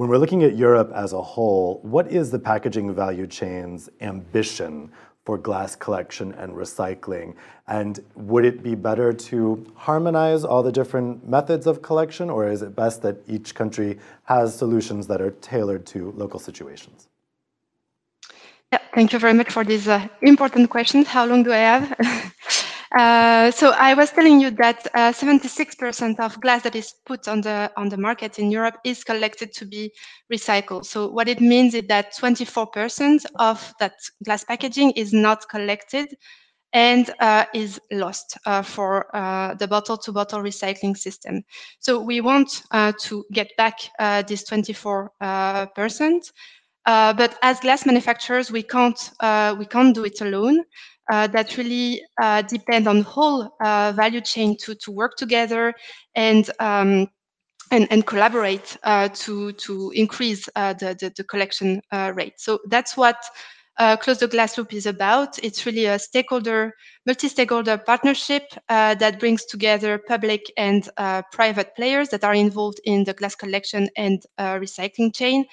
When 0.00 0.08
we're 0.08 0.16
looking 0.16 0.44
at 0.44 0.56
Europe 0.56 0.90
as 0.94 1.12
a 1.12 1.20
whole, 1.20 1.78
what 1.82 2.10
is 2.10 2.30
the 2.30 2.38
packaging 2.38 2.94
value 2.94 3.26
chain's 3.26 3.90
ambition 4.00 4.90
for 5.26 5.36
glass 5.36 5.76
collection 5.76 6.32
and 6.38 6.54
recycling? 6.54 7.34
And 7.68 8.00
would 8.14 8.46
it 8.46 8.62
be 8.62 8.74
better 8.74 9.12
to 9.12 9.70
harmonize 9.76 10.42
all 10.42 10.62
the 10.62 10.72
different 10.72 11.28
methods 11.28 11.66
of 11.66 11.82
collection, 11.82 12.30
or 12.30 12.48
is 12.48 12.62
it 12.62 12.74
best 12.74 13.02
that 13.02 13.18
each 13.28 13.54
country 13.54 13.98
has 14.24 14.56
solutions 14.56 15.06
that 15.08 15.20
are 15.20 15.32
tailored 15.32 15.84
to 15.88 16.12
local 16.12 16.40
situations? 16.40 17.08
Yeah, 18.72 18.78
thank 18.94 19.12
you 19.12 19.18
very 19.18 19.34
much 19.34 19.50
for 19.50 19.64
these 19.64 19.86
uh, 19.86 20.08
important 20.22 20.70
questions. 20.70 21.08
How 21.08 21.26
long 21.26 21.42
do 21.42 21.52
I 21.52 21.58
have? 21.58 22.34
Uh, 22.92 23.52
so 23.52 23.70
I 23.70 23.94
was 23.94 24.10
telling 24.10 24.40
you 24.40 24.50
that 24.50 24.92
76% 24.94 26.18
uh, 26.18 26.24
of 26.24 26.40
glass 26.40 26.62
that 26.62 26.74
is 26.74 26.94
put 27.06 27.28
on 27.28 27.40
the 27.40 27.70
on 27.76 27.88
the 27.88 27.96
market 27.96 28.40
in 28.40 28.50
Europe 28.50 28.78
is 28.84 29.04
collected 29.04 29.52
to 29.54 29.64
be 29.64 29.92
recycled. 30.32 30.84
So 30.84 31.08
what 31.08 31.28
it 31.28 31.40
means 31.40 31.74
is 31.74 31.84
that 31.86 32.12
24% 32.14 33.24
of 33.36 33.72
that 33.78 33.92
glass 34.24 34.42
packaging 34.42 34.90
is 34.92 35.12
not 35.12 35.48
collected 35.48 36.16
and 36.72 37.10
uh, 37.20 37.44
is 37.54 37.80
lost 37.92 38.36
uh, 38.46 38.62
for 38.62 39.14
uh, 39.14 39.54
the 39.54 39.68
bottle-to-bottle 39.68 40.40
recycling 40.40 40.96
system. 40.96 41.42
So 41.78 42.00
we 42.00 42.20
want 42.20 42.62
to 42.72 43.24
get 43.32 43.56
back 43.56 43.78
this 44.26 44.48
24%. 44.50 46.32
but 46.86 47.38
as 47.42 47.60
glass 47.60 47.86
manufacturers, 47.86 48.50
we 48.50 48.64
can't 48.64 49.10
we 49.58 49.66
can't 49.66 49.94
do 49.94 50.04
it 50.04 50.20
alone 50.20 50.64
uh, 51.10 51.26
that 51.26 51.56
really 51.56 52.02
uh, 52.22 52.42
depend 52.42 52.86
on 52.86 52.98
the 52.98 53.04
whole 53.04 53.50
uh, 53.60 53.92
value 53.96 54.20
chain 54.20 54.56
to, 54.56 54.74
to 54.76 54.90
work 54.90 55.16
together 55.16 55.74
and 56.14 56.50
um, 56.60 57.08
and, 57.72 57.86
and 57.90 58.06
collaborate 58.06 58.76
uh, 58.82 59.08
to 59.08 59.52
to 59.52 59.92
increase 59.94 60.48
uh, 60.56 60.72
the, 60.74 60.96
the, 60.98 61.12
the 61.16 61.24
collection 61.24 61.80
uh, 61.92 62.12
rate. 62.14 62.34
So 62.38 62.60
that's 62.68 62.96
what 62.96 63.16
Close 64.00 64.18
the 64.18 64.28
Glass 64.28 64.58
Loop 64.58 64.74
is 64.74 64.84
about. 64.84 65.38
It's 65.42 65.64
really 65.64 65.86
a 65.86 65.98
stakeholder, 65.98 66.74
multi-stakeholder 67.06 67.78
partnership 67.78 68.42
that 68.68 69.18
brings 69.18 69.46
together 69.46 69.96
public 70.06 70.52
and 70.58 70.86
private 71.32 71.74
players 71.74 72.10
that 72.10 72.22
are 72.22 72.34
involved 72.34 72.78
in 72.84 73.04
the 73.04 73.14
glass 73.14 73.34
collection 73.34 73.88
and 73.96 74.22
recycling 74.38 75.14
chain. 75.14 75.46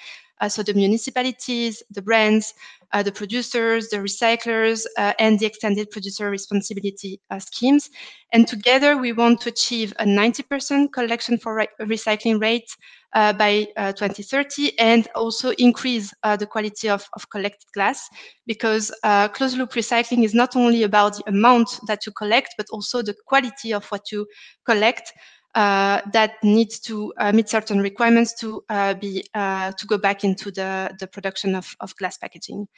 so 0.46 0.62
the 0.62 0.74
municipalities, 0.74 1.82
the 1.90 2.02
brands, 2.02 2.52
uh, 2.92 3.02
the 3.02 3.12
producers, 3.12 3.88
the 3.88 3.98
recyclers, 3.98 4.84
uh, 4.96 5.12
and 5.18 5.38
the 5.38 5.46
extended 5.46 5.90
producer 5.90 6.30
responsibility 6.30 7.20
uh, 7.30 7.38
schemes. 7.38 7.90
And 8.32 8.46
together, 8.46 8.96
we 8.96 9.12
want 9.12 9.40
to 9.42 9.50
achieve 9.50 9.92
a 9.98 10.04
90% 10.04 10.92
collection 10.92 11.38
for 11.38 11.54
re 11.54 11.68
recycling 11.80 12.40
rate 12.40 12.70
uh, 13.14 13.32
by 13.32 13.66
uh, 13.76 13.92
2030 13.92 14.78
and 14.78 15.08
also 15.14 15.50
increase 15.52 16.12
uh, 16.24 16.36
the 16.36 16.46
quality 16.46 16.88
of, 16.90 17.06
of 17.14 17.28
collected 17.30 17.66
glass 17.72 18.06
because 18.46 18.92
closed 19.32 19.56
loop 19.56 19.72
recycling 19.72 20.24
is 20.24 20.34
not 20.34 20.54
only 20.56 20.82
about 20.82 21.16
the 21.16 21.24
amount 21.26 21.80
that 21.86 22.04
you 22.04 22.12
collect, 22.12 22.54
but 22.58 22.66
also 22.70 23.00
the 23.00 23.14
quality 23.26 23.72
of 23.72 23.86
what 23.86 24.12
you 24.12 24.26
collect 24.66 25.12
that 25.54 26.32
needs 26.42 26.78
to 26.80 27.12
uh, 27.18 27.32
meet 27.32 27.48
certain 27.48 27.80
requirements 27.80 28.34
to 28.40 28.62
uh, 28.68 28.94
be 28.94 29.24
uh, 29.34 29.72
to 29.72 29.86
go 29.86 29.98
back 29.98 30.24
into 30.24 30.50
the, 30.50 30.94
the 31.00 31.06
production 31.06 31.54
of, 31.54 31.74
of 31.80 31.94
glass 31.96 32.18
packaging. 32.18 32.68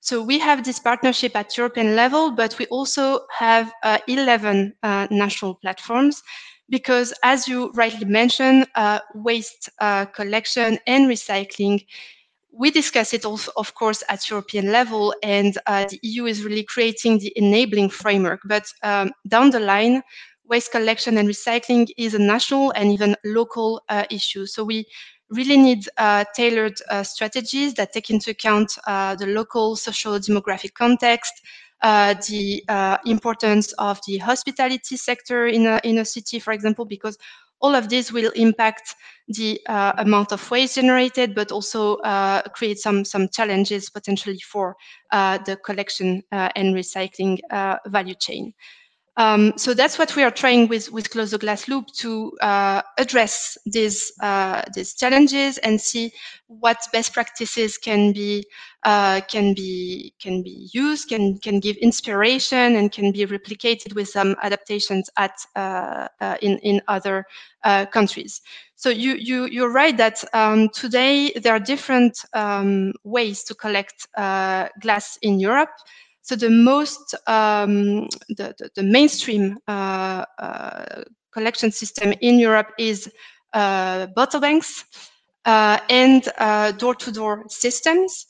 So 0.00 0.22
we 0.22 0.38
have 0.38 0.62
this 0.62 0.78
partnership 0.78 1.34
at 1.34 1.56
European 1.56 1.96
level, 1.96 2.30
but 2.30 2.56
we 2.58 2.66
also 2.66 3.20
have 3.36 3.72
uh, 3.82 3.98
11 4.06 4.74
uh, 4.82 5.08
national 5.10 5.54
platforms 5.56 6.22
because 6.68 7.14
as 7.22 7.48
you 7.48 7.70
rightly 7.72 8.04
mentioned, 8.06 8.66
waste 9.14 9.70
collection 10.12 10.78
and 10.86 11.08
recycling 11.08 11.80
we 12.58 12.70
discuss 12.70 13.12
it 13.12 13.24
also, 13.24 13.52
of 13.56 13.74
course, 13.74 14.02
at 14.08 14.30
European 14.30 14.72
level, 14.72 15.14
and 15.22 15.58
uh, 15.66 15.84
the 15.88 15.98
EU 16.02 16.24
is 16.24 16.42
really 16.42 16.62
creating 16.62 17.18
the 17.18 17.32
enabling 17.36 17.90
framework. 17.90 18.40
But 18.46 18.64
um, 18.82 19.12
down 19.28 19.50
the 19.50 19.60
line, 19.60 20.02
waste 20.48 20.72
collection 20.72 21.18
and 21.18 21.28
recycling 21.28 21.88
is 21.96 22.14
a 22.14 22.18
national 22.18 22.70
and 22.72 22.92
even 22.92 23.16
local 23.24 23.82
uh, 23.88 24.04
issue. 24.10 24.46
So 24.46 24.64
we 24.64 24.86
really 25.30 25.56
need 25.56 25.88
uh, 25.96 26.24
tailored 26.34 26.78
uh, 26.90 27.02
strategies 27.02 27.74
that 27.74 27.92
take 27.92 28.10
into 28.10 28.30
account 28.30 28.78
uh, 28.86 29.14
the 29.16 29.26
local 29.26 29.76
social 29.76 30.12
demographic 30.18 30.74
context, 30.74 31.32
uh, 31.82 32.14
the 32.28 32.62
uh, 32.68 32.98
importance 33.06 33.72
of 33.78 34.00
the 34.06 34.18
hospitality 34.18 34.96
sector 34.96 35.46
in 35.46 35.66
a, 35.66 35.80
in 35.84 35.98
a 35.98 36.04
city, 36.04 36.38
for 36.38 36.52
example, 36.52 36.84
because 36.84 37.18
all 37.60 37.74
of 37.74 37.88
this 37.88 38.12
will 38.12 38.30
impact 38.32 38.94
the 39.28 39.58
amount 39.66 40.30
of 40.30 40.50
waste 40.50 40.74
generated, 40.74 41.34
but 41.34 41.50
also 41.50 41.96
create 42.54 42.78
some, 42.78 43.02
some 43.02 43.30
challenges 43.30 43.88
potentially 43.88 44.38
for 44.40 44.76
the 45.10 45.58
collection 45.64 46.22
and 46.30 46.74
recycling 46.74 47.38
value 47.86 48.14
chain. 48.14 48.52
Um, 49.18 49.54
so 49.56 49.72
that's 49.72 49.98
what 49.98 50.14
we 50.14 50.22
are 50.22 50.30
trying 50.30 50.68
with 50.68 50.92
with 50.92 51.10
Close 51.10 51.30
the 51.30 51.38
Glass 51.38 51.68
Loop 51.68 51.86
to 51.98 52.32
uh, 52.42 52.82
address 52.98 53.56
these 53.64 54.12
uh, 54.20 54.62
these 54.74 54.94
challenges 54.94 55.56
and 55.58 55.80
see 55.80 56.12
what 56.48 56.76
best 56.92 57.14
practices 57.14 57.78
can 57.78 58.12
be 58.12 58.44
uh, 58.82 59.22
can 59.26 59.54
be 59.54 60.12
can 60.20 60.42
be 60.42 60.68
used, 60.74 61.08
can 61.08 61.38
can 61.38 61.60
give 61.60 61.76
inspiration, 61.78 62.76
and 62.76 62.92
can 62.92 63.10
be 63.10 63.24
replicated 63.24 63.94
with 63.94 64.08
some 64.08 64.36
adaptations 64.42 65.08
at 65.16 65.32
uh, 65.56 66.08
uh, 66.20 66.36
in 66.42 66.58
in 66.58 66.82
other 66.86 67.24
uh, 67.64 67.86
countries. 67.86 68.42
So 68.74 68.90
you 68.90 69.14
you 69.14 69.46
you're 69.46 69.72
right 69.72 69.96
that 69.96 70.22
um, 70.34 70.68
today 70.74 71.32
there 71.42 71.54
are 71.54 71.60
different 71.60 72.18
um, 72.34 72.92
ways 73.02 73.44
to 73.44 73.54
collect 73.54 74.06
glass 74.14 75.18
in 75.22 75.40
Europe. 75.40 75.70
So 76.26 76.34
the 76.34 76.50
most, 76.50 77.14
um, 77.28 78.08
the, 78.28 78.52
the, 78.58 78.68
the, 78.74 78.82
mainstream 78.82 79.58
uh, 79.68 80.24
uh, 80.40 81.04
collection 81.32 81.70
system 81.70 82.12
in 82.20 82.40
Europe 82.40 82.72
is 82.80 83.08
uh, 83.52 84.06
bottle 84.06 84.40
banks 84.40 84.84
uh, 85.44 85.78
and 85.88 86.24
door-to-door 86.78 87.44
-door 87.44 87.50
systems. 87.50 88.26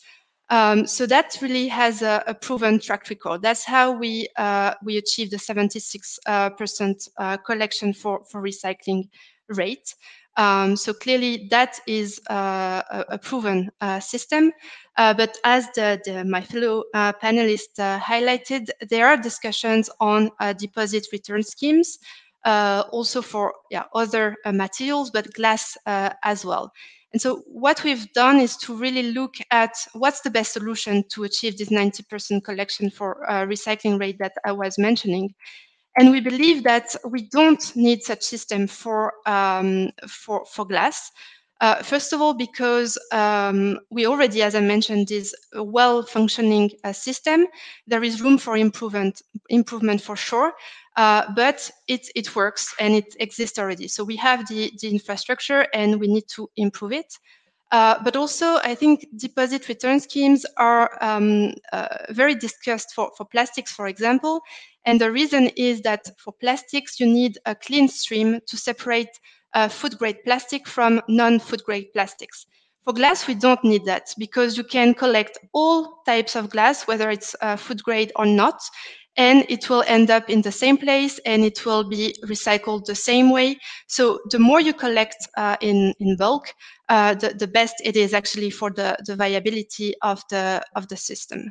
Um, 0.51 0.87
so 0.87 1.07
that 1.07 1.39
really 1.41 1.69
has 1.69 2.03
a, 2.03 2.23
a, 2.27 2.35
proven 2.35 2.79
track 2.81 3.09
record. 3.09 3.41
That's 3.41 3.65
how 3.65 3.99
we 3.99 4.29
uh, 4.37 4.75
we 4.85 4.99
achieved 4.99 5.31
the 5.31 5.39
76% 5.39 7.09
uh, 7.17 7.37
collection 7.39 7.95
for, 7.95 8.25
for 8.31 8.43
recycling 8.43 9.09
rate. 9.49 9.95
Um, 10.37 10.77
so 10.77 10.93
clearly 10.93 11.49
that 11.51 11.81
is 11.87 12.21
uh, 12.29 12.83
a, 13.09 13.19
proven 13.19 13.71
uh, 13.81 14.01
system. 14.01 14.53
Uh, 14.97 15.15
but 15.15 15.39
as 15.45 15.67
the, 15.75 16.01
the, 16.05 16.25
my 16.25 16.43
fellow 16.43 16.85
uh, 16.95 17.13
panelists 17.23 17.79
uh, 17.79 17.99
highlighted, 17.99 18.69
there 18.89 19.07
are 19.07 19.17
discussions 19.17 19.89
on 20.01 20.31
uh, 20.41 20.53
deposit 20.53 21.07
return 21.13 21.43
schemes, 21.43 21.99
also 22.45 23.23
for 23.23 23.55
yeah, 23.71 23.85
other 23.95 24.37
materials, 24.47 25.11
but 25.11 25.33
glass 25.35 25.77
as 25.87 26.45
well. 26.45 26.71
And 27.13 27.23
so 27.23 27.43
what 27.47 27.83
we've 27.83 28.13
done 28.13 28.41
is 28.41 28.57
to 28.59 28.77
really 28.77 29.13
look 29.13 29.37
at 29.51 29.73
what's 29.95 30.21
the 30.21 30.31
best 30.31 30.53
solution 30.53 31.03
to 31.13 31.25
achieve 31.25 31.57
this 31.57 31.71
90% 31.71 32.45
collection 32.45 32.91
for 32.91 33.25
recycling 33.29 33.99
rate 33.99 34.19
that 34.19 34.35
I 34.45 34.53
was 34.53 34.77
mentioning. 34.79 35.35
And 35.99 36.11
we 36.11 36.21
believe 36.21 36.63
that 36.65 36.95
we 37.05 37.23
don't 37.29 37.75
need 37.75 38.03
such 38.03 38.23
system 38.23 38.67
for, 38.67 39.15
um, 39.27 39.91
for, 40.07 40.45
for 40.45 40.67
glass. 40.67 41.11
Uh, 41.63 41.83
first 41.83 42.13
of 42.13 42.21
all, 42.21 42.35
because 42.35 42.99
um, 43.13 43.79
we 43.91 44.07
already, 44.07 44.43
as 44.43 44.55
I 44.55 44.61
mentioned, 44.61 45.11
is 45.11 45.35
a 45.55 45.65
well-functioning 45.65 46.73
uh, 46.85 46.93
system. 46.93 47.47
There 47.87 48.05
is 48.05 48.21
room 48.21 48.37
for 48.37 48.59
improvement, 48.59 49.23
improvement 49.49 50.03
for 50.03 50.17
sure, 50.17 50.53
uh, 50.97 51.33
but 51.35 51.71
it, 51.89 52.09
it 52.15 52.37
works 52.37 52.75
and 52.79 52.95
it 52.95 53.17
exists 53.21 53.59
already. 53.59 53.89
So 53.89 54.05
we 54.05 54.17
have 54.17 54.47
the, 54.49 54.71
the 54.83 54.91
infrastructure 54.91 55.67
and 55.73 55.99
we 55.99 56.09
need 56.09 56.29
to 56.35 56.51
improve 56.57 56.93
it. 56.93 57.15
Uh, 57.73 57.97
but 58.05 58.17
also, 58.17 58.59
I 58.63 58.75
think 58.77 59.07
deposit 59.17 59.69
return 59.69 59.99
schemes 59.99 60.47
are 60.57 60.97
um, 61.01 61.53
uh, 61.73 61.89
very 62.11 62.35
discussed 62.35 62.95
for, 62.95 63.11
for 63.17 63.25
plastics, 63.27 63.73
for 63.73 63.89
example. 63.89 64.41
And 64.87 65.01
the 65.01 65.13
reason 65.13 65.49
is 65.57 65.83
that 65.83 66.09
for 66.19 66.33
plastics, 66.33 66.99
you 66.99 67.07
need 67.07 67.39
a 67.45 67.55
clean 67.55 67.89
stream 67.89 68.41
to 68.47 68.57
separate 68.57 69.11
uh, 69.53 69.69
food 69.69 69.99
grade 69.99 70.19
plastic 70.25 70.67
from 70.67 71.03
non 71.09 71.41
food 71.41 71.63
grade 71.65 71.93
plastics. 71.93 72.47
For 72.85 72.93
glass, 72.95 73.27
we 73.27 73.35
don't 73.35 73.63
need 73.65 73.85
that 73.87 74.15
because 74.17 74.57
you 74.57 74.63
can 74.65 74.95
collect 74.95 75.39
all 75.53 76.03
types 76.07 76.37
of 76.37 76.51
glass, 76.51 76.87
whether 76.87 77.11
it's 77.11 77.35
uh, 77.43 77.57
food 77.57 77.83
grade 77.83 78.13
or 78.17 78.27
not, 78.27 78.61
and 79.17 79.45
it 79.49 79.69
will 79.69 79.83
end 79.89 80.11
up 80.11 80.31
in 80.31 80.43
the 80.43 80.53
same 80.53 80.77
place 80.77 81.19
and 81.27 81.45
it 81.45 81.65
will 81.67 81.83
be 81.89 82.15
recycled 82.25 82.85
the 82.85 82.95
same 82.95 83.31
way. 83.31 83.59
So 83.89 84.21
the 84.31 84.39
more 84.39 84.61
you 84.61 84.73
collect 84.73 85.17
uh, 85.37 85.57
in, 85.61 85.95
in 85.99 86.17
bulk, 86.17 86.55
uh, 86.89 87.15
the, 87.15 87.31
the 87.31 87.49
best 87.49 87.75
it 87.83 87.97
is 87.97 88.15
actually 88.15 88.51
for 88.51 88.71
the, 88.71 88.97
the 89.07 89.17
viability 89.17 89.95
of 90.03 90.23
the, 90.31 90.63
of 90.77 90.87
the 90.89 90.97
system. 90.97 91.51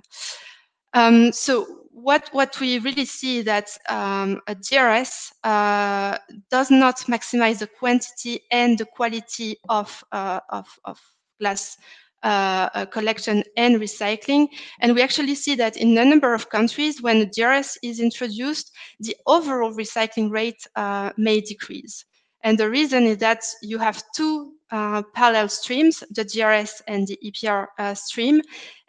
Um, 0.95 1.33
so 1.33 1.65
what, 1.91 2.29
what 2.31 2.59
we 2.59 2.79
really 2.79 3.05
see 3.05 3.41
that 3.41 3.77
um, 3.89 4.41
a 4.47 4.55
DRS 4.55 5.33
uh, 5.43 6.17
does 6.49 6.71
not 6.71 6.97
maximize 7.07 7.59
the 7.59 7.67
quantity 7.67 8.41
and 8.49 8.77
the 8.77 8.85
quality 8.85 9.57
of, 9.67 10.03
uh, 10.13 10.39
of, 10.49 10.67
of 10.85 10.99
glass 11.39 11.77
uh, 12.23 12.85
collection 12.85 13.43
and 13.57 13.75
recycling. 13.75 14.47
And 14.79 14.95
we 14.95 15.01
actually 15.01 15.35
see 15.35 15.55
that 15.55 15.77
in 15.77 15.97
a 15.97 16.05
number 16.05 16.33
of 16.33 16.49
countries, 16.49 17.01
when 17.01 17.19
the 17.19 17.25
DRS 17.25 17.77
is 17.83 17.99
introduced, 17.99 18.71
the 18.99 19.15
overall 19.27 19.73
recycling 19.73 20.31
rate 20.31 20.65
uh, 20.75 21.11
may 21.17 21.41
decrease. 21.41 22.05
And 22.43 22.57
the 22.57 22.69
reason 22.69 23.03
is 23.03 23.17
that 23.17 23.43
you 23.61 23.79
have 23.79 24.01
two 24.15 24.53
uh, 24.71 25.03
parallel 25.13 25.49
streams, 25.49 26.03
the 26.11 26.23
DRS 26.23 26.81
and 26.87 27.07
the 27.07 27.17
EPR 27.23 27.67
uh, 27.77 27.93
stream. 27.93 28.41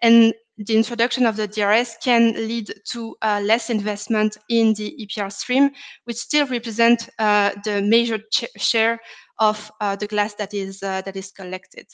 And 0.02 0.34
the 0.58 0.76
introduction 0.76 1.26
of 1.26 1.36
the 1.36 1.46
DRS 1.46 1.96
can 2.02 2.32
lead 2.32 2.72
to 2.86 3.14
uh, 3.22 3.40
less 3.44 3.68
investment 3.68 4.38
in 4.48 4.72
the 4.74 4.96
EPR 5.00 5.30
stream, 5.30 5.70
which 6.04 6.16
still 6.16 6.46
represent 6.46 7.08
uh, 7.18 7.50
the 7.64 7.82
major 7.82 8.18
share 8.56 8.98
of 9.38 9.70
uh, 9.80 9.96
the 9.96 10.06
glass 10.06 10.34
that 10.34 10.54
is 10.54 10.82
uh, 10.82 11.02
that 11.02 11.16
is 11.16 11.30
collected. 11.30 11.86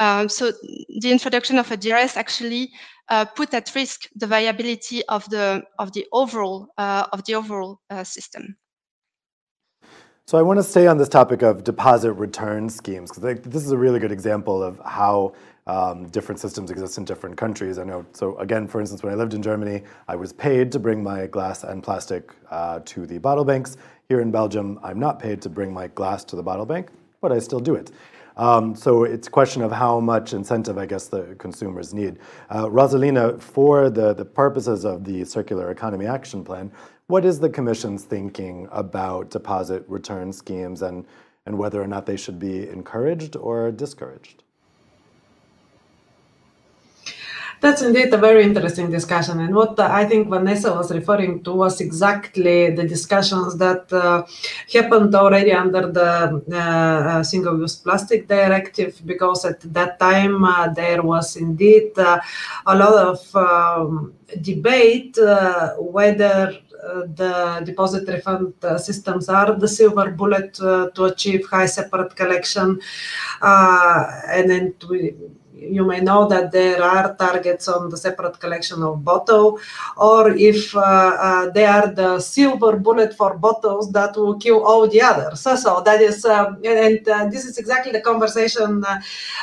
Um, 0.00 0.28
so 0.28 0.52
the 1.00 1.10
introduction 1.10 1.58
of 1.58 1.70
a 1.70 1.76
DRS 1.76 2.16
actually 2.16 2.70
uh, 3.08 3.24
put 3.24 3.54
at 3.54 3.72
risk 3.74 4.08
the 4.16 4.26
viability 4.26 5.04
of 5.06 5.28
the 5.30 5.62
of 5.78 5.92
the 5.92 6.06
overall 6.12 6.68
uh, 6.76 7.06
of 7.12 7.24
the 7.24 7.34
overall 7.34 7.80
system. 8.02 8.56
So 10.26 10.36
I 10.36 10.42
want 10.42 10.58
to 10.58 10.62
stay 10.62 10.86
on 10.86 10.98
this 10.98 11.08
topic 11.08 11.40
of 11.40 11.64
deposit 11.64 12.12
return 12.12 12.68
schemes 12.68 13.10
because 13.10 13.40
this 13.40 13.64
is 13.64 13.70
a 13.70 13.78
really 13.78 13.98
good 13.98 14.12
example 14.12 14.62
of 14.62 14.78
how 14.84 15.32
um, 15.68 16.08
different 16.08 16.40
systems 16.40 16.70
exist 16.70 16.98
in 16.98 17.04
different 17.04 17.36
countries. 17.36 17.78
I 17.78 17.84
know. 17.84 18.04
So 18.12 18.36
again, 18.38 18.66
for 18.66 18.80
instance, 18.80 19.02
when 19.02 19.12
I 19.12 19.16
lived 19.16 19.34
in 19.34 19.42
Germany, 19.42 19.84
I 20.08 20.16
was 20.16 20.32
paid 20.32 20.72
to 20.72 20.78
bring 20.78 21.02
my 21.02 21.26
glass 21.26 21.62
and 21.62 21.82
plastic 21.82 22.32
uh, 22.50 22.80
to 22.86 23.06
the 23.06 23.18
bottle 23.18 23.44
banks. 23.44 23.76
Here 24.08 24.20
in 24.20 24.30
Belgium, 24.30 24.80
I'm 24.82 24.98
not 24.98 25.20
paid 25.20 25.42
to 25.42 25.50
bring 25.50 25.72
my 25.72 25.88
glass 25.88 26.24
to 26.24 26.36
the 26.36 26.42
bottle 26.42 26.64
bank, 26.64 26.88
but 27.20 27.30
I 27.30 27.38
still 27.38 27.60
do 27.60 27.74
it. 27.74 27.92
Um, 28.38 28.74
so 28.74 29.02
it's 29.04 29.26
a 29.26 29.30
question 29.30 29.62
of 29.62 29.72
how 29.72 29.98
much 30.00 30.32
incentive, 30.32 30.78
I 30.78 30.86
guess, 30.86 31.08
the 31.08 31.34
consumers 31.38 31.92
need. 31.92 32.18
Uh, 32.48 32.66
Rosalina, 32.66 33.42
for 33.42 33.90
the, 33.90 34.14
the 34.14 34.24
purposes 34.24 34.84
of 34.84 35.04
the 35.04 35.24
Circular 35.24 35.70
Economy 35.70 36.06
Action 36.06 36.44
Plan, 36.44 36.72
what 37.08 37.24
is 37.24 37.40
the 37.40 37.50
Commission's 37.50 38.04
thinking 38.04 38.68
about 38.70 39.30
deposit 39.30 39.84
return 39.88 40.32
schemes 40.32 40.82
and, 40.82 41.04
and 41.46 41.58
whether 41.58 41.82
or 41.82 41.88
not 41.88 42.06
they 42.06 42.16
should 42.16 42.38
be 42.38 42.68
encouraged 42.68 43.34
or 43.34 43.72
discouraged? 43.72 44.44
That's 47.60 47.82
indeed 47.82 48.14
a 48.14 48.16
very 48.18 48.44
interesting 48.44 48.88
discussion. 48.88 49.40
And 49.40 49.52
what 49.52 49.78
uh, 49.80 49.88
I 49.90 50.04
think 50.04 50.28
Vanessa 50.28 50.72
was 50.72 50.92
referring 50.92 51.42
to 51.42 51.52
was 51.52 51.80
exactly 51.80 52.70
the 52.70 52.86
discussions 52.86 53.56
that 53.56 53.92
uh, 53.92 54.24
happened 54.72 55.12
already 55.14 55.52
under 55.52 55.90
the 55.90 56.42
uh, 56.52 56.56
uh 56.56 57.22
single 57.24 57.58
use 57.58 57.74
plastic 57.74 58.28
directive, 58.28 59.00
because 59.04 59.44
at 59.44 59.60
that 59.74 59.98
time 59.98 60.44
uh, 60.44 60.68
there 60.68 61.02
was 61.02 61.36
indeed 61.36 61.98
uh, 61.98 62.20
a 62.66 62.76
lot 62.76 62.94
of 62.94 63.36
um, 63.36 64.14
debate 64.40 65.16
whether 65.78 66.56
the 67.16 67.60
deposit 67.64 68.06
refund 68.08 68.54
systems 68.78 69.28
are 69.28 69.58
the 69.58 69.66
silver 69.66 70.12
bullet 70.12 70.54
to 70.54 71.04
achieve 71.04 71.44
high 71.46 71.66
separate 71.66 72.14
collection. 72.14 72.80
and 73.42 74.48
then 74.48 74.74
we, 74.88 75.14
you 75.58 75.84
may 75.84 76.00
know 76.00 76.28
that 76.28 76.52
there 76.52 76.82
are 76.82 77.14
targets 77.16 77.68
on 77.68 77.90
the 77.90 77.96
separate 77.96 78.38
collection 78.38 78.82
of 78.82 79.04
bottle, 79.04 79.58
or 79.96 80.30
if 80.30 80.74
uh, 80.76 80.80
uh, 80.80 81.50
they 81.50 81.66
are 81.66 81.88
the 81.92 82.20
silver 82.20 82.76
bullet 82.76 83.14
for 83.14 83.36
bottles 83.36 83.90
that 83.92 84.16
will 84.16 84.38
kill 84.38 84.64
all 84.64 84.88
the 84.88 85.00
others. 85.02 85.40
So, 85.40 85.56
so 85.56 85.82
that 85.82 86.00
is, 86.00 86.24
um, 86.24 86.58
and 86.64 87.08
uh, 87.08 87.26
this 87.26 87.44
is 87.44 87.58
exactly 87.58 87.92
the 87.92 88.00
conversation 88.00 88.84
uh, 88.84 89.00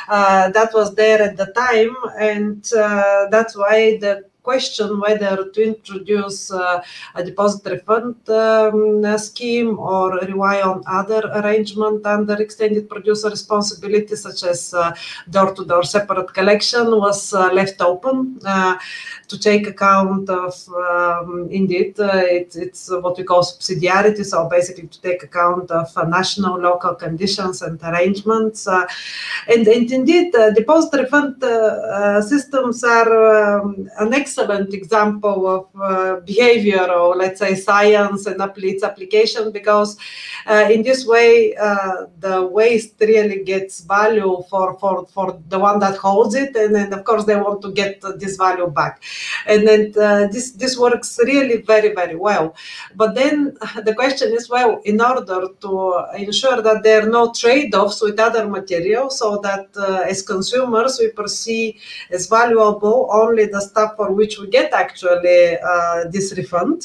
uh, 0.08 0.50
that 0.50 0.72
was 0.72 0.94
there 0.94 1.22
at 1.22 1.36
the 1.36 1.46
time, 1.52 1.94
and 2.18 2.72
uh, 2.72 3.26
that's 3.30 3.56
why 3.56 3.98
the 3.98 4.24
question 4.46 4.88
whether 5.04 5.34
to 5.54 5.60
introduce 5.72 6.40
uh, 6.52 6.80
a 7.18 7.22
deposit 7.28 7.62
refund 7.72 8.16
um, 8.28 9.18
scheme 9.18 9.70
or 9.94 10.04
rely 10.32 10.56
on 10.70 10.78
other 10.98 11.22
arrangement 11.38 12.06
under 12.06 12.36
extended 12.46 12.88
producer 12.88 13.28
responsibility, 13.28 14.14
such 14.26 14.40
as 14.52 14.60
uh, 14.72 14.94
door-to-door 15.34 15.82
separate 15.96 16.30
collection, 16.38 16.84
was 17.06 17.20
uh, 17.34 17.52
left 17.52 17.80
open 17.80 18.16
to 19.32 19.36
take 19.48 19.66
account 19.74 20.30
of, 20.30 20.54
um, 20.88 21.48
indeed, 21.50 21.94
it, 22.38 22.54
it's 22.64 22.82
what 23.04 23.18
we 23.18 23.24
call 23.24 23.42
subsidiarity, 23.42 24.24
so 24.24 24.48
basically 24.48 24.86
to 24.86 25.00
take 25.00 25.20
account 25.24 25.68
of 25.80 25.88
national, 26.18 26.54
local 26.70 26.94
conditions 26.94 27.62
and 27.62 27.82
arrangements. 27.82 28.68
and, 29.52 29.66
and 29.74 29.90
indeed, 29.98 30.32
deposit 30.54 30.92
refund 31.00 31.34
systems 32.32 32.84
are 32.84 33.12
um, 33.38 33.90
an 33.98 34.14
excellent 34.14 34.35
excellent 34.38 34.74
example 34.74 35.46
of 35.46 35.80
uh, 35.80 36.20
behavior 36.20 36.86
or 36.90 37.16
let's 37.16 37.40
say 37.40 37.54
science 37.54 38.26
and 38.26 38.40
its 38.58 38.82
application 38.82 39.50
because 39.50 39.96
uh, 40.46 40.68
in 40.70 40.82
this 40.82 41.06
way 41.06 41.54
uh, 41.56 42.06
the 42.20 42.46
waste 42.46 42.94
really 43.00 43.42
gets 43.44 43.80
value 43.80 44.42
for, 44.50 44.78
for, 44.78 45.06
for 45.06 45.38
the 45.48 45.58
one 45.58 45.78
that 45.78 45.96
holds 45.96 46.34
it 46.34 46.54
and 46.56 46.74
then 46.74 46.92
of 46.92 47.04
course 47.04 47.24
they 47.24 47.36
want 47.36 47.62
to 47.62 47.72
get 47.72 48.00
this 48.18 48.36
value 48.36 48.68
back. 48.68 49.02
And 49.46 49.66
then 49.66 49.92
uh, 49.98 50.26
this 50.28 50.52
this 50.52 50.78
works 50.78 51.18
really 51.24 51.62
very 51.62 51.94
very 51.94 52.16
well. 52.16 52.54
But 52.94 53.14
then 53.14 53.56
the 53.84 53.94
question 53.94 54.32
is 54.32 54.48
well 54.48 54.80
in 54.84 55.00
order 55.00 55.48
to 55.60 56.06
ensure 56.16 56.60
that 56.62 56.82
there 56.82 57.02
are 57.02 57.08
no 57.08 57.32
trade-offs 57.32 58.02
with 58.02 58.18
other 58.18 58.48
materials 58.48 59.18
so 59.18 59.38
that 59.38 59.66
uh, 59.76 60.04
as 60.08 60.22
consumers 60.22 60.98
we 60.98 61.08
perceive 61.10 61.80
as 62.10 62.26
valuable 62.28 63.08
only 63.12 63.46
the 63.46 63.60
stuff 63.60 63.96
for 63.96 64.12
which 64.12 64.25
which 64.26 64.38
we 64.40 64.46
get 64.48 64.72
actually 64.72 65.56
uh, 65.72 66.08
this 66.14 66.26
refund, 66.36 66.80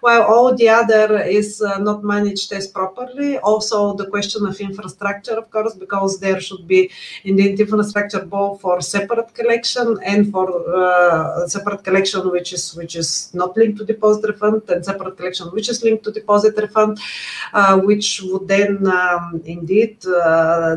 while 0.00 0.22
all 0.32 0.54
the 0.54 0.68
other 0.68 1.06
is 1.40 1.62
uh, 1.62 1.78
not 1.78 2.04
managed 2.04 2.52
as 2.52 2.66
properly. 2.66 3.38
Also, 3.38 3.94
the 3.94 4.08
question 4.14 4.44
of 4.46 4.60
infrastructure, 4.60 5.36
of 5.42 5.50
course, 5.50 5.74
because 5.74 6.20
there 6.20 6.40
should 6.46 6.64
be 6.68 6.90
indeed 7.24 7.58
infrastructure 7.58 8.22
both 8.36 8.60
for 8.60 8.76
separate 8.82 9.32
collection 9.34 9.86
and 10.04 10.30
for 10.30 10.46
uh, 10.76 11.46
separate 11.48 11.82
collection 11.82 12.30
which 12.30 12.52
is 12.52 12.64
which 12.80 12.94
is 13.02 13.10
not 13.40 13.56
linked 13.56 13.78
to 13.78 13.84
deposit 13.84 14.22
refund 14.32 14.62
and 14.68 14.84
separate 14.84 15.16
collection 15.16 15.46
which 15.56 15.68
is 15.72 15.82
linked 15.86 16.04
to 16.04 16.10
deposit 16.20 16.54
refund, 16.64 16.98
which 17.88 18.08
would 18.28 18.46
then 18.54 18.86
um, 18.86 19.40
indeed 19.56 19.96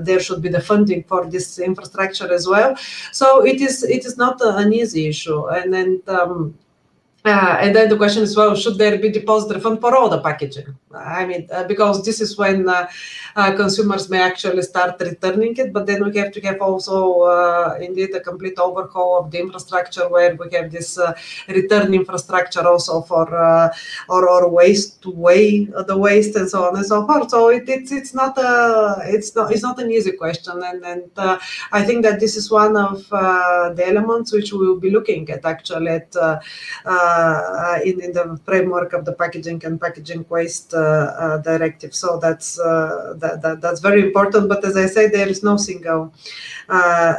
there 0.07 0.21
should 0.25 0.41
be 0.41 0.51
the 0.57 0.63
funding 0.71 1.03
for 1.11 1.21
this 1.33 1.59
infrastructure 1.59 2.29
as 2.37 2.47
well. 2.53 2.71
So 3.11 3.27
it 3.51 3.59
is 3.67 3.75
it 3.83 4.03
is 4.09 4.15
not 4.25 4.37
an 4.63 4.71
easy 4.81 5.03
issue, 5.13 5.41
and 5.57 5.67
then 5.75 5.89
um, 6.07 6.57
uh, 7.25 7.57
and 7.59 7.75
then 7.75 7.89
the 7.89 7.97
question 7.97 8.21
is, 8.21 8.37
well, 8.37 8.55
should 8.55 8.77
there 8.77 8.99
be 8.99 9.09
deposit 9.09 9.55
refund 9.55 9.81
for 9.81 9.95
all 9.95 10.09
the 10.09 10.21
packaging? 10.21 10.75
I 10.93 11.25
mean, 11.25 11.47
uh, 11.51 11.63
because 11.63 12.05
this 12.05 12.21
is 12.21 12.37
when 12.37 12.69
uh, 12.69 12.87
uh 13.35 13.55
consumers 13.55 14.09
may 14.09 14.21
actually 14.21 14.61
start 14.61 15.01
returning 15.01 15.57
it, 15.57 15.73
but 15.73 15.87
then 15.87 16.05
we 16.05 16.15
have 16.17 16.31
to 16.33 16.41
have 16.41 16.61
also 16.61 17.21
uh, 17.21 17.77
indeed 17.81 18.15
a 18.15 18.19
complete 18.19 18.59
overhaul 18.59 19.19
of 19.19 19.31
the 19.31 19.39
infrastructure 19.39 20.07
where 20.07 20.35
we 20.35 20.49
have 20.55 20.71
this 20.71 20.99
uh, 20.99 21.13
return 21.49 21.93
infrastructure 21.93 22.65
also 22.65 23.01
for 23.01 23.25
or, 24.07 24.29
or 24.29 24.47
waste 24.47 25.01
to 25.01 25.09
weigh 25.09 25.65
the 25.65 25.97
waste 25.97 26.35
and 26.35 26.49
so 26.49 26.65
on 26.65 26.77
and 26.77 26.85
so 26.85 27.05
forth. 27.07 27.29
So 27.31 27.49
it, 27.49 27.67
it's 27.67 27.91
it's 27.91 28.13
not 28.13 28.37
a 28.37 29.01
it's 29.05 29.35
not 29.35 29.51
it's 29.51 29.63
not 29.63 29.79
an 29.79 29.91
easy 29.91 30.11
question, 30.11 30.61
and 30.63 30.85
and 30.85 31.11
I 31.71 31.83
think 31.83 32.03
that 32.03 32.19
this 32.19 32.37
is 32.37 32.51
one 32.51 32.77
of 32.77 33.09
the 33.09 33.83
elements 33.85 34.31
which 34.31 34.53
we 34.53 34.59
will 34.59 34.79
be 34.79 34.91
looking 34.91 35.29
at 35.29 35.43
actually 35.43 35.89
at 35.89 36.15
Uh, 37.15 37.79
in, 37.83 38.01
in 38.01 38.11
the 38.13 38.39
framework 38.45 38.93
of 38.93 39.05
the 39.05 39.13
packaging 39.13 39.61
and 39.65 39.79
packaging 39.79 40.25
waste 40.29 40.73
uh, 40.73 40.79
uh, 41.23 41.37
directive. 41.39 41.93
So 41.93 42.19
that's 42.19 42.59
uh, 42.59 43.13
that, 43.17 43.41
that, 43.41 43.61
that's 43.61 43.79
very 43.79 44.01
important. 44.01 44.49
But 44.49 44.63
as 44.65 44.75
I 44.77 44.85
say, 44.85 45.07
there 45.07 45.27
is 45.27 45.43
no 45.43 45.57
single 45.57 46.13
uh, 46.69 47.13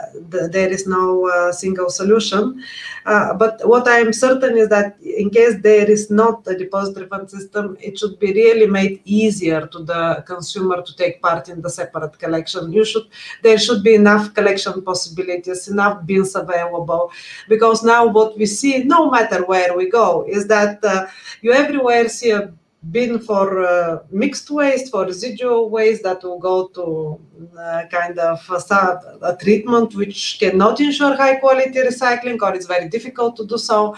there 0.57 0.70
is 0.76 0.86
no 0.86 1.51
single 1.53 1.90
solution. 1.90 2.62
but 3.05 3.61
what 3.64 3.86
I 3.86 3.99
am 3.99 4.12
certain 4.12 4.57
is 4.59 4.68
that 4.68 4.97
in 5.01 5.30
case 5.30 5.55
there 5.62 5.88
is 5.88 6.11
not 6.11 6.47
a 6.49 6.57
deposit 6.57 6.99
refund 6.99 7.30
system, 7.30 7.76
it 7.80 7.99
should 7.99 8.18
be 8.18 8.32
really 8.32 8.66
made 8.66 9.01
easier 9.05 9.66
to 9.68 9.78
the 9.84 10.24
consumer 10.26 10.82
to 10.82 10.97
take 10.97 11.22
part 11.22 11.49
in 11.49 11.62
the 11.62 11.70
separate 11.70 12.18
collection. 12.18 12.72
You 12.72 12.84
should 12.84 13.07
there 13.42 13.59
should 13.59 13.82
be 13.84 13.94
enough 13.94 14.34
collection 14.34 14.82
possibilities, 14.82 15.68
enough 15.68 16.05
bins 16.05 16.34
available, 16.34 17.12
because 17.49 17.84
now 17.84 18.07
what 18.07 18.36
we 18.36 18.47
see, 18.47 18.82
no 18.82 19.11
matter 19.11 19.44
where 19.44 19.76
we 19.76 19.86
go, 19.91 20.24
is 20.28 20.47
that 20.49 20.84
uh, 20.84 21.07
you 21.41 21.53
everywhere 21.53 22.09
see 22.09 22.30
a 22.30 22.53
been 22.91 23.18
for 23.18 23.64
uh, 23.64 23.99
mixed 24.11 24.51
waste, 24.51 24.91
for 24.91 25.05
residual 25.05 25.70
waste 25.70 26.03
that 26.03 26.22
will 26.22 26.39
go 26.39 26.68
to 26.68 27.20
uh, 27.59 27.84
kind 27.91 28.18
of 28.18 28.39
a, 28.51 29.01
a, 29.22 29.37
treatment 29.37 29.95
which 29.95 30.39
cannot 30.39 30.80
ensure 30.80 31.14
high 31.16 31.37
quality 31.37 31.78
recycling 31.80 32.41
or 32.41 32.55
it's 32.55 32.66
very 32.66 32.89
difficult 32.89 33.37
to 33.37 33.47
do 33.47 33.59
so. 33.59 33.95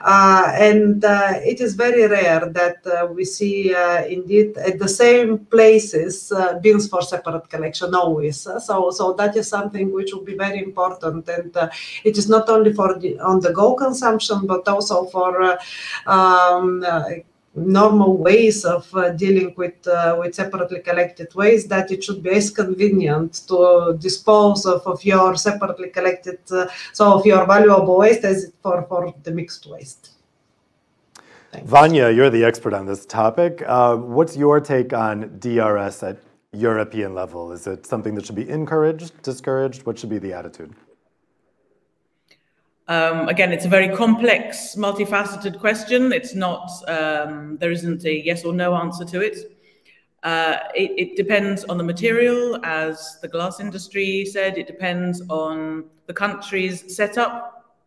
Uh, 0.00 0.52
and 0.56 1.04
uh, 1.04 1.34
it 1.44 1.60
is 1.60 1.74
very 1.74 2.06
rare 2.06 2.46
that 2.46 2.78
uh, 2.86 3.06
we 3.06 3.24
see 3.24 3.74
uh, 3.74 4.04
indeed 4.06 4.56
at 4.58 4.78
the 4.78 4.88
same 4.88 5.38
places 5.46 6.32
bins 6.62 6.88
for 6.88 7.02
separate 7.02 7.48
collection 7.48 7.94
always. 7.94 8.40
so, 8.40 8.90
so 8.90 9.12
that 9.12 9.36
is 9.36 9.48
something 9.48 9.92
which 9.92 10.12
will 10.12 10.24
be 10.24 10.36
very 10.36 10.58
important. 10.62 11.28
And 11.28 11.56
it 12.04 12.16
is 12.16 12.28
not 12.28 12.48
only 12.48 12.72
for 12.72 12.98
the 12.98 13.18
on 13.20 13.40
the 13.40 13.52
go 13.52 13.74
consumption, 13.74 14.46
but 14.46 14.66
also 14.66 15.04
for 15.06 15.58
um, 16.06 16.84
normal 17.54 18.16
ways 18.16 18.64
of 18.64 18.94
uh, 18.94 19.10
dealing 19.10 19.54
with 19.56 19.86
uh, 19.86 20.16
with 20.18 20.34
separately 20.34 20.80
collected 20.80 21.34
waste 21.34 21.68
that 21.68 21.90
it 21.90 22.02
should 22.02 22.22
be 22.22 22.30
as 22.30 22.50
convenient 22.50 23.34
to 23.46 23.96
dispose 24.00 24.64
of, 24.64 24.80
of 24.86 25.04
your 25.04 25.36
separately 25.36 25.90
collected 25.90 26.38
uh, 26.50 26.66
so 26.92 27.12
of 27.12 27.26
your 27.26 27.44
valuable 27.46 27.98
waste 27.98 28.24
as 28.24 28.52
for 28.62 28.82
for 28.88 29.14
the 29.24 29.30
mixed 29.30 29.66
waste 29.66 30.12
Thanks. 31.52 31.68
Vanya, 31.68 32.08
you're 32.08 32.30
the 32.30 32.44
expert 32.44 32.72
on 32.72 32.86
this 32.86 33.04
topic. 33.04 33.62
Uh, 33.66 33.96
what's 33.96 34.38
your 34.38 34.58
take 34.58 34.94
on 34.94 35.38
DRS 35.38 36.02
at 36.02 36.16
European 36.52 37.14
level? 37.14 37.52
Is 37.52 37.66
it 37.66 37.84
something 37.84 38.14
that 38.14 38.24
should 38.24 38.36
be 38.36 38.48
encouraged, 38.48 39.20
discouraged? 39.22 39.84
What 39.84 39.98
should 39.98 40.08
be 40.08 40.16
the 40.16 40.32
attitude? 40.32 40.74
Um, 42.92 43.26
again, 43.30 43.52
it's 43.52 43.64
a 43.64 43.70
very 43.70 43.88
complex, 43.88 44.74
multifaceted 44.76 45.58
question. 45.58 46.12
It's 46.12 46.34
not, 46.34 46.68
um, 46.88 47.56
there 47.56 47.70
isn't 47.70 48.04
a 48.04 48.14
yes 48.22 48.44
or 48.44 48.52
no 48.52 48.74
answer 48.74 49.06
to 49.06 49.22
it. 49.22 49.56
Uh, 50.22 50.58
it. 50.74 50.90
it. 50.98 51.16
depends 51.16 51.64
on 51.64 51.78
the 51.78 51.84
material, 51.84 52.62
as 52.64 53.18
the 53.22 53.28
glass 53.28 53.60
industry 53.60 54.26
said, 54.26 54.58
it 54.58 54.66
depends 54.66 55.22
on 55.30 55.84
the 56.06 56.12
country's 56.12 56.94
setup. 56.94 57.78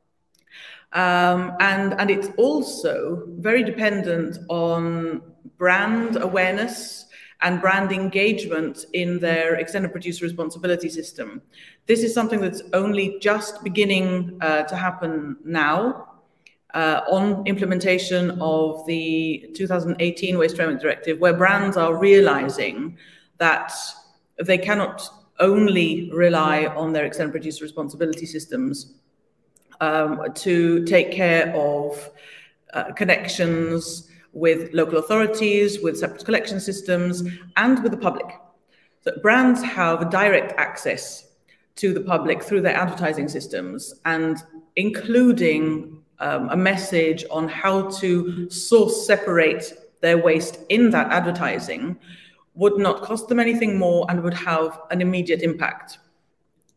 Um, 0.94 1.54
and, 1.60 1.94
and 2.00 2.10
it's 2.10 2.30
also 2.38 3.28
very 3.28 3.64
dependent 3.64 4.40
on 4.50 5.22
brand 5.60 6.18
awareness 6.20 7.05
and 7.46 7.62
brand 7.62 7.92
engagement 7.92 8.86
in 8.94 9.20
their 9.20 9.54
extended 9.56 9.92
producer 9.92 10.26
responsibility 10.26 10.90
system. 10.90 11.44
This 11.86 12.02
is 12.02 12.12
something 12.12 12.42
that's 12.42 12.64
only 12.74 13.20
just 13.22 13.64
beginning 13.64 14.40
uh, 14.42 14.64
to 14.64 14.76
happen 14.76 15.38
now 15.46 16.08
uh, 16.74 17.02
on 17.08 17.46
implementation 17.46 18.32
of 18.42 18.84
the 18.88 19.52
2018 19.54 20.40
Waste 20.40 20.56
Framework 20.56 20.82
Directive, 20.82 21.20
where 21.20 21.36
brands 21.36 21.78
are 21.78 21.96
realizing 21.96 22.98
that 23.38 23.72
they 24.44 24.58
cannot 24.58 25.08
only 25.40 26.10
rely 26.12 26.66
on 26.66 26.94
their 26.94 27.06
extended 27.06 27.32
producer 27.32 27.64
responsibility 27.64 28.26
systems 28.26 28.96
um, 29.82 30.34
to 30.34 30.84
take 30.86 31.12
care 31.12 31.56
of 31.56 32.10
uh, 32.74 32.92
connections 32.94 34.05
with 34.36 34.72
local 34.74 35.00
authorities, 35.00 35.80
with 35.82 35.98
separate 35.98 36.26
collection 36.26 36.60
systems, 36.60 37.24
and 37.56 37.82
with 37.82 37.92
the 37.92 37.98
public. 37.98 38.28
So 39.02 39.18
brands 39.22 39.64
have 39.64 40.12
direct 40.12 40.54
access 40.58 41.30
to 41.78 41.94
the 41.94 42.02
public 42.02 42.44
through 42.44 42.62
their 42.62 42.76
advertising 42.76 43.30
systems 43.30 43.96
and 44.06 44.44
including 44.76 46.02
um, 46.20 46.50
a 46.50 46.56
message 46.56 47.26
on 47.32 47.48
how 47.48 47.90
to 48.00 48.50
source 48.50 49.08
separate 49.08 49.74
their 50.02 50.18
waste 50.18 50.60
in 50.70 50.90
that 50.92 51.12
advertising 51.12 51.98
would 52.56 52.78
not 52.78 53.02
cost 53.02 53.28
them 53.28 53.40
anything 53.40 53.78
more 53.78 54.06
and 54.10 54.22
would 54.22 54.34
have 54.34 54.80
an 54.92 55.02
immediate 55.02 55.42
impact. 55.42 56.00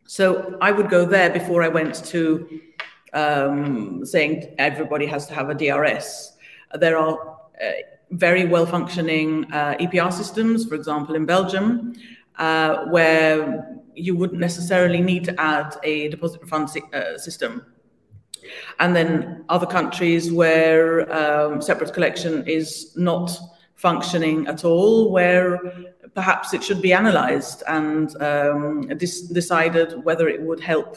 So 0.06 0.56
I 0.60 0.72
would 0.72 0.90
go 0.90 1.04
there 1.04 1.30
before 1.30 1.62
I 1.62 1.68
went 1.68 2.04
to 2.06 2.60
um, 3.12 4.04
saying 4.04 4.54
everybody 4.58 5.06
has 5.06 5.26
to 5.26 5.34
have 5.34 5.50
a 5.50 5.54
DRS. 5.54 6.32
There 6.74 6.98
are 6.98 7.37
very 8.10 8.44
well 8.44 8.66
functioning 8.66 9.50
uh, 9.52 9.74
EPR 9.78 10.12
systems, 10.12 10.66
for 10.66 10.74
example, 10.74 11.14
in 11.14 11.26
Belgium, 11.26 11.94
uh, 12.36 12.86
where 12.86 13.80
you 13.94 14.16
wouldn't 14.16 14.40
necessarily 14.40 15.00
need 15.00 15.24
to 15.24 15.40
add 15.40 15.76
a 15.82 16.08
deposit 16.08 16.40
refund 16.40 16.70
system. 17.16 17.64
And 18.78 18.94
then 18.94 19.44
other 19.48 19.66
countries 19.66 20.32
where 20.32 21.12
um, 21.12 21.60
separate 21.60 21.92
collection 21.92 22.46
is 22.46 22.92
not 22.96 23.36
functioning 23.74 24.46
at 24.46 24.64
all, 24.64 25.10
where 25.10 25.58
perhaps 26.14 26.54
it 26.54 26.64
should 26.64 26.80
be 26.80 26.92
analyzed 26.92 27.62
and 27.68 28.20
um, 28.22 28.88
decided 28.88 30.04
whether 30.04 30.28
it 30.28 30.40
would 30.40 30.60
help 30.60 30.96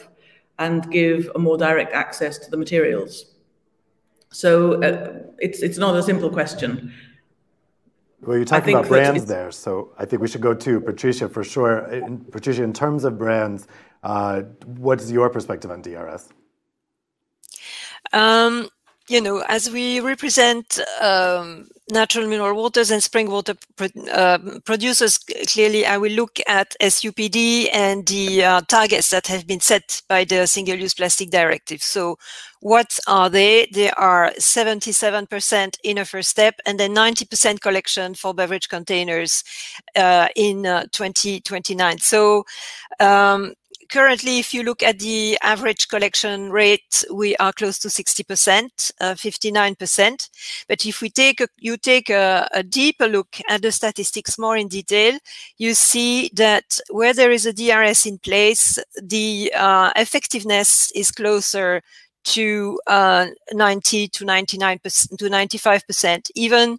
and 0.58 0.90
give 0.90 1.30
a 1.34 1.38
more 1.38 1.56
direct 1.56 1.92
access 1.92 2.38
to 2.38 2.50
the 2.50 2.56
materials. 2.56 3.31
So 4.32 4.82
uh, 4.82 5.20
it's 5.38 5.62
it's 5.62 5.78
not 5.78 5.96
a 5.96 6.02
simple 6.02 6.30
question. 6.30 6.92
Well, 8.22 8.36
you're 8.36 8.46
talking 8.46 8.74
about 8.74 8.88
brands 8.88 9.24
there, 9.26 9.50
so 9.50 9.92
I 9.98 10.04
think 10.04 10.22
we 10.22 10.28
should 10.28 10.40
go 10.40 10.54
to 10.54 10.80
Patricia 10.80 11.28
for 11.28 11.42
sure. 11.42 11.86
In, 11.88 12.18
Patricia, 12.18 12.62
in 12.62 12.72
terms 12.72 13.04
of 13.04 13.18
brands, 13.18 13.66
uh, 14.04 14.42
what 14.64 15.00
is 15.00 15.10
your 15.10 15.28
perspective 15.28 15.70
on 15.70 15.82
DRS? 15.82 16.28
Um, 18.12 18.68
you 19.08 19.20
know, 19.20 19.42
as 19.48 19.70
we 19.70 19.98
represent 20.00 20.78
um, 21.00 21.68
natural 21.90 22.28
mineral 22.28 22.54
waters 22.54 22.92
and 22.92 23.02
spring 23.02 23.28
water 23.28 23.54
pro 23.76 23.88
uh, 24.12 24.38
producers, 24.64 25.18
clearly 25.48 25.84
I 25.84 25.98
will 25.98 26.12
look 26.12 26.38
at 26.46 26.76
SUPD 26.80 27.68
and 27.72 28.06
the 28.06 28.44
uh, 28.44 28.60
targets 28.68 29.10
that 29.10 29.26
have 29.26 29.46
been 29.46 29.60
set 29.60 30.00
by 30.08 30.24
the 30.24 30.46
Single-Use 30.46 30.94
Plastic 30.94 31.30
Directive. 31.30 31.82
So 31.82 32.18
what 32.62 32.96
are 33.08 33.28
they? 33.28 33.66
They 33.72 33.90
are 33.90 34.30
77% 34.38 35.76
in 35.82 35.98
a 35.98 36.04
first 36.04 36.28
step 36.28 36.54
and 36.64 36.78
then 36.78 36.94
90% 36.94 37.60
collection 37.60 38.14
for 38.14 38.32
beverage 38.32 38.68
containers 38.68 39.42
uh, 39.96 40.28
in 40.36 40.64
uh, 40.64 40.84
2029. 40.92 41.98
So 41.98 42.44
um, 43.00 43.54
currently, 43.90 44.38
if 44.38 44.54
you 44.54 44.62
look 44.62 44.84
at 44.84 45.00
the 45.00 45.36
average 45.42 45.88
collection 45.88 46.52
rate, 46.52 47.04
we 47.12 47.34
are 47.38 47.52
close 47.52 47.80
to 47.80 47.88
60%, 47.88 48.92
uh, 49.00 49.14
59%. 49.14 50.30
But 50.68 50.86
if 50.86 51.00
we 51.00 51.10
take 51.10 51.40
a, 51.40 51.48
you 51.58 51.76
take 51.76 52.10
a, 52.10 52.48
a, 52.54 52.62
deeper 52.62 53.08
look 53.08 53.38
at 53.48 53.62
the 53.62 53.72
statistics 53.72 54.38
more 54.38 54.56
in 54.56 54.68
detail, 54.68 55.18
you 55.58 55.74
see 55.74 56.30
that 56.34 56.78
where 56.90 57.12
there 57.12 57.32
is 57.32 57.44
a 57.44 57.52
DRS 57.52 58.06
in 58.06 58.18
place, 58.18 58.78
the 59.02 59.52
uh, 59.56 59.90
effectiveness 59.96 60.92
is 60.92 61.10
closer 61.10 61.82
to 62.24 62.80
uh, 62.86 63.26
90 63.52 64.08
to 64.08 64.24
99% 64.24 65.18
to 65.18 65.24
95%, 65.24 66.30
even 66.34 66.78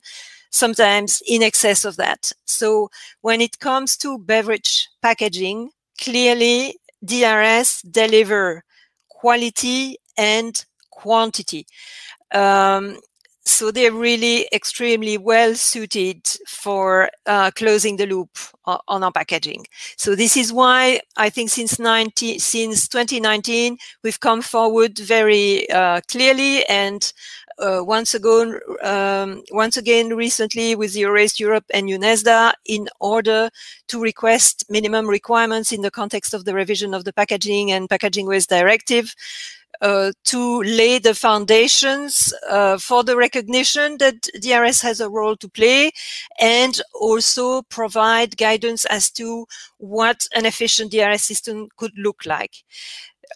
sometimes 0.50 1.22
in 1.28 1.44
excess 1.44 1.86
of 1.86 1.98
that. 1.98 2.32
So 2.46 2.90
when 3.22 3.42
it 3.42 3.60
comes 3.60 3.98
to 3.98 4.20
beverage 4.20 4.88
packaging, 5.02 5.72
clearly 6.00 6.76
DRS 7.04 7.82
deliver 7.82 8.64
quality 9.10 9.98
and 10.18 10.64
quantity. 10.92 11.66
Um, 12.32 13.00
so 13.46 13.72
they're 13.72 13.92
really 13.92 14.48
extremely 14.54 15.18
well 15.18 15.54
suited 15.56 16.26
for 16.48 17.10
uh, 17.26 17.52
closing 17.52 17.98
the 17.98 18.06
loop 18.06 18.30
on 18.66 19.04
our 19.04 19.12
packaging. 19.12 19.66
So 19.98 20.16
this 20.16 20.38
is 20.38 20.54
why 20.54 21.02
I 21.18 21.30
think 21.30 21.50
since 21.50 21.78
90, 21.78 22.40
since 22.40 22.88
2019 22.88 23.78
we've 24.04 24.20
come 24.20 24.42
forward 24.42 24.98
very 24.98 25.70
uh, 25.70 26.00
clearly 26.08 26.66
and 26.68 27.12
uh, 27.60 27.82
once 27.84 28.16
again, 28.16 28.60
um, 28.82 29.44
once 29.52 29.78
again 29.78 30.16
recently 30.16 30.76
with 30.76 30.94
the 30.94 31.02
Europe 31.38 31.66
and 31.74 31.88
UNESDA 31.88 32.54
in 32.66 32.88
order 33.00 33.50
to 33.88 34.02
request 34.02 34.66
minimum 34.70 35.08
requirements 35.08 35.72
in 35.72 35.82
the 35.82 35.92
context 35.92 36.34
of 36.34 36.46
the 36.46 36.54
revision 36.54 36.94
of 36.94 37.04
the 37.04 37.14
Packaging 37.14 37.72
and 37.72 37.90
Packaging 37.90 38.26
Waste 38.26 38.50
Directive 38.50 39.14
to 39.82 40.62
lay 40.64 41.00
the 41.00 41.14
foundations 41.14 42.34
uh, 42.50 42.78
for 42.78 43.04
the 43.04 43.18
recognition 43.18 43.98
that 43.98 44.28
DRS 44.42 44.82
has 44.82 45.00
a 45.00 45.10
role 45.10 45.36
to 45.36 45.50
play 45.50 45.92
and 46.40 46.82
also 46.94 47.62
provide 47.64 48.38
guidance 48.38 48.86
as 48.86 49.12
to 49.12 49.46
what 49.78 50.28
an 50.36 50.46
efficient 50.46 50.92
DRS 50.92 51.24
system 51.24 51.68
could 51.78 51.92
look 51.98 52.26
like. 52.26 52.64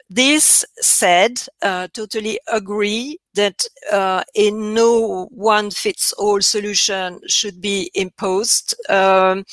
This 0.09 0.63
said, 0.79 1.41
uh, 1.61 1.87
totally 1.93 2.39
agree 2.47 3.19
that 3.33 3.65
uh, 3.91 4.23
in 4.35 4.73
no 4.73 5.25
one 5.31 5.71
fits 5.71 6.13
all 6.13 6.41
solution 6.41 7.19
should 7.27 7.61
be 7.61 7.91
imposed. 7.93 8.75
Um, 8.89 9.43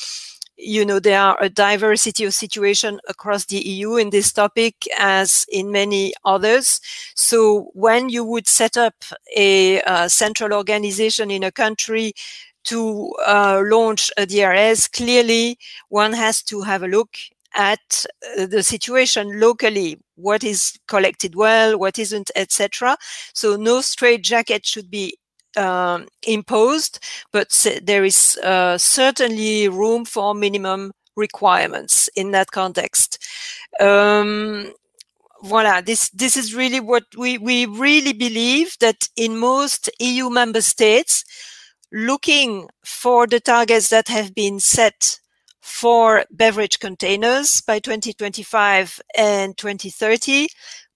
you 0.57 0.85
know, 0.85 1.01
there 1.01 1.21
are 1.21 1.37
a 1.41 1.49
diversity 1.49 2.25
of 2.25 2.35
situation 2.35 3.01
across 3.09 3.47
the 3.47 3.59
EU 3.59 3.97
in 3.97 4.11
this 4.11 4.33
topic 4.33 4.87
as 4.99 5.47
in 5.51 5.73
many 5.73 6.15
others. 6.25 6.81
So 7.15 7.71
when 7.75 8.09
you 8.09 8.25
would 8.25 8.47
set 8.47 8.77
up 8.77 8.95
a, 9.37 9.83
central 10.09 10.53
organization 10.53 11.31
in 11.31 11.43
a 11.43 11.53
country 11.53 12.13
to 12.65 13.13
uh, 13.27 13.63
launch 13.65 14.11
a 14.17 14.27
DRS, 14.27 14.89
clearly 14.89 15.59
one 15.89 16.13
has 16.13 16.43
to 16.45 16.63
have 16.63 16.83
a 16.83 16.89
look 16.89 17.17
at 17.55 18.05
uh, 18.39 18.47
the 18.47 18.63
situation 18.63 19.41
locally 19.41 19.99
what 20.17 20.43
is 20.43 20.77
collected 20.89 21.35
well 21.35 21.79
what 21.79 21.99
isn't 21.99 22.31
etc 22.35 22.97
so 23.33 23.57
no 23.57 23.81
straight 23.81 24.23
jacket 24.23 24.67
should 24.67 24.91
be 24.91 25.17
um, 25.57 26.09
imposed 26.27 26.99
but 27.33 27.67
there 27.83 28.05
is 28.05 28.37
uh, 28.43 28.79
certainly 28.79 29.69
room 29.69 30.05
for 30.05 30.35
minimum 30.35 30.93
requirements 31.17 32.09
in 32.17 32.33
that 32.33 32.51
context. 32.51 33.19
Um, 33.81 34.73
voila 35.43 35.81
this 35.83 36.09
this 36.11 36.37
is 36.37 36.55
really 36.55 36.81
what 36.81 37.05
we 37.19 37.37
we 37.39 37.67
really 37.67 38.15
believe 38.15 38.77
that 38.81 39.09
in 39.15 39.37
most 39.37 39.91
eu 40.01 40.31
member 40.31 40.63
states 40.63 41.23
looking 41.93 42.67
for 42.83 43.27
the 43.27 43.41
targets 43.41 43.91
that 43.91 44.09
have 44.09 44.35
been 44.35 44.59
set 44.59 45.21
for 45.61 46.25
beverage 46.31 46.79
containers 46.79 47.61
by 47.63 47.79
2025 47.79 49.01
and 49.17 49.57
2030 49.57 50.49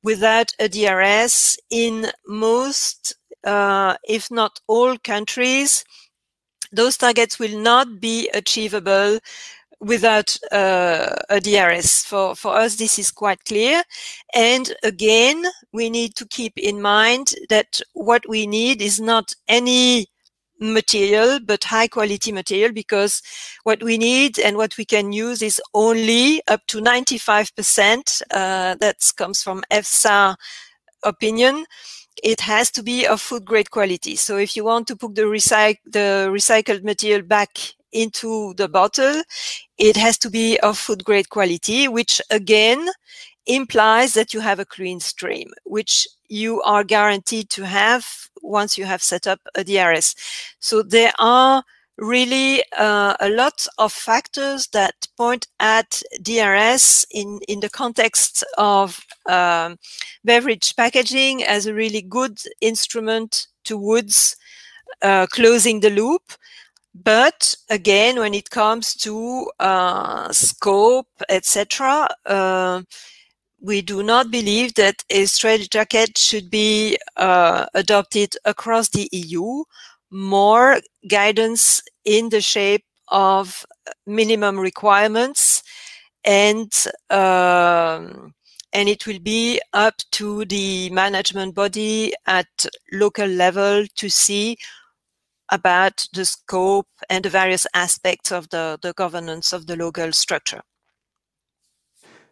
without 0.02 0.52
a 0.58 0.68
DRS 0.68 1.56
in 1.70 2.06
most, 2.26 3.14
uh, 3.44 3.96
if 4.08 4.30
not 4.30 4.60
all 4.66 4.96
countries. 4.98 5.84
Those 6.70 6.96
targets 6.98 7.38
will 7.38 7.58
not 7.58 8.00
be 8.00 8.28
achievable 8.34 9.18
without 9.80 10.36
uh, 10.50 11.14
a 11.30 11.40
DRS. 11.40 12.04
For, 12.04 12.34
for 12.34 12.54
us, 12.56 12.76
this 12.76 12.98
is 12.98 13.10
quite 13.10 13.44
clear. 13.44 13.82
And 14.34 14.74
again, 14.82 15.44
we 15.72 15.88
need 15.88 16.14
to 16.16 16.26
keep 16.26 16.52
in 16.56 16.82
mind 16.82 17.32
that 17.48 17.80
what 17.94 18.28
we 18.28 18.46
need 18.46 18.82
is 18.82 19.00
not 19.00 19.32
any 19.46 20.06
material, 20.60 21.38
but 21.44 21.64
high 21.64 21.86
quality 21.86 22.32
material 22.32 22.72
because 22.72 23.22
what 23.62 23.82
we 23.82 23.96
need 23.96 24.38
and 24.38 24.56
what 24.56 24.76
we 24.76 24.84
can 24.84 25.12
use 25.12 25.40
is 25.40 25.60
only 25.74 26.42
up 26.48 26.66
to 26.66 26.80
95%. 26.80 28.22
Uh, 28.30 28.74
that 28.80 29.12
comes 29.16 29.42
from 29.42 29.62
EFSA 29.70 30.36
opinion. 31.04 31.64
It 32.22 32.40
has 32.40 32.70
to 32.72 32.82
be 32.82 33.06
of 33.06 33.20
food 33.20 33.44
grade 33.44 33.70
quality. 33.70 34.16
So 34.16 34.36
if 34.36 34.56
you 34.56 34.64
want 34.64 34.86
to 34.88 34.96
put 34.96 35.14
the, 35.14 35.22
recyc- 35.22 35.78
the 35.86 36.28
recycled 36.30 36.82
material 36.82 37.22
back 37.22 37.58
into 37.92 38.54
the 38.54 38.68
bottle, 38.68 39.22
it 39.78 39.96
has 39.96 40.18
to 40.18 40.30
be 40.30 40.58
of 40.60 40.78
food 40.78 41.04
grade 41.04 41.30
quality, 41.30 41.88
which 41.88 42.20
again 42.30 42.88
implies 43.46 44.14
that 44.14 44.34
you 44.34 44.40
have 44.40 44.58
a 44.58 44.64
clean 44.64 45.00
stream, 45.00 45.50
which 45.64 46.06
you 46.28 46.60
are 46.62 46.84
guaranteed 46.84 47.48
to 47.50 47.64
have 47.66 48.06
once 48.42 48.76
you 48.76 48.84
have 48.84 49.02
set 49.02 49.26
up 49.26 49.40
a 49.54 49.64
DRS. 49.64 50.14
So 50.60 50.82
there 50.82 51.12
are 51.18 51.62
really 51.98 52.62
uh, 52.76 53.14
a 53.20 53.28
lot 53.28 53.66
of 53.78 53.92
factors 53.92 54.68
that 54.68 54.94
point 55.16 55.46
at 55.58 56.00
DRS 56.22 57.04
in, 57.10 57.40
in 57.48 57.60
the 57.60 57.70
context 57.70 58.44
of 58.56 59.04
um, 59.28 59.76
beverage 60.24 60.74
packaging 60.76 61.42
as 61.42 61.66
a 61.66 61.74
really 61.74 62.02
good 62.02 62.38
instrument 62.60 63.48
towards 63.64 64.36
uh, 65.02 65.26
closing 65.26 65.80
the 65.80 65.90
loop. 65.90 66.22
But 66.94 67.54
again, 67.68 68.18
when 68.18 68.34
it 68.34 68.50
comes 68.50 68.94
to 68.96 69.50
uh, 69.60 70.32
scope, 70.32 71.08
etc., 71.28 72.08
uh, 72.26 72.82
we 73.60 73.82
do 73.82 74.02
not 74.02 74.30
believe 74.30 74.74
that 74.74 75.02
a 75.10 75.26
straitjacket 75.26 76.16
should 76.16 76.48
be 76.48 76.96
uh, 77.16 77.66
adopted 77.74 78.36
across 78.44 78.88
the 78.88 79.08
EU. 79.12 79.64
More 80.10 80.80
guidance 81.08 81.82
in 82.04 82.30
the 82.30 82.40
shape 82.40 82.84
of 83.08 83.64
minimum 84.06 84.58
requirements 84.58 85.62
and 86.24 86.72
um, 87.10 88.34
and 88.72 88.88
it 88.88 89.06
will 89.06 89.18
be 89.18 89.60
up 89.72 89.94
to 90.12 90.44
the 90.44 90.90
management 90.90 91.54
body 91.54 92.12
at 92.26 92.46
local 92.92 93.26
level 93.26 93.86
to 93.96 94.08
see 94.08 94.56
about 95.50 96.06
the 96.12 96.24
scope 96.24 96.88
and 97.08 97.24
the 97.24 97.30
various 97.30 97.66
aspects 97.74 98.30
of 98.30 98.48
the, 98.50 98.78
the 98.82 98.92
governance 98.92 99.52
of 99.52 99.66
the 99.66 99.76
local 99.76 100.12
structure. 100.12 100.60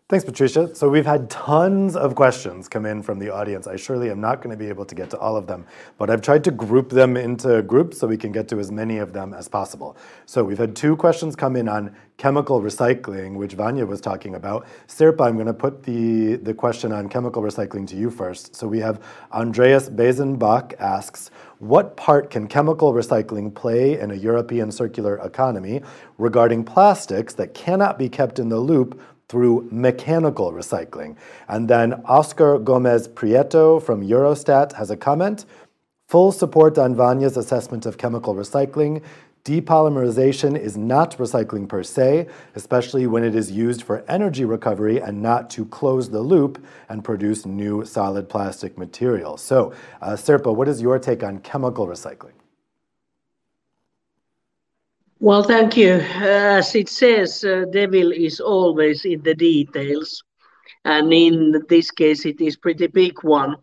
Thanks, 0.09 0.25
Patricia. 0.25 0.73
So 0.73 0.89
we've 0.89 1.05
had 1.05 1.29
tons 1.29 1.97
of 1.97 2.15
questions 2.15 2.69
come 2.69 2.87
in 2.87 3.03
from 3.03 3.19
the 3.19 3.29
audience. 3.29 3.67
I 3.67 3.75
surely 3.75 4.09
am 4.09 4.21
not 4.21 4.41
going 4.41 4.57
to 4.57 4.57
be 4.57 4.69
able 4.69 4.85
to 4.85 4.95
get 4.95 5.11
to 5.11 5.19
all 5.19 5.37
of 5.37 5.49
them, 5.49 5.67
but 5.99 6.11
I've 6.11 6.23
tried 6.23 6.45
to 6.45 6.53
group 6.53 6.91
them 6.91 7.17
into 7.17 7.61
groups 7.63 7.99
so 7.99 8.07
we 8.07 8.17
can 8.17 8.31
get 8.31 8.47
to 8.51 8.61
as 8.61 8.71
many 8.71 8.99
of 8.99 9.13
them 9.13 9.35
as 9.35 9.49
possible. 9.49 9.97
So 10.25 10.45
we've 10.45 10.59
had 10.59 10.77
two 10.77 10.95
questions 10.95 11.35
come 11.35 11.57
in 11.57 11.69
on 11.69 11.93
chemical 12.19 12.61
recycling, 12.61 13.35
which 13.35 13.55
Vanya 13.55 13.85
was 13.85 14.01
talking 14.01 14.37
about. 14.37 14.69
Sirpa, 14.87 15.23
I'm 15.27 15.35
going 15.35 15.49
to 15.49 15.53
put 15.53 15.83
the, 15.83 16.37
the 16.37 16.55
question 16.55 16.93
on 16.93 17.09
chemical 17.09 17.43
recycling 17.43 17.85
to 17.89 17.97
you 17.97 18.09
first. 18.09 18.55
So 18.55 18.69
we 18.69 18.79
have 18.79 19.03
Andreas 19.33 19.91
Bezenbach 19.91 20.75
asks, 20.79 21.33
what 21.59 21.97
part 21.97 22.31
can 22.31 22.47
chemical 22.47 22.93
recycling 22.93 23.53
play 23.53 23.99
in 23.99 24.13
a 24.13 24.15
European 24.15 24.71
circular 24.71 25.17
economy 25.17 25.83
regarding 26.17 26.63
plastics 26.63 27.35
that 27.35 27.55
cannot 27.55 27.99
be 27.99 28.09
kept 28.09 28.39
in 28.39 28.51
the 28.51 28.59
loop 28.61 29.01
through 29.29 29.69
mechanical 29.71 30.53
recycling. 30.53 31.17
And 31.49 31.69
then 31.69 31.95
Oscar 32.05 32.59
Gomez 32.59 33.09
Prieto 33.09 33.83
from 33.83 34.07
Eurostat 34.07 34.75
has 34.75 34.91
a 34.91 34.97
comment. 34.97 35.45
Full 36.09 36.31
support 36.31 36.79
on 36.79 36.95
Vanya's 36.95 37.37
assessment 37.37 37.85
of 37.85 37.99
chemical 37.99 38.35
recycling. 38.35 39.03
Depolymerization 39.45 40.59
is 40.59 40.77
not 40.77 41.17
recycling 41.19 41.69
per 41.69 41.83
se, 41.83 42.27
especially 42.57 43.07
when 43.07 43.23
it 43.23 43.35
is 43.35 43.51
used 43.51 43.83
for 43.83 44.05
energy 44.09 44.45
recovery 44.45 45.01
and 45.01 45.23
not 45.23 45.51
to 45.51 45.65
close 45.67 46.11
the 46.11 46.21
loop 46.21 46.65
and 46.89 47.05
produce 47.05 47.47
new 47.47 47.85
solid 47.85 48.29
plastic 48.29 48.77
material. 48.77 49.37
So, 49.37 49.73
uh, 50.01 50.17
what 50.17 50.69
is 50.69 50.83
your 50.83 50.99
take 50.99 51.23
on 51.23 51.39
chemical 51.39 51.87
recycling? 51.87 52.36
Well, 55.21 55.43
thank 55.43 55.77
you. 55.77 55.93
As 55.95 56.75
it 56.75 56.89
says, 56.89 57.45
uh, 57.45 57.65
devil 57.73 58.13
is 58.13 58.41
always 58.41 59.05
in 59.05 59.23
the 59.23 59.35
details. 59.35 60.23
And 60.85 61.13
in 61.13 61.63
this 61.69 61.91
case, 61.91 62.25
it 62.27 62.41
is 62.41 62.57
pretty 62.57 62.87
big 62.89 63.23
one. 63.23 63.57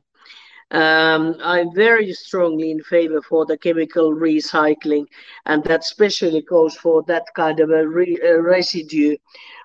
Um, 0.71 1.35
I'm 1.43 1.73
very 1.75 2.11
strongly 2.13 2.71
in 2.71 2.81
favor 2.81 3.21
for 3.21 3.45
the 3.45 3.57
chemical 3.57 4.13
recycling, 4.13 5.05
and 5.45 5.63
that 5.65 5.81
especially 5.81 6.41
goes 6.41 6.75
for 6.75 7.03
that 7.07 7.25
kind 7.35 7.59
of 7.59 7.69
a, 7.69 7.87
re 7.87 8.17
a 8.23 8.41
residue 8.41 9.15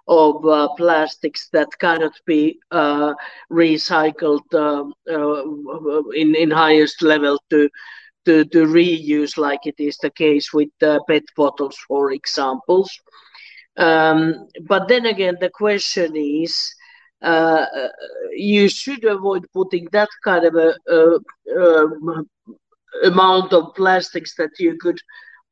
of 0.06 0.44
uh, 0.46 0.68
plastics 0.76 1.48
that 1.52 1.68
cannot 1.78 2.12
be 2.26 2.58
uh, 2.70 3.14
recycled 3.50 4.52
um, 4.54 4.92
uh, 5.10 6.02
in 6.14 6.34
in 6.34 6.50
highest 6.50 7.02
level 7.02 7.38
to 7.50 7.68
to, 8.28 8.44
to 8.44 8.66
reuse 8.66 9.38
like 9.38 9.60
it 9.64 9.76
is 9.78 9.96
the 9.98 10.10
case 10.10 10.52
with 10.52 10.68
the 10.80 11.02
PET 11.08 11.24
bottles, 11.34 11.78
for 11.88 12.12
examples. 12.12 12.90
Um, 13.78 14.48
but 14.66 14.86
then 14.86 15.06
again, 15.06 15.36
the 15.40 15.48
question 15.48 16.14
is, 16.14 16.54
uh, 17.22 17.64
you 18.32 18.68
should 18.68 19.04
avoid 19.04 19.46
putting 19.54 19.88
that 19.92 20.10
kind 20.22 20.44
of 20.44 20.54
a, 20.56 20.74
a, 20.88 21.18
a 21.58 21.86
amount 23.04 23.54
of 23.54 23.74
plastics 23.74 24.34
that 24.36 24.50
you 24.58 24.76
could 24.78 24.98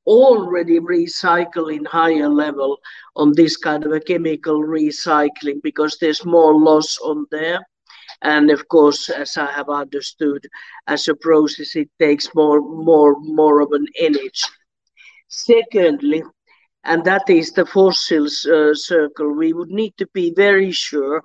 already 0.06 0.78
recycle 0.78 1.74
in 1.74 1.84
higher 1.86 2.28
level 2.28 2.78
on 3.16 3.32
this 3.34 3.56
kind 3.56 3.86
of 3.86 3.92
a 3.92 4.00
chemical 4.00 4.60
recycling 4.62 5.62
because 5.62 5.96
there's 5.98 6.24
more 6.26 6.54
loss 6.54 6.98
on 6.98 7.26
there 7.30 7.60
and 8.22 8.50
of 8.50 8.66
course 8.68 9.08
as 9.08 9.36
i 9.36 9.50
have 9.50 9.68
understood 9.68 10.46
as 10.86 11.08
a 11.08 11.14
process 11.16 11.76
it 11.76 11.88
takes 11.98 12.34
more 12.34 12.60
more 12.60 13.16
more 13.20 13.60
of 13.60 13.72
an 13.72 13.86
energy 14.00 14.50
secondly 15.28 16.22
and 16.84 17.04
that 17.04 17.28
is 17.28 17.52
the 17.52 17.66
fossils 17.66 18.46
uh, 18.46 18.74
circle 18.74 19.32
we 19.32 19.52
would 19.52 19.70
need 19.70 19.92
to 19.96 20.06
be 20.14 20.32
very 20.34 20.70
sure 20.70 21.22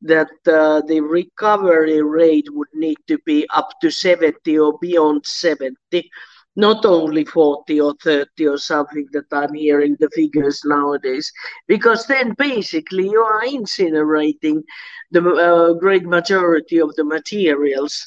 that 0.00 0.30
uh, 0.48 0.80
the 0.88 1.00
recovery 1.00 2.02
rate 2.02 2.48
would 2.50 2.72
need 2.74 2.96
to 3.06 3.18
be 3.24 3.46
up 3.54 3.68
to 3.80 3.90
70 3.90 4.58
or 4.58 4.76
beyond 4.80 5.24
70 5.24 6.10
not 6.56 6.84
only 6.84 7.24
40 7.24 7.80
or 7.80 7.94
30 8.02 8.46
or 8.46 8.58
something 8.58 9.06
that 9.12 9.24
I'm 9.32 9.54
hearing 9.54 9.96
the 9.98 10.10
figures 10.14 10.62
nowadays, 10.64 11.30
because 11.66 12.06
then 12.06 12.34
basically 12.38 13.08
you 13.08 13.20
are 13.20 13.42
incinerating 13.42 14.62
the 15.10 15.22
uh, 15.22 15.72
great 15.74 16.04
majority 16.04 16.80
of 16.80 16.94
the 16.96 17.04
materials, 17.04 18.06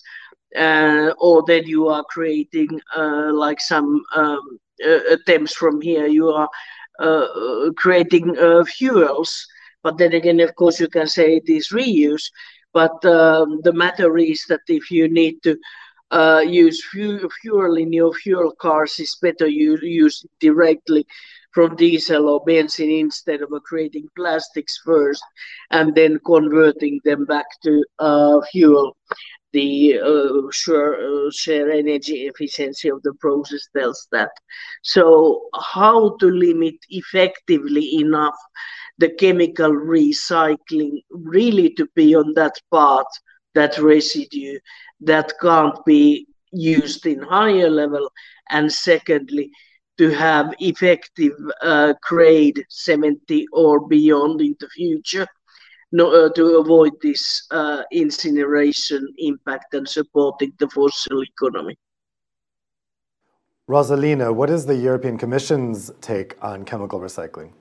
uh, 0.57 1.11
or 1.19 1.43
then 1.47 1.65
you 1.65 1.87
are 1.87 2.03
creating 2.09 2.79
uh, 2.95 3.31
like 3.33 3.59
some 3.59 4.01
um, 4.15 4.59
uh, 4.85 4.99
attempts 5.11 5.55
from 5.55 5.81
here, 5.81 6.07
you 6.07 6.29
are 6.29 6.49
uh, 6.99 7.27
creating 7.77 8.37
uh, 8.37 8.63
fuels. 8.65 9.45
But 9.83 9.97
then 9.97 10.13
again, 10.13 10.39
of 10.39 10.55
course, 10.55 10.79
you 10.79 10.87
can 10.87 11.07
say 11.07 11.35
it 11.35 11.49
is 11.49 11.69
reuse. 11.69 12.29
But 12.73 13.05
um, 13.05 13.61
the 13.63 13.71
matter 13.71 14.17
is 14.17 14.43
that 14.49 14.61
if 14.67 14.91
you 14.91 15.07
need 15.07 15.41
to 15.43 15.57
uh, 16.11 16.43
use 16.45 16.83
fuel, 16.91 17.29
fuel 17.41 17.75
in 17.77 17.91
your 17.91 18.13
fuel 18.13 18.51
cars 18.59 18.99
is 18.99 19.17
better 19.21 19.47
you 19.47 19.77
use 19.81 20.25
directly 20.39 21.05
from 21.51 21.75
diesel 21.75 22.29
or 22.29 22.43
benzene 22.45 22.99
instead 22.99 23.41
of 23.41 23.49
creating 23.63 24.07
plastics 24.15 24.79
first 24.85 25.23
and 25.71 25.95
then 25.95 26.19
converting 26.25 26.99
them 27.05 27.25
back 27.25 27.45
to 27.63 27.83
uh, 27.99 28.41
fuel. 28.51 28.95
The 29.53 29.99
uh, 30.03 30.51
sure, 30.51 31.27
uh, 31.27 31.31
share 31.31 31.71
energy 31.71 32.27
efficiency 32.27 32.89
of 32.89 33.01
the 33.03 33.13
process 33.21 33.65
tells 33.75 34.05
that. 34.11 34.31
So, 34.83 35.47
how 35.73 36.17
to 36.17 36.25
limit 36.27 36.75
effectively 36.89 37.99
enough 37.99 38.35
the 38.97 39.09
chemical 39.09 39.71
recycling 39.71 41.03
really 41.09 41.73
to 41.75 41.87
be 41.95 42.15
on 42.15 42.33
that 42.35 42.55
path, 42.71 43.05
that 43.55 43.77
residue 43.79 44.59
that 45.01 45.33
can't 45.41 45.83
be 45.85 46.27
used 46.51 47.05
in 47.05 47.21
higher 47.21 47.69
level, 47.69 48.11
and 48.49 48.71
secondly, 48.71 49.51
to 49.97 50.09
have 50.11 50.53
effective 50.59 51.33
uh, 51.61 51.93
grade 52.01 52.63
70 52.69 53.47
or 53.51 53.87
beyond 53.87 54.41
in 54.41 54.55
the 54.59 54.67
future 54.69 55.27
no, 55.91 56.25
uh, 56.25 56.29
to 56.33 56.57
avoid 56.57 56.91
this 57.01 57.47
uh, 57.51 57.83
incineration 57.91 59.07
impact 59.17 59.73
and 59.73 59.87
supporting 59.87 60.51
the 60.59 60.67
fossil 60.69 61.23
economy. 61.23 61.77
Rosalina, 63.69 64.33
what 64.33 64.49
is 64.49 64.65
the 64.65 64.75
European 64.75 65.17
Commission's 65.17 65.91
take 66.01 66.35
on 66.43 66.65
chemical 66.65 66.99
recycling? 66.99 67.51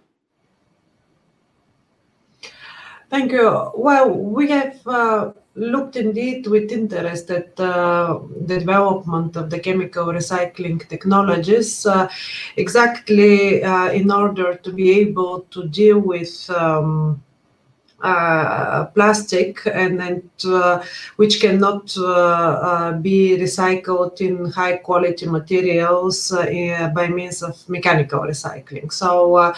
Thank 3.08 3.32
you. 3.32 3.70
Well, 3.76 4.10
we 4.10 4.50
have 4.50 4.80
uh, 4.86 5.32
looked 5.56 5.96
indeed 5.96 6.46
with 6.46 6.72
interest 6.72 7.30
at 7.30 7.58
uh, 7.60 8.18
the 8.46 8.58
development 8.58 9.36
of 9.36 9.50
the 9.50 9.58
chemical 9.58 10.06
recycling 10.06 10.86
technologies, 10.88 11.86
uh, 11.86 12.08
exactly 12.56 13.62
uh, 13.62 13.90
in 13.90 14.10
order 14.10 14.54
to 14.56 14.72
be 14.72 14.90
able 15.00 15.42
to 15.50 15.68
deal 15.68 15.98
with 15.98 16.50
um, 16.50 17.22
uh, 18.02 18.84
plastic 18.86 19.64
and 19.66 19.98
then 19.98 20.30
uh, 20.46 20.84
which 21.16 21.40
cannot 21.40 21.96
uh, 21.96 22.02
uh 22.04 22.92
be 22.92 23.36
recycled 23.38 24.20
in 24.20 24.44
high 24.50 24.76
quality 24.76 25.26
materials 25.26 26.32
uh, 26.32 26.90
by 26.94 27.08
means 27.08 27.42
of 27.42 27.56
mechanical 27.68 28.20
recycling. 28.20 28.92
So 28.92 29.36
uh, 29.36 29.54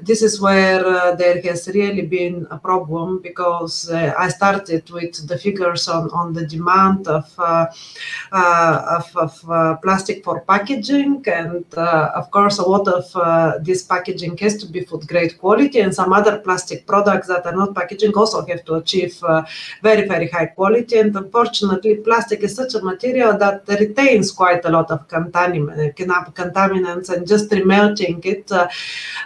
this 0.00 0.20
is 0.20 0.40
where 0.40 1.16
there 1.16 1.40
has 1.42 1.68
really 1.68 2.02
been 2.02 2.46
a 2.50 2.58
problem 2.58 3.22
because 3.22 3.90
I 3.90 4.28
started 4.28 4.90
with 4.90 5.26
the 5.26 5.38
figures 5.38 5.88
on, 5.88 6.10
on 6.10 6.32
the 6.34 6.46
demand 6.46 7.08
of, 7.08 7.32
of, 7.38 9.16
of 9.16 9.80
plastic 9.80 10.24
for 10.24 10.42
packaging 10.42 11.24
and 11.26 11.64
of 11.74 12.30
course 12.30 12.58
a 12.58 12.68
lot 12.68 12.88
of 12.88 13.64
this 13.64 13.84
packaging 13.84 14.36
has 14.38 14.56
to 14.58 14.66
be 14.66 14.80
food 14.84 15.06
grade 15.08 15.38
quality 15.38 15.80
and 15.80 15.94
some 15.94 16.12
other 16.12 16.40
plastic 16.40 16.86
products 16.86 17.28
that 17.28 17.46
are 17.46 17.56
not 17.56 17.74
packaging 17.86 18.12
also 18.16 18.44
have 18.46 18.64
to 18.64 18.74
achieve 18.74 19.22
uh, 19.22 19.42
very, 19.82 20.08
very 20.08 20.28
high 20.28 20.46
quality. 20.46 20.98
And 20.98 21.14
unfortunately, 21.16 21.96
plastic 21.96 22.42
is 22.42 22.54
such 22.54 22.74
a 22.74 22.82
material 22.82 23.38
that 23.38 23.66
retains 23.68 24.32
quite 24.32 24.64
a 24.64 24.70
lot 24.70 24.90
of 24.90 25.06
contaminants, 25.08 27.10
and 27.10 27.26
just 27.26 27.50
remelting 27.50 28.24
it 28.24 28.50
uh, 28.50 28.68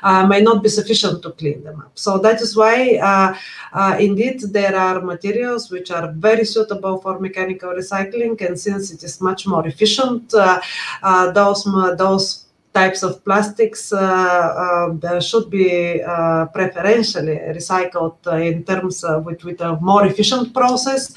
uh, 0.02 0.26
may 0.26 0.42
not 0.42 0.62
be 0.62 0.68
sufficient 0.68 1.22
to 1.22 1.30
clean 1.32 1.62
them 1.64 1.80
up. 1.80 1.92
So 1.94 2.18
that 2.18 2.40
is 2.40 2.56
why, 2.56 3.36
indeed, 3.98 4.40
there 4.52 4.76
are 4.76 5.00
materials 5.00 5.70
which 5.70 5.90
are 5.90 6.12
very 6.12 6.44
suitable 6.44 7.00
for 7.00 7.18
mechanical 7.18 7.70
recycling, 7.70 8.40
and 8.46 8.58
since 8.58 8.90
it 8.90 9.02
is 9.02 9.20
much 9.20 9.46
more 9.46 9.66
efficient, 9.66 10.34
those 11.38 11.64
those 11.96 12.46
types 12.72 13.02
of 13.02 13.24
plastics 13.24 13.92
uh, 13.92 13.98
uh, 15.02 15.20
should 15.20 15.50
be 15.50 16.00
uh, 16.02 16.46
preferentially 16.46 17.36
recycled 17.48 18.18
in 18.40 18.64
terms 18.64 19.04
with, 19.24 19.42
with 19.44 19.60
a 19.60 19.76
more 19.80 20.06
efficient 20.06 20.54
process. 20.54 21.12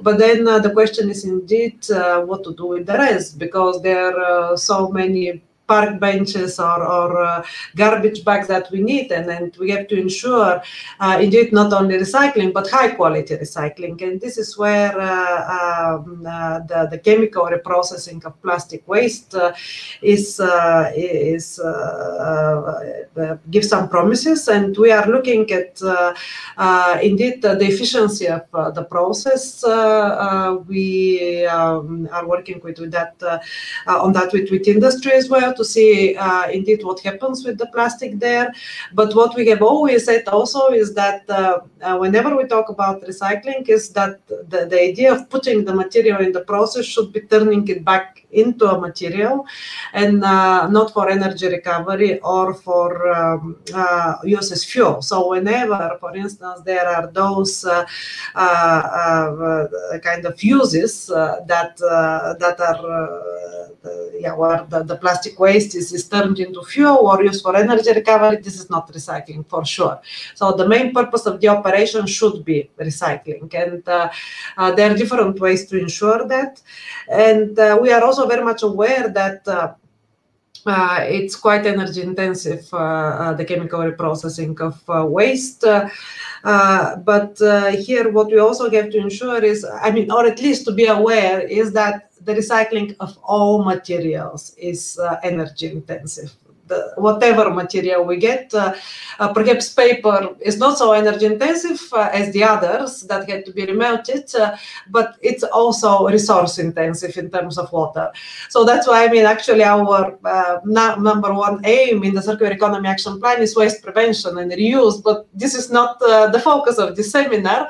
But 0.00 0.18
then 0.18 0.44
the 0.44 0.70
question 0.72 1.10
is 1.10 1.24
indeed 1.24 1.78
what 1.88 2.44
to 2.44 2.54
do 2.54 2.66
with 2.66 2.86
the 2.86 2.94
rest 2.94 3.38
because 3.38 3.82
there 3.82 4.18
are 4.18 4.56
so 4.56 4.88
many 4.88 5.42
park 5.72 5.92
benches 6.08 6.52
or, 6.68 6.80
or 6.96 7.10
uh, 7.22 7.42
garbage 7.82 8.20
bags 8.28 8.48
that 8.48 8.70
we 8.72 8.80
need. 8.90 9.06
And 9.16 9.24
then 9.30 9.52
we 9.58 9.70
have 9.74 9.86
to 9.92 9.96
ensure, 10.04 10.54
uh, 11.04 11.16
indeed, 11.24 11.48
not 11.60 11.72
only 11.72 11.96
recycling, 12.06 12.50
but 12.58 12.66
high 12.76 12.90
quality 12.98 13.34
recycling. 13.36 13.94
And 14.06 14.20
this 14.20 14.36
is 14.42 14.58
where 14.62 14.94
uh, 15.00 15.40
um, 15.58 16.26
uh, 16.26 16.58
the, 16.70 16.80
the 16.92 16.98
chemical 16.98 17.44
reprocessing 17.56 18.20
of 18.28 18.32
plastic 18.42 18.82
waste 18.86 19.34
uh, 19.34 19.52
is, 20.02 20.40
is 20.94 21.60
gives 23.50 23.68
some 23.74 23.88
promises. 23.88 24.48
And 24.48 24.76
we 24.76 24.90
are 24.98 25.08
looking 25.14 25.44
at, 25.60 25.72
indeed, 27.10 27.42
the 27.42 27.66
efficiency 27.72 28.26
of 28.28 28.44
the 28.78 28.84
process. 28.94 29.44
we 30.72 30.82
um, 31.46 32.08
are 32.16 32.26
working 32.34 32.60
with, 32.64 32.78
with 32.82 32.92
that 32.98 33.14
on 33.86 34.12
that 34.12 34.32
with, 34.32 34.50
with 34.50 34.66
industry 34.76 35.12
as 35.12 35.28
well 35.28 35.52
to 35.62 35.68
see 35.68 36.16
uh, 36.16 36.48
indeed 36.58 36.80
what 36.84 36.98
happens 37.00 37.44
with 37.46 37.56
the 37.58 37.68
plastic 37.74 38.18
there. 38.18 38.52
But 38.92 39.14
what 39.14 39.34
we 39.36 39.46
have 39.52 39.62
always 39.62 40.04
said 40.04 40.28
also 40.28 40.62
is 40.82 40.94
that 40.94 41.22
uh, 41.30 41.60
uh, 41.82 41.96
whenever 42.02 42.36
we 42.36 42.44
talk 42.44 42.68
about 42.68 43.02
recycling, 43.02 43.68
is 43.68 43.90
that 43.90 44.26
the, 44.52 44.60
the 44.72 44.80
idea 44.90 45.12
of 45.14 45.30
putting 45.30 45.64
the 45.64 45.74
material 45.74 46.20
in 46.20 46.32
the 46.32 46.44
process 46.52 46.84
should 46.84 47.12
be 47.12 47.20
turning 47.32 47.66
it 47.68 47.84
back 47.84 48.26
into 48.32 48.64
a 48.74 48.80
material 48.80 49.46
and 49.92 50.24
uh, 50.24 50.66
not 50.68 50.90
for 50.94 51.10
energy 51.10 51.46
recovery 51.48 52.18
or 52.20 52.54
for 52.54 52.88
um, 53.12 53.56
uh, 53.74 54.14
use 54.24 54.50
as 54.50 54.64
fuel. 54.64 55.02
So 55.02 55.28
whenever, 55.28 55.96
for 56.00 56.16
instance, 56.16 56.62
there 56.64 56.88
are 56.88 57.06
those 57.08 57.64
uh, 57.64 57.84
kind 60.08 60.24
of 60.30 60.42
uses 60.42 61.06
that 61.52 61.76
that 62.42 62.56
are 62.70 62.82
yeah, 64.18 64.34
where 64.34 64.64
the, 64.68 64.82
the 64.84 64.96
plastic 64.96 65.38
waste 65.44 65.72
is, 65.80 65.86
is 65.98 66.04
turned 66.14 66.38
into 66.44 66.60
fuel 66.72 66.98
or 67.08 67.16
used 67.30 67.42
for 67.44 67.54
energy 67.64 67.92
recovery, 68.00 68.36
this 68.46 68.56
is 68.62 68.68
not 68.74 68.84
recycling 68.98 69.42
for 69.52 69.62
sure. 69.74 69.96
So 70.38 70.44
the 70.60 70.68
main 70.74 70.88
purpose 70.98 71.24
of 71.30 71.34
the 71.40 71.48
operation 71.56 72.06
should 72.16 72.44
be 72.50 72.58
recycling. 72.88 73.52
And 73.64 73.82
uh, 73.88 74.10
uh, 74.60 74.70
there 74.76 74.88
are 74.90 74.96
different 75.02 75.38
ways 75.44 75.66
to 75.68 75.74
ensure 75.84 76.22
that. 76.34 76.52
And 77.28 77.58
uh, 77.58 77.78
we 77.82 77.88
are 77.96 78.02
also 78.08 78.26
very 78.26 78.44
much 78.50 78.62
aware 78.62 79.08
that 79.20 79.48
uh, 79.48 79.74
uh, 80.64 80.98
it's 81.00 81.34
quite 81.34 81.66
energy 81.66 82.02
intensive, 82.02 82.68
uh, 82.72 82.76
uh, 82.76 83.32
the 83.32 83.44
chemical 83.44 83.80
reprocessing 83.80 84.58
of 84.60 84.80
uh, 84.88 85.04
waste. 85.04 85.64
but 87.04 87.36
here, 87.86 88.10
what 88.10 88.28
we 88.28 88.38
also 88.38 88.70
have 88.70 88.90
to 88.90 88.98
ensure 88.98 89.42
is, 89.42 89.64
I 89.64 89.90
mean, 89.90 90.10
or 90.10 90.24
at 90.26 90.40
least 90.40 90.64
to 90.66 90.72
be 90.72 90.86
aware, 90.86 91.40
is 91.40 91.72
that 91.72 92.11
the 92.24 92.34
recycling 92.34 92.94
of 93.00 93.18
all 93.22 93.64
materials 93.64 94.54
is 94.56 94.98
uh, 94.98 95.16
energy 95.22 95.70
intensive. 95.70 96.32
The, 96.68 96.92
whatever 96.96 97.50
material 97.50 98.04
we 98.04 98.16
get, 98.18 98.54
uh, 98.54 98.74
uh, 99.18 99.32
perhaps 99.32 99.74
paper 99.74 100.36
is 100.40 100.58
not 100.58 100.78
so 100.78 100.92
energy 100.92 101.26
intensive 101.26 101.80
uh, 101.92 102.08
as 102.12 102.32
the 102.32 102.44
others 102.44 103.02
that 103.02 103.28
had 103.28 103.44
to 103.46 103.52
be 103.52 103.66
remelted, 103.66 104.32
uh, 104.38 104.56
but 104.88 105.16
it's 105.20 105.42
also 105.42 106.08
resource 106.08 106.58
intensive 106.58 107.16
in 107.16 107.30
terms 107.30 107.58
of 107.58 107.70
water. 107.72 108.12
So 108.48 108.64
that's 108.64 108.86
why 108.86 109.04
I 109.04 109.08
mean, 109.08 109.24
actually, 109.24 109.64
our 109.64 110.16
number 110.96 111.34
one 111.34 111.60
aim 111.64 112.04
in 112.04 112.14
the 112.14 112.22
circular 112.22 112.52
economy 112.52 112.88
action 112.88 113.20
plan 113.20 113.42
is 113.42 113.56
waste 113.56 113.82
prevention 113.82 114.38
and 114.38 114.50
reuse, 114.52 115.02
but 115.02 115.26
this 115.34 115.54
is 115.54 115.68
not 115.70 115.98
the 115.98 116.40
focus 116.42 116.78
of 116.78 116.94
this 116.94 117.10
seminar. 117.10 117.68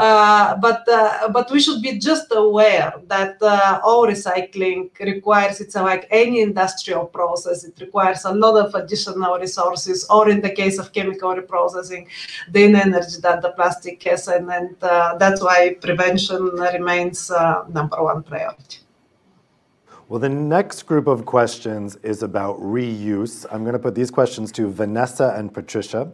Uh, 0.00 0.56
but 0.56 0.88
uh, 0.88 1.28
but 1.28 1.50
we 1.50 1.60
should 1.60 1.82
be 1.82 1.98
just 1.98 2.28
aware 2.32 2.94
that 3.08 3.36
uh, 3.42 3.78
all 3.84 4.06
recycling 4.06 4.88
requires 4.98 5.60
it's 5.60 5.74
like 5.74 6.06
any 6.10 6.40
industrial 6.40 7.04
process. 7.04 7.64
It 7.64 7.78
requires 7.82 8.24
a 8.24 8.32
lot 8.32 8.56
of 8.64 8.74
additional 8.74 9.38
resources, 9.38 10.06
or 10.08 10.30
in 10.30 10.40
the 10.40 10.48
case 10.48 10.78
of 10.78 10.94
chemical 10.94 11.34
reprocessing, 11.34 12.06
the 12.50 12.64
energy 12.64 13.20
that 13.20 13.42
the 13.42 13.50
plastic 13.50 14.02
has, 14.04 14.26
and, 14.26 14.50
and 14.50 14.74
that's 15.20 15.42
why 15.42 15.76
prevention 15.82 16.44
remains 16.46 17.30
number 17.68 18.02
one 18.02 18.22
priority. 18.22 18.78
Well, 20.08 20.18
the 20.18 20.30
next 20.30 20.84
group 20.84 21.08
of 21.08 21.26
questions 21.26 21.96
is 22.02 22.22
about 22.22 22.58
reuse. 22.58 23.44
I'm 23.52 23.64
going 23.64 23.74
to 23.74 23.78
put 23.78 23.94
these 23.94 24.10
questions 24.10 24.50
to 24.52 24.70
Vanessa 24.70 25.34
and 25.36 25.52
Patricia. 25.52 26.10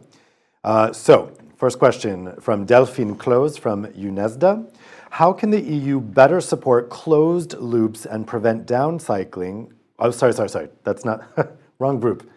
Uh, 0.65 0.91
so, 0.91 1.31
First 1.57 1.79
question 1.79 2.39
from 2.39 2.67
Delphine 2.67 3.15
Close 3.17 3.57
from 3.57 3.87
UNESDA. 3.87 4.71
How 5.09 5.33
can 5.33 5.49
the 5.49 5.59
EU 5.59 5.99
better 5.99 6.39
support 6.39 6.91
closed 6.91 7.55
loops 7.55 8.05
and 8.05 8.27
prevent 8.27 8.67
downcycling? 8.67 9.71
Oh, 9.97 10.11
sorry, 10.11 10.33
sorry, 10.33 10.49
sorry. 10.49 10.69
That's 10.83 11.03
not, 11.03 11.23
wrong 11.79 11.99
group. 11.99 12.29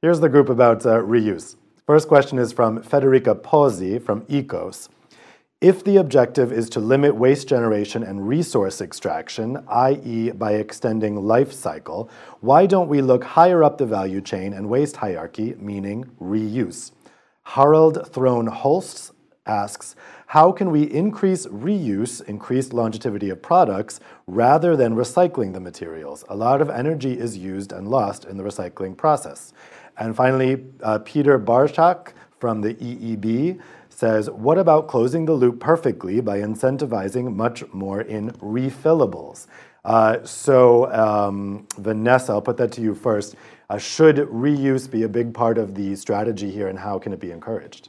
Here's 0.00 0.20
the 0.20 0.28
group 0.28 0.48
about 0.48 0.86
uh, 0.86 1.00
reuse. 1.00 1.56
First 1.88 2.06
question 2.06 2.38
is 2.38 2.52
from 2.52 2.80
Federica 2.84 3.34
Pozzi 3.34 4.00
from 4.00 4.22
ECOS. 4.26 4.88
If 5.60 5.82
the 5.82 5.96
objective 5.96 6.52
is 6.52 6.70
to 6.70 6.78
limit 6.78 7.16
waste 7.16 7.48
generation 7.48 8.04
and 8.04 8.28
resource 8.28 8.80
extraction, 8.80 9.64
i.e., 9.66 10.30
by 10.30 10.52
extending 10.52 11.26
life 11.26 11.52
cycle, 11.52 12.08
why 12.38 12.66
don't 12.66 12.88
we 12.88 13.02
look 13.02 13.24
higher 13.24 13.64
up 13.64 13.78
the 13.78 13.86
value 13.86 14.20
chain 14.20 14.52
and 14.52 14.68
waste 14.68 14.98
hierarchy, 14.98 15.56
meaning 15.58 16.04
reuse? 16.20 16.92
Harald 17.44 18.06
Throne 18.12 18.46
Holst 18.46 19.12
asks, 19.46 19.96
how 20.26 20.52
can 20.52 20.70
we 20.70 20.84
increase 20.84 21.46
reuse, 21.46 22.24
increased 22.26 22.72
longevity 22.72 23.28
of 23.28 23.42
products, 23.42 24.00
rather 24.26 24.76
than 24.76 24.94
recycling 24.94 25.52
the 25.52 25.60
materials? 25.60 26.24
A 26.28 26.36
lot 26.36 26.62
of 26.62 26.70
energy 26.70 27.18
is 27.18 27.36
used 27.36 27.72
and 27.72 27.88
lost 27.88 28.24
in 28.24 28.38
the 28.38 28.42
recycling 28.42 28.96
process. 28.96 29.52
And 29.98 30.16
finally, 30.16 30.64
uh, 30.82 31.00
Peter 31.00 31.38
Barczak 31.38 32.12
from 32.38 32.62
the 32.62 32.74
EEB 32.74 33.60
says, 33.90 34.30
what 34.30 34.56
about 34.56 34.88
closing 34.88 35.26
the 35.26 35.34
loop 35.34 35.60
perfectly 35.60 36.20
by 36.20 36.38
incentivizing 36.38 37.34
much 37.34 37.62
more 37.72 38.00
in 38.00 38.30
refillables? 38.32 39.46
Uh, 39.84 40.24
so, 40.24 40.90
um, 40.92 41.66
Vanessa, 41.76 42.32
I'll 42.32 42.40
put 42.40 42.56
that 42.56 42.72
to 42.72 42.80
you 42.80 42.94
first. 42.94 43.34
Uh, 43.72 43.78
should 43.78 44.16
reuse 44.16 44.90
be 44.90 45.02
a 45.02 45.08
big 45.08 45.32
part 45.32 45.56
of 45.56 45.74
the 45.74 45.96
strategy 45.96 46.50
here, 46.50 46.68
and 46.68 46.78
how 46.78 46.98
can 46.98 47.10
it 47.10 47.18
be 47.18 47.30
encouraged? 47.30 47.88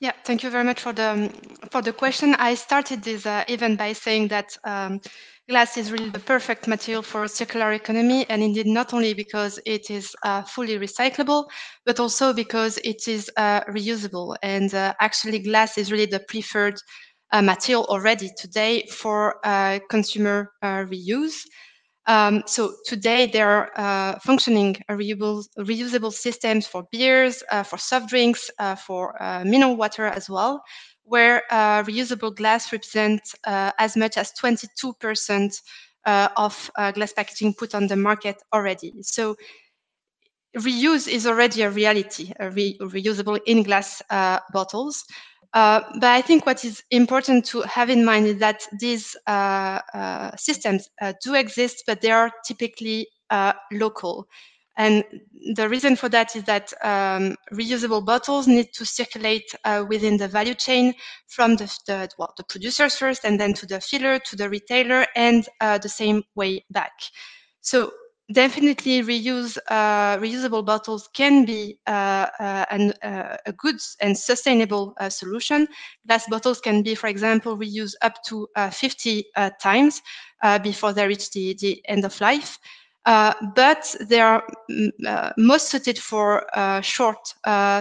Yeah, 0.00 0.10
thank 0.24 0.42
you 0.42 0.50
very 0.50 0.64
much 0.64 0.80
for 0.80 0.92
the 0.92 1.30
for 1.70 1.80
the 1.80 1.92
question. 1.92 2.34
I 2.34 2.56
started 2.56 3.04
this 3.04 3.26
uh, 3.26 3.44
event 3.46 3.78
by 3.78 3.92
saying 3.92 4.26
that 4.28 4.58
um, 4.64 5.00
glass 5.48 5.76
is 5.76 5.92
really 5.92 6.10
the 6.10 6.18
perfect 6.18 6.66
material 6.66 7.02
for 7.02 7.22
a 7.22 7.28
circular 7.28 7.74
economy, 7.74 8.26
and 8.28 8.42
indeed 8.42 8.66
not 8.66 8.92
only 8.92 9.14
because 9.14 9.60
it 9.66 9.88
is 9.88 10.16
uh, 10.24 10.42
fully 10.42 10.78
recyclable, 10.78 11.44
but 11.86 12.00
also 12.00 12.32
because 12.32 12.76
it 12.78 13.06
is 13.06 13.30
uh, 13.36 13.60
reusable. 13.76 14.34
And 14.42 14.74
uh, 14.74 14.94
actually, 15.00 15.38
glass 15.38 15.78
is 15.78 15.92
really 15.92 16.06
the 16.06 16.24
preferred 16.26 16.80
uh, 17.30 17.40
material 17.40 17.84
already 17.84 18.30
today 18.36 18.84
for 18.90 19.36
uh, 19.46 19.78
consumer 19.88 20.50
reuse. 20.60 21.44
Um, 22.06 22.42
so 22.46 22.74
today 22.84 23.26
there 23.26 23.48
are 23.48 23.70
uh, 23.76 24.18
functioning 24.18 24.76
reusable, 24.90 25.46
reusable, 25.58 26.12
systems 26.12 26.66
for 26.66 26.86
beers, 26.92 27.42
uh, 27.50 27.62
for 27.62 27.78
soft 27.78 28.10
drinks, 28.10 28.50
uh, 28.58 28.74
for 28.74 29.20
uh, 29.22 29.44
mineral 29.44 29.76
water 29.76 30.06
as 30.06 30.28
well, 30.28 30.62
where 31.04 31.42
uh, 31.50 31.82
reusable 31.84 32.34
glass 32.34 32.72
represents 32.72 33.34
uh, 33.44 33.72
as 33.78 33.96
much 33.96 34.18
as 34.18 34.32
22% 34.32 35.60
of 36.36 36.70
glass 36.94 37.12
packaging 37.14 37.54
put 37.54 37.74
on 37.74 37.86
the 37.86 37.96
market 37.96 38.36
already. 38.52 38.92
So 39.02 39.36
reuse 40.58 41.08
is 41.08 41.26
already 41.26 41.62
a 41.62 41.70
reality, 41.70 42.32
re 42.38 42.76
reusable 42.80 43.40
in 43.46 43.62
glass 43.62 44.02
bottles. 44.52 45.04
Uh, 45.54 45.80
but 46.00 46.10
I 46.10 46.20
think 46.20 46.46
what 46.46 46.64
is 46.64 46.82
important 46.90 47.44
to 47.46 47.62
have 47.62 47.88
in 47.88 48.04
mind 48.04 48.26
is 48.26 48.38
that 48.38 48.66
these 48.80 49.16
uh, 49.28 49.78
uh, 49.94 50.36
systems 50.36 50.88
uh, 51.00 51.12
do 51.22 51.34
exist, 51.34 51.84
but 51.86 52.00
they 52.00 52.10
are 52.10 52.32
typically 52.44 53.06
uh, 53.30 53.52
local. 53.70 54.26
And 54.76 55.04
the 55.54 55.68
reason 55.68 55.94
for 55.94 56.08
that 56.08 56.34
is 56.34 56.42
that 56.44 56.72
um, 56.82 57.36
reusable 57.52 58.04
bottles 58.04 58.48
need 58.48 58.72
to 58.74 58.84
circulate 58.84 59.44
uh, 59.64 59.84
within 59.88 60.16
the 60.16 60.26
value 60.26 60.54
chain 60.54 60.92
from 61.28 61.54
the, 61.54 61.66
the, 61.86 62.08
well, 62.18 62.34
the 62.36 62.42
producers 62.42 62.96
first 62.96 63.24
and 63.24 63.38
then 63.38 63.54
to 63.54 63.66
the 63.66 63.80
filler, 63.80 64.18
to 64.18 64.34
the 64.34 64.50
retailer, 64.50 65.06
and 65.14 65.48
the 65.60 65.88
same 65.88 66.24
way 66.34 66.64
back. 66.72 66.90
So 67.60 67.92
definitely 68.32 69.02
reuse 69.02 69.58
uh, 69.68 70.16
reusable 70.18 70.64
bottles 70.64 71.08
can 71.12 71.44
be 71.44 71.78
uh, 71.86 72.26
uh, 72.40 72.64
an, 72.70 72.92
uh, 73.02 73.36
a 73.46 73.52
good 73.52 73.76
and 74.00 74.16
sustainable 74.16 74.94
uh, 74.98 75.10
solution. 75.10 75.68
Glass 76.06 76.26
bottles 76.28 76.60
can 76.60 76.82
be, 76.82 76.94
for 76.94 77.08
example, 77.08 77.56
reused 77.56 77.94
up 78.02 78.22
to 78.24 78.48
uh, 78.56 78.70
50 78.70 79.26
times 79.60 80.00
before 80.62 80.92
they 80.92 81.06
reach 81.06 81.30
the, 81.32 81.56
the 81.60 81.82
end 81.86 82.04
of 82.04 82.20
life. 82.20 82.58
but 83.04 83.94
they 84.00 84.20
are 84.20 84.42
mm, 84.70 85.32
most 85.36 85.68
suited 85.68 85.98
for 85.98 86.46
short 86.82 87.18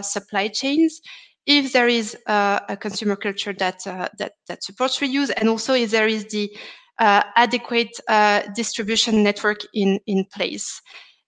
supply 0.03 0.47
chains 0.47 1.01
if 1.45 1.73
there 1.73 1.89
is 1.89 2.17
a 2.27 2.77
consumer 2.79 3.17
culture 3.17 3.53
that, 3.53 3.83
that, 3.85 4.33
that 4.47 4.63
supports 4.63 4.99
reuse 4.99 5.31
and 5.35 5.49
also 5.49 5.73
if 5.73 5.91
there 5.91 6.07
is 6.07 6.25
the 6.27 6.49
adequate 6.99 7.99
uh, 8.07 8.41
distribution 8.55 9.23
network 9.23 9.61
in, 9.73 9.99
in 10.07 10.25
place. 10.33 10.81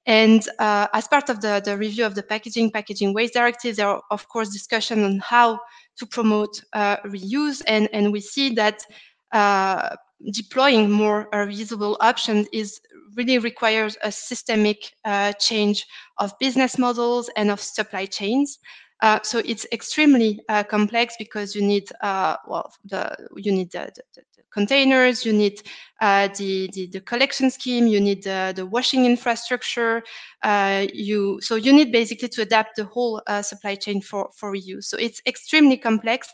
And 0.08 0.48
uh, 0.60 0.88
as 0.94 1.08
part 1.08 1.30
of 1.30 1.42
the, 1.42 1.62
the 1.66 1.78
review 1.78 2.06
of 2.06 2.14
the 2.14 2.24
packaging, 2.24 2.72
packaging 2.72 3.14
waste 3.14 3.34
directive, 3.34 3.76
there 3.76 3.88
are 3.88 4.02
of 4.12 4.28
course 4.30 4.50
discussion 4.50 5.04
on 5.04 5.20
how 5.20 5.60
to 5.98 6.06
promote 6.06 6.62
uh, 6.74 6.98
reuse. 6.98 7.64
And, 7.68 7.90
and 7.92 8.12
we 8.12 8.22
see 8.22 8.54
that 8.56 8.84
uh, 9.32 9.96
deploying 10.32 10.92
more 10.92 11.28
uh, 11.34 11.48
reusable 11.48 11.98
options 12.02 12.48
is 12.54 12.80
really 13.16 13.40
requires 13.40 13.98
a 14.04 14.12
systemic 14.12 14.92
change 15.40 15.86
of 16.20 16.38
business 16.40 16.78
models 16.78 17.30
and 17.38 17.50
of 17.50 17.62
supply 17.62 18.06
chains. 18.06 18.60
Uh, 19.02 19.20
so 19.24 19.40
it's 19.46 19.66
extremely 19.72 20.40
uh, 20.48 20.64
complex 20.64 21.16
because 21.20 21.56
you 21.56 21.62
need 21.62 21.90
uh, 22.02 22.38
well 22.48 22.72
the 22.86 23.14
you 23.36 23.52
need 23.52 23.70
the, 23.72 23.92
the, 23.96 24.22
the 24.38 24.44
containers, 24.54 25.26
you 25.26 25.34
need 25.34 25.62
uh, 26.00 26.30
the, 26.38 26.70
the, 26.72 26.88
the 26.88 27.02
collection 27.02 27.52
scheme, 27.52 27.88
you 27.88 28.00
need 28.00 28.24
the, 28.24 28.54
the 28.56 28.66
washing 28.66 29.06
infrastructure. 29.06 30.02
Uh, 30.44 30.88
you 30.94 31.40
so 31.42 31.56
you 31.56 31.74
need 31.74 31.92
basically 31.92 32.30
to 32.30 32.42
adapt 32.42 32.78
the 32.78 32.86
whole 32.86 33.22
supply 33.42 33.76
chain 33.76 34.02
for 34.02 34.30
for 34.36 34.54
reuse. 34.54 34.86
So 34.86 34.98
it's 34.98 35.22
extremely 35.28 35.78
complex, 35.78 36.30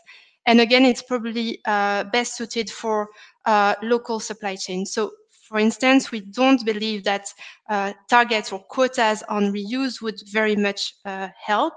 and 0.46 0.60
again, 0.60 0.84
it's 0.84 1.02
probably 1.02 1.60
best 1.64 2.36
suited 2.36 2.70
for 2.70 3.08
local 3.82 4.20
supply 4.20 4.54
chain. 4.54 4.86
So 4.86 5.10
for 5.52 5.58
instance, 5.58 6.10
we 6.10 6.20
don't 6.20 6.64
believe 6.64 7.04
that 7.04 7.26
uh, 7.68 7.92
targets 8.08 8.52
or 8.52 8.60
quotas 8.60 9.22
on 9.28 9.52
reuse 9.52 10.00
would 10.00 10.18
very 10.30 10.56
much 10.56 10.94
uh, 11.04 11.28
help 11.38 11.74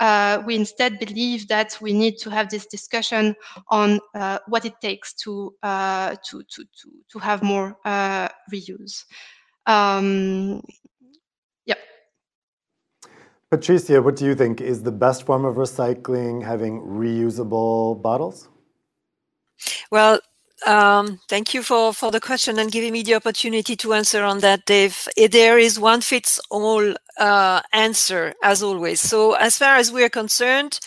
uh, 0.00 0.42
we 0.46 0.56
instead 0.56 0.98
believe 0.98 1.46
that 1.48 1.78
we 1.80 1.92
need 1.92 2.18
to 2.18 2.30
have 2.30 2.48
this 2.48 2.66
discussion 2.66 3.36
on 3.68 4.00
uh, 4.14 4.38
what 4.48 4.64
it 4.64 4.74
takes 4.80 5.12
to, 5.12 5.54
uh, 5.62 6.16
to, 6.28 6.42
to, 6.42 6.64
to, 6.64 6.90
to, 7.12 7.18
have 7.18 7.42
more 7.42 7.76
uh, 7.84 8.28
reuse. 8.52 9.04
Um, 9.66 10.62
yeah. 11.66 11.74
Patricia, 13.50 14.00
what 14.00 14.16
do 14.16 14.24
you 14.24 14.34
think? 14.34 14.62
Is 14.62 14.82
the 14.82 14.92
best 14.92 15.26
form 15.26 15.44
of 15.44 15.56
recycling 15.56 16.42
having 16.42 16.80
reusable 16.80 18.00
bottles? 18.00 18.48
Well, 19.90 20.20
um, 20.66 21.20
thank 21.28 21.54
you 21.54 21.62
for, 21.62 21.92
for 21.92 22.10
the 22.10 22.20
question 22.20 22.58
and 22.58 22.70
giving 22.70 22.92
me 22.92 23.02
the 23.02 23.14
opportunity 23.14 23.76
to 23.76 23.94
answer 23.94 24.22
on 24.22 24.40
that, 24.40 24.64
Dave. 24.66 25.08
There 25.30 25.58
is 25.58 25.78
one 25.78 26.00
fits 26.00 26.40
all 26.50 26.94
uh, 27.18 27.62
answer, 27.72 28.34
as 28.42 28.62
always. 28.62 29.00
So, 29.00 29.34
as 29.34 29.58
far 29.58 29.76
as 29.76 29.92
we're 29.92 30.10
concerned, 30.10 30.80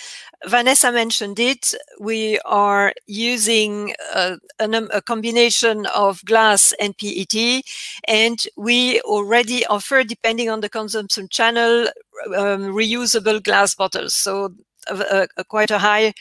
Vanessa 0.46 0.92
mentioned 0.92 1.40
it. 1.40 1.74
We 2.00 2.40
are 2.46 2.94
using 3.08 3.94
uh, 4.14 4.38
a 4.60 5.02
combination 5.02 5.86
of 5.88 6.24
glass 6.26 6.74
and 6.80 6.98
PET, 6.98 7.64
and 8.08 8.46
we 8.58 9.00
already 9.02 9.66
offer, 9.68 10.04
depending 10.04 10.50
on 10.50 10.62
the 10.62 10.70
consumption 10.70 11.30
channel, 11.30 11.88
um, 12.36 12.74
reusable 12.74 13.42
glass 13.42 13.76
bottles. 13.76 14.16
So, 14.16 14.54
uh, 14.90 15.28
quite 15.48 15.72
a 15.72 15.80
high 15.80 16.14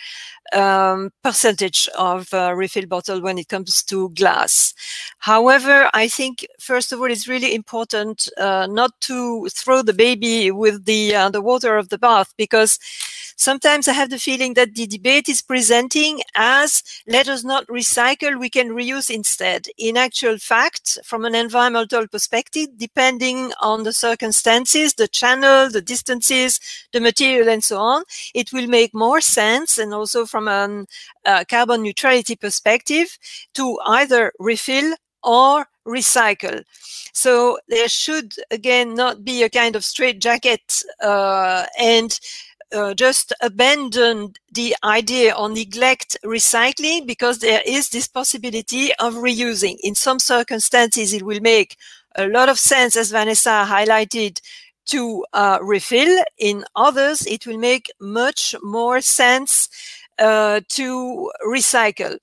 um, 0.52 1.10
percentage 1.22 1.88
of 1.98 2.32
uh, 2.34 2.52
refill 2.54 2.86
bottle 2.86 3.20
when 3.20 3.38
it 3.38 3.48
comes 3.48 3.82
to 3.84 4.10
glass. 4.10 4.74
However, 5.18 5.88
I 5.94 6.08
think 6.08 6.46
first 6.58 6.92
of 6.92 7.00
all, 7.00 7.10
it's 7.10 7.28
really 7.28 7.54
important 7.54 8.28
uh, 8.38 8.66
not 8.70 9.00
to 9.02 9.48
throw 9.48 9.82
the 9.82 9.94
baby 9.94 10.50
with 10.50 10.84
the 10.84 11.14
uh, 11.14 11.30
the 11.30 11.40
water 11.40 11.76
of 11.76 11.88
the 11.88 11.98
bath 11.98 12.34
because 12.36 12.78
sometimes 13.42 13.88
I 13.88 13.92
have 13.92 14.10
the 14.10 14.18
feeling 14.18 14.54
that 14.54 14.74
the 14.74 14.86
debate 14.86 15.28
is 15.28 15.42
presenting 15.42 16.22
as 16.34 16.82
let 17.06 17.28
us 17.28 17.42
not 17.42 17.66
recycle, 17.66 18.38
we 18.38 18.48
can 18.48 18.68
reuse 18.70 19.10
instead. 19.10 19.66
In 19.76 19.96
actual 19.96 20.38
fact, 20.38 20.98
from 21.04 21.24
an 21.24 21.34
environmental 21.34 22.06
perspective, 22.06 22.68
depending 22.76 23.52
on 23.60 23.82
the 23.82 23.92
circumstances, 23.92 24.94
the 24.94 25.08
channel, 25.08 25.68
the 25.68 25.82
distances, 25.82 26.60
the 26.92 27.00
material, 27.00 27.48
and 27.48 27.64
so 27.64 27.78
on, 27.78 28.04
it 28.34 28.52
will 28.52 28.68
make 28.68 28.94
more 28.94 29.20
sense 29.20 29.76
and 29.76 29.92
also 29.92 30.24
from 30.24 30.46
a 30.48 30.84
uh, 31.26 31.44
carbon 31.48 31.82
neutrality 31.82 32.36
perspective 32.36 33.18
to 33.54 33.78
either 33.86 34.32
refill 34.38 34.94
or 35.22 35.66
recycle. 35.86 36.62
So 37.12 37.58
there 37.68 37.88
should 37.88 38.34
again 38.50 38.94
not 38.94 39.24
be 39.24 39.42
a 39.42 39.50
kind 39.50 39.76
of 39.76 39.84
straitjacket 39.84 40.82
uh, 41.02 41.64
and 41.78 42.18
uh, 42.74 42.94
just 42.94 43.32
abandon 43.40 44.34
the 44.52 44.74
idea 44.84 45.34
or 45.34 45.48
neglect 45.48 46.16
recycling 46.24 47.06
because 47.06 47.38
there 47.38 47.62
is 47.66 47.90
this 47.90 48.08
possibility 48.08 48.94
of 48.96 49.14
reusing. 49.14 49.76
In 49.82 49.94
some 49.94 50.18
circumstances, 50.18 51.12
it 51.12 51.22
will 51.22 51.40
make 51.40 51.76
a 52.16 52.26
lot 52.26 52.48
of 52.48 52.58
sense, 52.58 52.96
as 52.96 53.10
Vanessa 53.10 53.64
highlighted, 53.68 54.40
to 54.86 55.24
uh, 55.32 55.58
refill. 55.62 56.24
In 56.38 56.64
others, 56.74 57.26
it 57.26 57.46
will 57.46 57.58
make 57.58 57.90
much 58.00 58.54
more 58.62 59.00
sense 59.00 59.68
uh, 60.18 60.60
to 60.70 61.30
recycle. 61.46 62.18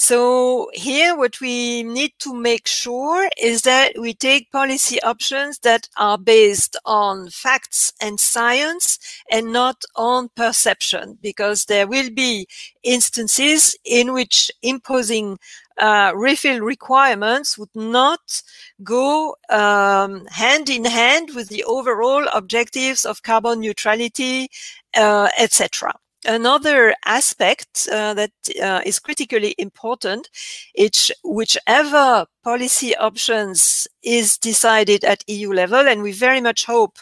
So 0.00 0.70
here 0.74 1.16
what 1.16 1.40
we 1.40 1.82
need 1.82 2.12
to 2.20 2.32
make 2.32 2.68
sure 2.68 3.28
is 3.36 3.62
that 3.62 3.98
we 3.98 4.14
take 4.14 4.52
policy 4.52 5.02
options 5.02 5.58
that 5.64 5.88
are 5.96 6.16
based 6.16 6.76
on 6.84 7.30
facts 7.30 7.92
and 8.00 8.20
science 8.20 9.00
and 9.28 9.52
not 9.52 9.82
on 9.96 10.28
perception 10.36 11.18
because 11.20 11.64
there 11.64 11.88
will 11.88 12.10
be 12.10 12.46
instances 12.84 13.76
in 13.84 14.12
which 14.12 14.52
imposing 14.62 15.36
uh, 15.78 16.12
refill 16.14 16.60
requirements 16.60 17.58
would 17.58 17.74
not 17.74 18.40
go 18.84 19.34
um, 19.50 20.26
hand 20.26 20.70
in 20.70 20.84
hand 20.84 21.30
with 21.34 21.48
the 21.48 21.64
overall 21.64 22.24
objectives 22.32 23.04
of 23.04 23.24
carbon 23.24 23.58
neutrality, 23.58 24.48
uh, 24.96 25.28
etc. 25.36 25.92
Another 26.26 26.94
aspect 27.04 27.88
uh, 27.92 28.12
that 28.14 28.32
uh, 28.60 28.80
is 28.84 28.98
critically 28.98 29.54
important 29.56 30.28
is 30.74 31.12
whichever 31.22 32.26
policy 32.42 32.96
options 32.96 33.86
is 34.02 34.36
decided 34.36 35.04
at 35.04 35.22
EU 35.28 35.52
level, 35.52 35.86
and 35.88 36.02
we 36.02 36.10
very 36.10 36.40
much 36.40 36.64
hope 36.64 36.98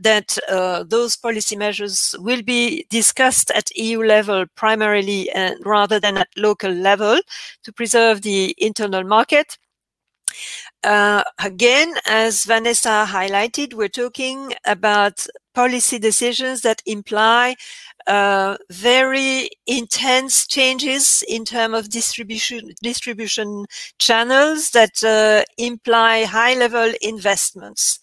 that 0.00 0.36
uh, 0.48 0.84
those 0.84 1.16
policy 1.16 1.56
measures 1.56 2.14
will 2.18 2.42
be 2.42 2.86
discussed 2.90 3.50
at 3.52 3.74
EU 3.76 4.02
level 4.02 4.44
primarily 4.54 5.30
and 5.30 5.56
rather 5.64 5.98
than 5.98 6.18
at 6.18 6.28
local 6.36 6.70
level 6.70 7.20
to 7.62 7.72
preserve 7.72 8.22
the 8.22 8.54
internal 8.58 9.04
market. 9.04 9.56
Uh, 10.84 11.22
again, 11.38 11.94
as 12.06 12.44
Vanessa 12.44 13.06
highlighted, 13.08 13.74
we're 13.74 13.88
talking 13.88 14.52
about 14.66 15.26
policy 15.54 15.98
decisions 15.98 16.62
that 16.62 16.82
imply 16.86 17.54
uh, 18.06 18.56
very 18.70 19.48
intense 19.66 20.46
changes 20.46 21.22
in 21.28 21.44
terms 21.44 21.76
of 21.76 21.88
distribution 21.88 22.72
distribution 22.82 23.64
channels 23.98 24.70
that 24.70 25.02
uh, 25.04 25.44
imply 25.58 26.24
high 26.24 26.54
level 26.54 26.92
investments. 27.02 27.98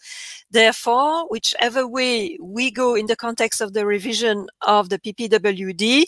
Therefore, 0.51 1.27
whichever 1.29 1.87
way 1.87 2.37
we 2.41 2.71
go 2.71 2.95
in 2.95 3.05
the 3.05 3.15
context 3.15 3.61
of 3.61 3.73
the 3.73 3.85
revision 3.85 4.47
of 4.61 4.89
the 4.89 4.97
PPWD, 4.99 6.05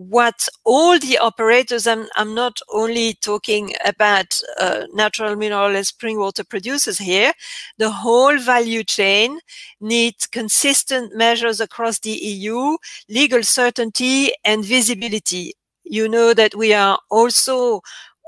what 0.00 0.48
all 0.64 0.98
the 0.98 1.18
operators, 1.18 1.86
I'm, 1.86 2.06
I'm 2.16 2.34
not 2.34 2.58
only 2.72 3.12
talking 3.12 3.74
about 3.84 4.40
uh, 4.58 4.86
natural 4.94 5.36
mineral 5.36 5.76
and 5.76 5.86
spring 5.86 6.18
water 6.18 6.42
producers 6.42 6.96
here, 6.96 7.34
the 7.76 7.90
whole 7.90 8.38
value 8.38 8.82
chain 8.82 9.40
needs 9.78 10.26
consistent 10.26 11.14
measures 11.14 11.60
across 11.60 11.98
the 11.98 12.12
EU, 12.12 12.78
legal 13.10 13.42
certainty 13.42 14.32
and 14.42 14.64
visibility. 14.64 15.52
You 15.84 16.08
know 16.08 16.32
that 16.32 16.54
we 16.54 16.72
are 16.72 16.98
also 17.10 17.82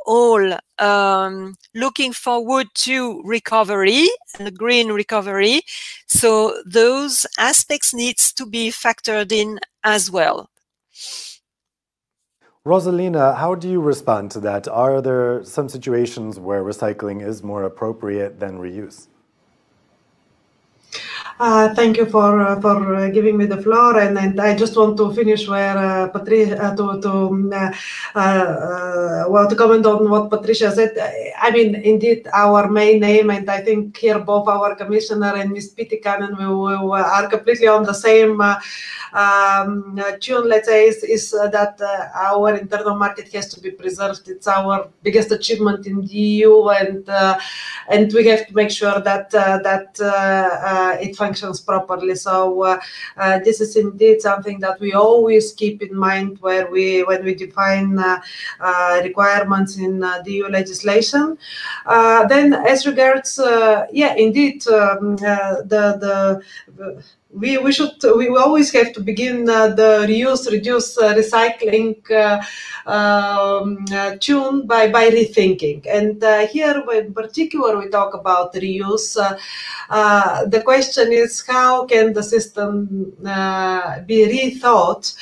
all 0.04 0.58
um, 0.78 1.54
looking 1.74 2.12
forward 2.12 2.66
to 2.74 3.22
recovery 3.24 4.08
and 4.38 4.54
green 4.58 4.92
recovery. 4.92 5.62
So 6.06 6.62
those 6.66 7.24
aspects 7.38 7.94
needs 7.94 8.30
to 8.34 8.44
be 8.44 8.70
factored 8.70 9.32
in 9.32 9.58
as 9.84 10.10
well. 10.10 10.50
Rosalina, 12.64 13.36
how 13.38 13.56
do 13.56 13.68
you 13.68 13.80
respond 13.80 14.30
to 14.30 14.40
that? 14.40 14.68
Are 14.68 15.02
there 15.02 15.42
some 15.42 15.68
situations 15.68 16.38
where 16.38 16.62
recycling 16.62 17.20
is 17.20 17.42
more 17.42 17.64
appropriate 17.64 18.38
than 18.38 18.58
reuse? 18.58 19.08
Uh, 21.42 21.74
thank 21.74 21.96
you 21.96 22.06
for 22.06 22.40
uh, 22.40 22.60
for 22.60 22.94
uh, 22.94 23.08
giving 23.08 23.36
me 23.36 23.46
the 23.46 23.60
floor, 23.60 23.98
and, 23.98 24.16
and 24.16 24.40
I 24.40 24.54
just 24.54 24.76
want 24.76 24.96
to 24.98 25.12
finish 25.12 25.48
where 25.48 25.76
uh, 25.76 26.08
Patricia 26.08 26.56
uh, 26.62 26.76
to 26.76 27.00
to 27.00 27.12
uh, 28.14 29.24
well 29.28 29.48
to 29.48 29.56
comment 29.56 29.84
on 29.86 30.08
what 30.08 30.30
Patricia 30.30 30.70
said. 30.70 30.92
I 31.40 31.50
mean, 31.50 31.74
indeed, 31.74 32.28
our 32.32 32.68
main 32.70 33.02
aim, 33.02 33.30
and 33.30 33.50
I 33.50 33.60
think 33.60 33.96
here 33.96 34.18
both 34.18 34.46
our 34.46 34.76
commissioner 34.76 35.34
and 35.34 35.50
Ms. 35.50 35.74
Pietikäinen 35.74 36.38
we, 36.38 36.46
we 36.46 37.00
are 37.00 37.28
completely 37.28 37.66
on 37.66 37.82
the 37.84 37.94
same 37.94 38.40
um, 39.12 40.00
tune. 40.20 40.48
Let's 40.48 40.68
say 40.68 40.86
is, 40.86 41.02
is 41.02 41.30
that 41.32 41.80
our 42.14 42.54
internal 42.54 42.94
market 42.94 43.32
has 43.32 43.48
to 43.54 43.60
be 43.60 43.70
preserved. 43.70 44.28
It's 44.28 44.46
our 44.46 44.88
biggest 45.02 45.32
achievement 45.32 45.86
in 45.86 46.02
the 46.02 46.14
EU, 46.14 46.68
and 46.68 47.08
and 47.88 48.12
we 48.12 48.26
have 48.28 48.46
to 48.46 48.54
make 48.54 48.70
sure 48.70 49.00
that 49.00 49.30
that 49.30 49.98
it 51.00 51.16
functions 51.16 51.60
properly. 51.60 52.14
So 52.14 52.62
uh, 52.62 52.80
uh, 53.16 53.38
this 53.40 53.60
is 53.60 53.76
indeed 53.76 54.20
something 54.20 54.60
that 54.60 54.80
we 54.80 54.92
always 54.92 55.52
keep 55.52 55.82
in 55.82 55.94
mind 55.96 56.38
where 56.40 56.70
we 56.70 57.02
when 57.04 57.24
we 57.24 57.34
define 57.34 57.98
uh, 57.98 58.20
requirements 59.02 59.78
in 59.78 60.00
the 60.00 60.22
EU 60.26 60.48
legislation. 60.48 61.38
then, 62.28 62.54
as 62.54 62.86
regards, 62.86 63.40
yeah, 63.92 64.14
indeed, 64.14 64.66
um, 64.68 65.16
the 65.16 66.42
the 66.76 67.02
we, 67.32 67.58
we 67.58 67.72
should 67.72 67.94
we 68.16 68.28
always 68.28 68.70
have 68.72 68.92
to 68.92 69.00
begin 69.00 69.48
uh, 69.48 69.68
the 69.68 70.06
reuse 70.08 70.50
reduce 70.50 70.98
uh, 70.98 71.14
recycling 71.14 71.96
uh, 72.10 72.42
um, 72.86 73.84
uh, 73.92 74.16
tune 74.20 74.66
by 74.66 74.88
by 74.88 75.08
rethinking. 75.08 75.86
And 75.88 76.22
uh, 76.22 76.46
here 76.46 76.82
in 76.92 77.14
particular 77.14 77.78
we 77.78 77.88
talk 77.88 78.14
about 78.14 78.54
reuse. 78.54 79.16
Uh, 79.88 80.44
the 80.46 80.62
question 80.62 81.12
is 81.12 81.42
how 81.46 81.86
can 81.86 82.12
the 82.12 82.22
system 82.22 82.86
be 84.06 84.18
rethought 84.26 85.14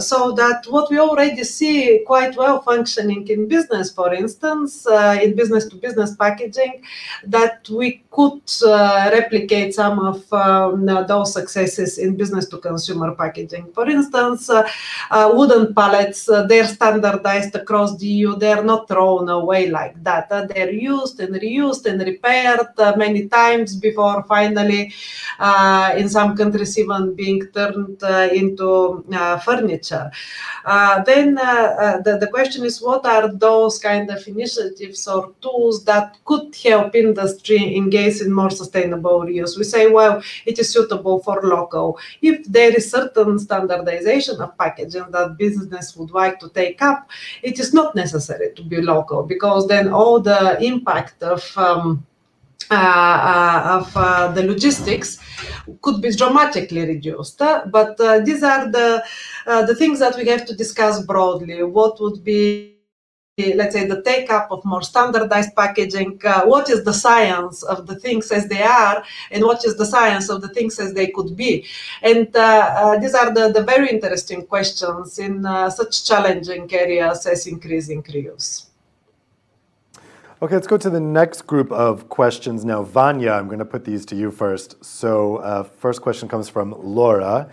so 0.00 0.32
that 0.32 0.64
what 0.68 0.90
we 0.90 0.98
already 0.98 1.44
see 1.44 2.02
quite 2.06 2.36
well 2.36 2.60
functioning 2.62 3.26
in 3.28 3.48
business 3.48 3.90
for 3.90 4.12
instance 4.12 4.86
in 5.22 5.34
business 5.34 5.66
to 5.66 5.76
business 5.76 6.14
packaging 6.16 6.82
that 7.24 7.68
we 7.70 8.02
could 8.10 8.42
replicate 8.62 9.74
some 9.74 9.98
of 9.98 10.32
um, 10.32 10.86
those 11.06 11.31
successes 11.32 11.98
in 11.98 12.16
business 12.16 12.46
to 12.48 12.58
consumer 12.58 13.14
packaging. 13.14 13.72
For 13.72 13.88
instance, 13.88 14.50
uh, 14.50 14.68
uh, 15.10 15.30
wooden 15.32 15.74
pallets, 15.74 16.28
uh, 16.28 16.46
they're 16.46 16.66
standardized 16.66 17.54
across 17.54 17.96
the 17.96 18.06
EU. 18.06 18.36
They're 18.36 18.64
not 18.64 18.88
thrown 18.88 19.28
away 19.28 19.70
like 19.70 20.02
that. 20.04 20.30
Uh, 20.30 20.46
they're 20.46 20.72
used 20.72 21.20
and 21.20 21.34
reused 21.34 21.86
and 21.86 22.00
repaired 22.00 22.68
uh, 22.78 22.94
many 22.96 23.28
times 23.28 23.76
before 23.76 24.22
finally, 24.24 24.92
uh, 25.38 25.94
in 25.96 26.08
some 26.08 26.36
countries, 26.36 26.78
even 26.78 27.14
being 27.14 27.46
turned 27.48 28.02
into 28.32 29.04
furniture. 29.44 30.10
then 31.06 31.34
the, 31.34 32.18
the 32.20 32.28
question 32.28 32.64
is 32.64 32.80
what 32.80 33.04
are 33.06 33.28
those 33.28 33.78
kind 33.78 34.10
of 34.10 34.26
initiatives 34.26 35.06
or 35.08 35.32
tools 35.40 35.84
that 35.84 36.16
could 36.24 36.54
help 36.56 36.94
industry 36.94 37.76
engage 37.76 38.20
in 38.20 38.32
more 38.32 38.50
sustainable 38.50 39.20
reuse? 39.22 39.56
We 39.58 39.64
say, 39.64 39.90
well, 39.90 40.22
it 40.46 40.58
is 40.58 40.72
suitable 40.72 41.21
for 41.22 41.40
local. 41.42 41.98
If 42.20 42.44
there 42.46 42.74
is 42.74 42.90
certain 42.90 43.38
standardization 43.38 44.40
of 44.40 44.56
packaging 44.58 45.10
that 45.10 45.36
business 45.38 45.96
would 45.96 46.10
like 46.10 46.38
to 46.40 46.48
take 46.50 46.82
up, 46.82 47.08
it 47.42 47.58
is 47.58 47.72
not 47.72 47.94
necessary 47.94 48.52
to 48.54 48.62
be 48.62 48.80
local 48.80 49.22
because 49.22 49.66
then 49.68 49.92
all 49.92 50.20
the 50.20 50.62
impact 50.62 51.22
of 51.22 51.42
um, 51.56 52.06
uh, 52.70 52.74
uh, 52.74 53.80
of 53.80 53.96
uh, 53.96 54.28
the 54.32 54.42
logistics 54.42 55.18
could 55.82 56.00
be 56.00 56.10
dramatically 56.10 56.86
reduced. 56.86 57.38
but 57.38 58.00
uh, 58.00 58.20
these 58.20 58.42
are 58.42 58.70
the 58.70 59.02
uh, 59.46 59.66
the 59.66 59.74
things 59.74 59.98
that 59.98 60.16
we 60.16 60.26
have 60.26 60.46
to 60.46 60.54
discuss 60.54 61.04
broadly. 61.04 61.62
What 61.62 62.00
would 62.00 62.24
be 62.24 62.71
let's 63.38 63.74
say 63.74 63.86
the 63.86 64.02
take 64.02 64.30
up 64.30 64.50
of 64.50 64.62
more 64.62 64.82
standardized 64.82 65.56
packaging 65.56 66.20
uh, 66.24 66.42
what 66.44 66.68
is 66.68 66.84
the 66.84 66.92
science 66.92 67.62
of 67.62 67.86
the 67.86 67.94
things 67.98 68.30
as 68.30 68.46
they 68.46 68.62
are 68.62 69.02
and 69.30 69.42
what 69.42 69.64
is 69.64 69.74
the 69.78 69.86
science 69.86 70.28
of 70.28 70.42
the 70.42 70.48
things 70.48 70.78
as 70.78 70.92
they 70.92 71.06
could 71.06 71.34
be 71.34 71.64
and 72.02 72.36
uh, 72.36 72.40
uh, 72.40 72.98
these 72.98 73.14
are 73.14 73.32
the, 73.32 73.50
the 73.50 73.62
very 73.62 73.88
interesting 73.88 74.44
questions 74.44 75.18
in 75.18 75.46
uh, 75.46 75.70
such 75.70 76.04
challenging 76.04 76.70
areas 76.74 77.24
as 77.24 77.46
increasing 77.46 78.02
reuse 78.02 78.66
Okay, 80.42 80.56
let's 80.56 80.66
go 80.66 80.76
to 80.76 80.90
the 80.90 80.98
next 80.98 81.42
group 81.42 81.70
of 81.70 82.08
questions 82.08 82.64
now. 82.64 82.82
Vanya, 82.82 83.30
I'm 83.30 83.46
going 83.46 83.60
to 83.60 83.64
put 83.64 83.84
these 83.84 84.04
to 84.06 84.16
you 84.16 84.32
first. 84.32 84.84
So, 84.84 85.36
uh, 85.36 85.62
first 85.62 86.02
question 86.02 86.28
comes 86.28 86.48
from 86.48 86.74
Laura. 86.82 87.48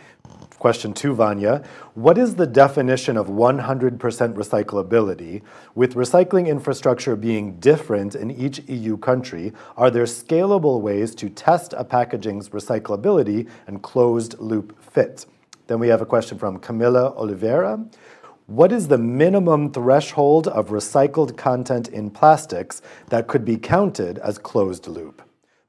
Question 0.60 0.94
two, 0.94 1.16
Vanya. 1.16 1.64
What 1.94 2.18
is 2.18 2.36
the 2.36 2.46
definition 2.46 3.16
of 3.16 3.28
100% 3.28 3.98
recyclability? 3.98 5.42
With 5.74 5.94
recycling 5.94 6.48
infrastructure 6.48 7.16
being 7.16 7.62
different 7.62 8.14
in 8.14 8.30
each 8.30 8.60
EU 8.68 8.98
country, 8.98 9.54
are 9.78 9.90
there 9.90 10.04
scalable 10.04 10.82
ways 10.82 11.16
to 11.16 11.30
test 11.30 11.74
a 11.78 11.86
packaging's 11.86 12.50
recyclability 12.50 13.48
and 13.68 13.82
closed 13.82 14.38
loop 14.38 14.78
fit? 14.84 15.26
Then 15.68 15.80
we 15.80 15.88
have 15.88 16.02
a 16.02 16.06
question 16.06 16.38
from 16.38 16.60
Camilla 16.60 17.14
Oliveira. 17.16 17.86
What 18.48 18.74
is 18.74 18.90
the 18.90 18.98
minimum 18.98 19.72
threshold 19.72 20.50
of 20.50 20.72
recycled 20.72 21.38
content 21.38 21.88
in 21.88 22.10
plastics 22.10 22.82
that 23.08 23.28
could 23.28 23.46
be 23.46 23.56
counted 23.56 24.18
as 24.18 24.38
closed 24.38 24.88
loop? 24.88 25.22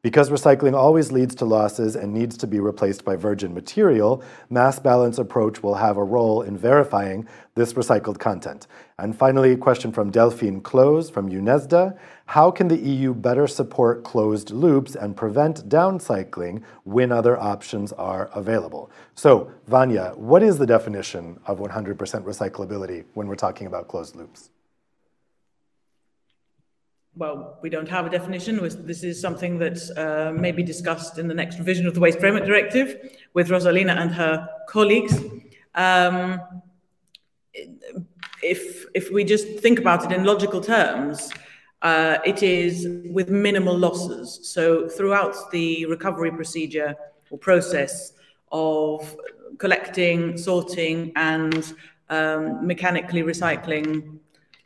Because 0.02 0.30
recycling 0.30 0.74
always 0.74 1.12
leads 1.12 1.34
to 1.34 1.44
losses 1.44 1.94
and 1.94 2.14
needs 2.14 2.38
to 2.38 2.46
be 2.46 2.58
replaced 2.58 3.04
by 3.04 3.16
virgin 3.16 3.52
material, 3.52 4.24
mass 4.48 4.78
balance 4.78 5.18
approach 5.18 5.62
will 5.62 5.74
have 5.74 5.98
a 5.98 6.02
role 6.04 6.40
in 6.40 6.56
verifying 6.56 7.28
this 7.54 7.74
recycled 7.74 8.18
content. 8.18 8.66
And 8.98 9.14
finally, 9.14 9.52
a 9.52 9.58
question 9.58 9.92
from 9.92 10.10
Delphine 10.10 10.62
Close 10.62 11.10
from 11.10 11.28
UNESDA. 11.28 11.98
How 12.24 12.50
can 12.50 12.68
the 12.68 12.78
EU 12.78 13.12
better 13.12 13.46
support 13.46 14.02
closed 14.02 14.50
loops 14.52 14.94
and 14.94 15.14
prevent 15.14 15.68
downcycling 15.68 16.62
when 16.84 17.12
other 17.12 17.38
options 17.38 17.92
are 17.92 18.30
available? 18.34 18.90
So, 19.14 19.52
Vanya, 19.66 20.14
what 20.16 20.42
is 20.42 20.56
the 20.56 20.66
definition 20.66 21.38
of 21.44 21.58
100% 21.58 21.96
recyclability 21.96 23.04
when 23.12 23.28
we're 23.28 23.34
talking 23.34 23.66
about 23.66 23.88
closed 23.88 24.16
loops? 24.16 24.48
Well, 27.20 27.58
we 27.60 27.68
don't 27.68 27.88
have 27.88 28.06
a 28.06 28.10
definition. 28.10 28.58
This 28.86 29.04
is 29.04 29.20
something 29.20 29.58
that 29.58 29.78
uh, 29.98 30.32
may 30.32 30.52
be 30.52 30.62
discussed 30.62 31.18
in 31.18 31.28
the 31.28 31.34
next 31.34 31.58
revision 31.58 31.86
of 31.86 31.92
the 31.92 32.00
Waste 32.00 32.18
Framework 32.18 32.46
Directive 32.46 32.96
with 33.34 33.50
Rosalina 33.50 33.94
and 33.94 34.10
her 34.10 34.48
colleagues. 34.66 35.14
Um, 35.74 36.40
if, 38.42 38.86
if 38.94 39.12
we 39.12 39.22
just 39.24 39.46
think 39.58 39.78
about 39.78 40.02
it 40.06 40.12
in 40.12 40.24
logical 40.24 40.62
terms, 40.62 41.30
uh, 41.82 42.16
it 42.24 42.42
is 42.42 42.88
with 43.10 43.28
minimal 43.28 43.76
losses. 43.76 44.40
So 44.42 44.88
throughout 44.88 45.36
the 45.50 45.84
recovery 45.86 46.30
procedure 46.30 46.94
or 47.28 47.36
process 47.36 48.14
of 48.50 49.14
collecting, 49.58 50.38
sorting, 50.38 51.12
and 51.16 51.74
um, 52.08 52.66
mechanically 52.66 53.22
recycling 53.22 54.20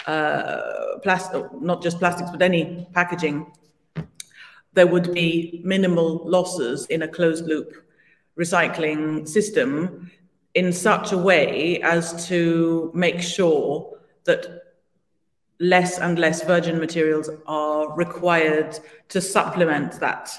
uh, 0.06 0.98
plastic, 1.02 1.44
not 1.60 1.82
just 1.82 1.98
plastics, 1.98 2.30
but 2.30 2.42
any 2.42 2.86
packaging, 2.92 3.46
there 4.74 4.86
would 4.86 5.14
be 5.14 5.60
minimal 5.64 6.28
losses 6.28 6.86
in 6.86 7.02
a 7.02 7.08
closed 7.08 7.46
loop 7.46 7.72
recycling 8.38 9.26
system 9.28 10.10
in 10.54 10.72
such 10.72 11.12
a 11.12 11.18
way 11.18 11.80
as 11.82 12.26
to 12.28 12.90
make 12.94 13.20
sure 13.20 13.98
that 14.24 14.62
less 15.60 15.98
and 15.98 16.18
less 16.18 16.42
virgin 16.44 16.78
materials 16.78 17.30
are 17.46 17.94
required 17.96 18.78
to 19.08 19.20
supplement 19.20 19.92
that 20.00 20.30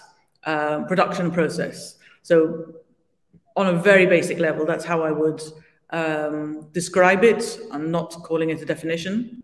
uh, 0.43 0.83
production 0.83 1.31
process. 1.31 1.97
So, 2.21 2.75
on 3.55 3.67
a 3.67 3.73
very 3.73 4.05
basic 4.05 4.39
level, 4.39 4.65
that's 4.65 4.83
how 4.83 5.03
I 5.03 5.11
would 5.11 5.41
um, 5.91 6.67
describe 6.73 7.23
it. 7.23 7.57
I'm 7.71 7.89
not 7.89 8.11
calling 8.23 8.49
it 8.49 8.61
a 8.61 8.65
definition. 8.65 9.43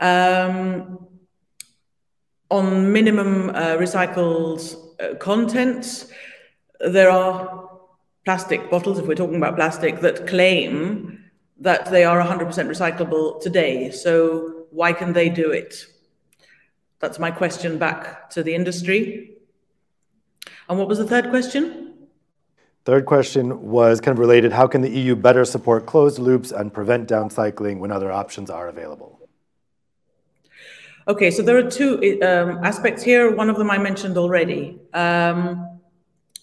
Um, 0.00 1.06
on 2.50 2.92
minimum 2.92 3.50
uh, 3.50 3.76
recycled 3.76 4.74
uh, 4.98 5.14
there 6.80 7.10
are 7.10 7.68
plastic 8.24 8.70
bottles, 8.70 8.98
if 8.98 9.06
we're 9.06 9.14
talking 9.14 9.36
about 9.36 9.56
plastic, 9.56 10.00
that 10.00 10.26
claim 10.26 11.30
that 11.58 11.90
they 11.90 12.04
are 12.04 12.20
100% 12.20 12.48
recyclable 12.48 13.40
today. 13.40 13.90
So 13.90 14.66
why 14.70 14.92
can 14.92 15.12
they 15.12 15.28
do 15.28 15.50
it? 15.50 15.84
That's 16.98 17.18
my 17.18 17.30
question 17.30 17.78
back 17.78 18.30
to 18.30 18.42
the 18.42 18.54
industry. 18.54 19.36
And 20.68 20.78
what 20.78 20.88
was 20.88 20.98
the 20.98 21.06
third 21.06 21.30
question? 21.30 22.08
Third 22.84 23.04
question 23.04 23.62
was 23.62 24.00
kind 24.00 24.16
of 24.16 24.18
related 24.18 24.52
how 24.52 24.66
can 24.66 24.80
the 24.80 24.90
EU 24.90 25.14
better 25.14 25.44
support 25.44 25.84
closed 25.84 26.18
loops 26.18 26.50
and 26.50 26.72
prevent 26.72 27.08
downcycling 27.08 27.78
when 27.78 27.92
other 27.92 28.10
options 28.10 28.48
are 28.48 28.68
available? 28.68 29.19
Okay, 31.08 31.30
so 31.30 31.42
there 31.42 31.56
are 31.56 31.70
two 31.70 32.20
um, 32.22 32.62
aspects 32.62 33.02
here. 33.02 33.34
One 33.34 33.48
of 33.48 33.56
them 33.56 33.70
I 33.70 33.78
mentioned 33.78 34.18
already. 34.18 34.78
Um, 34.92 35.80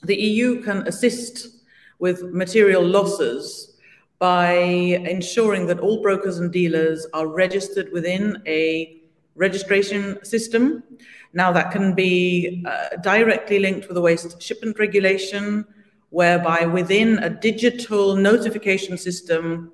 the 0.04 0.16
EU 0.16 0.64
can 0.64 0.88
assist 0.88 1.60
with 2.00 2.24
material 2.34 2.84
losses 2.84 3.78
by 4.18 4.54
ensuring 4.54 5.68
that 5.68 5.80
all 5.80 6.02
brokers 6.02 6.40
and 6.40 6.52
dealers 6.52 7.06
are 7.14 7.28
registered 7.28 7.92
within 7.94 8.42
a 8.48 9.00
registration 9.36 10.24
system. 10.26 10.84
Now, 11.34 11.52
that 11.52 11.72
can 11.72 11.94
be 11.94 12.64
uh, 12.66 12.98
directly 13.04 13.60
linked 13.60 13.88
with 13.88 13.94
the 13.94 14.02
waste 14.02 14.42
shipment 14.42 14.80
regulation, 14.80 15.66
whereby 16.10 16.66
within 16.66 17.20
a 17.20 17.30
digital 17.30 18.16
notification 18.16 18.98
system, 18.98 19.72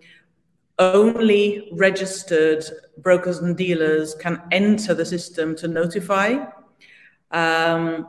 only 0.79 1.69
registered 1.73 2.63
brokers 2.97 3.39
and 3.39 3.55
dealers 3.57 4.15
can 4.15 4.41
enter 4.51 4.93
the 4.93 5.05
system 5.05 5.55
to 5.55 5.67
notify. 5.67 6.45
Um, 7.31 8.07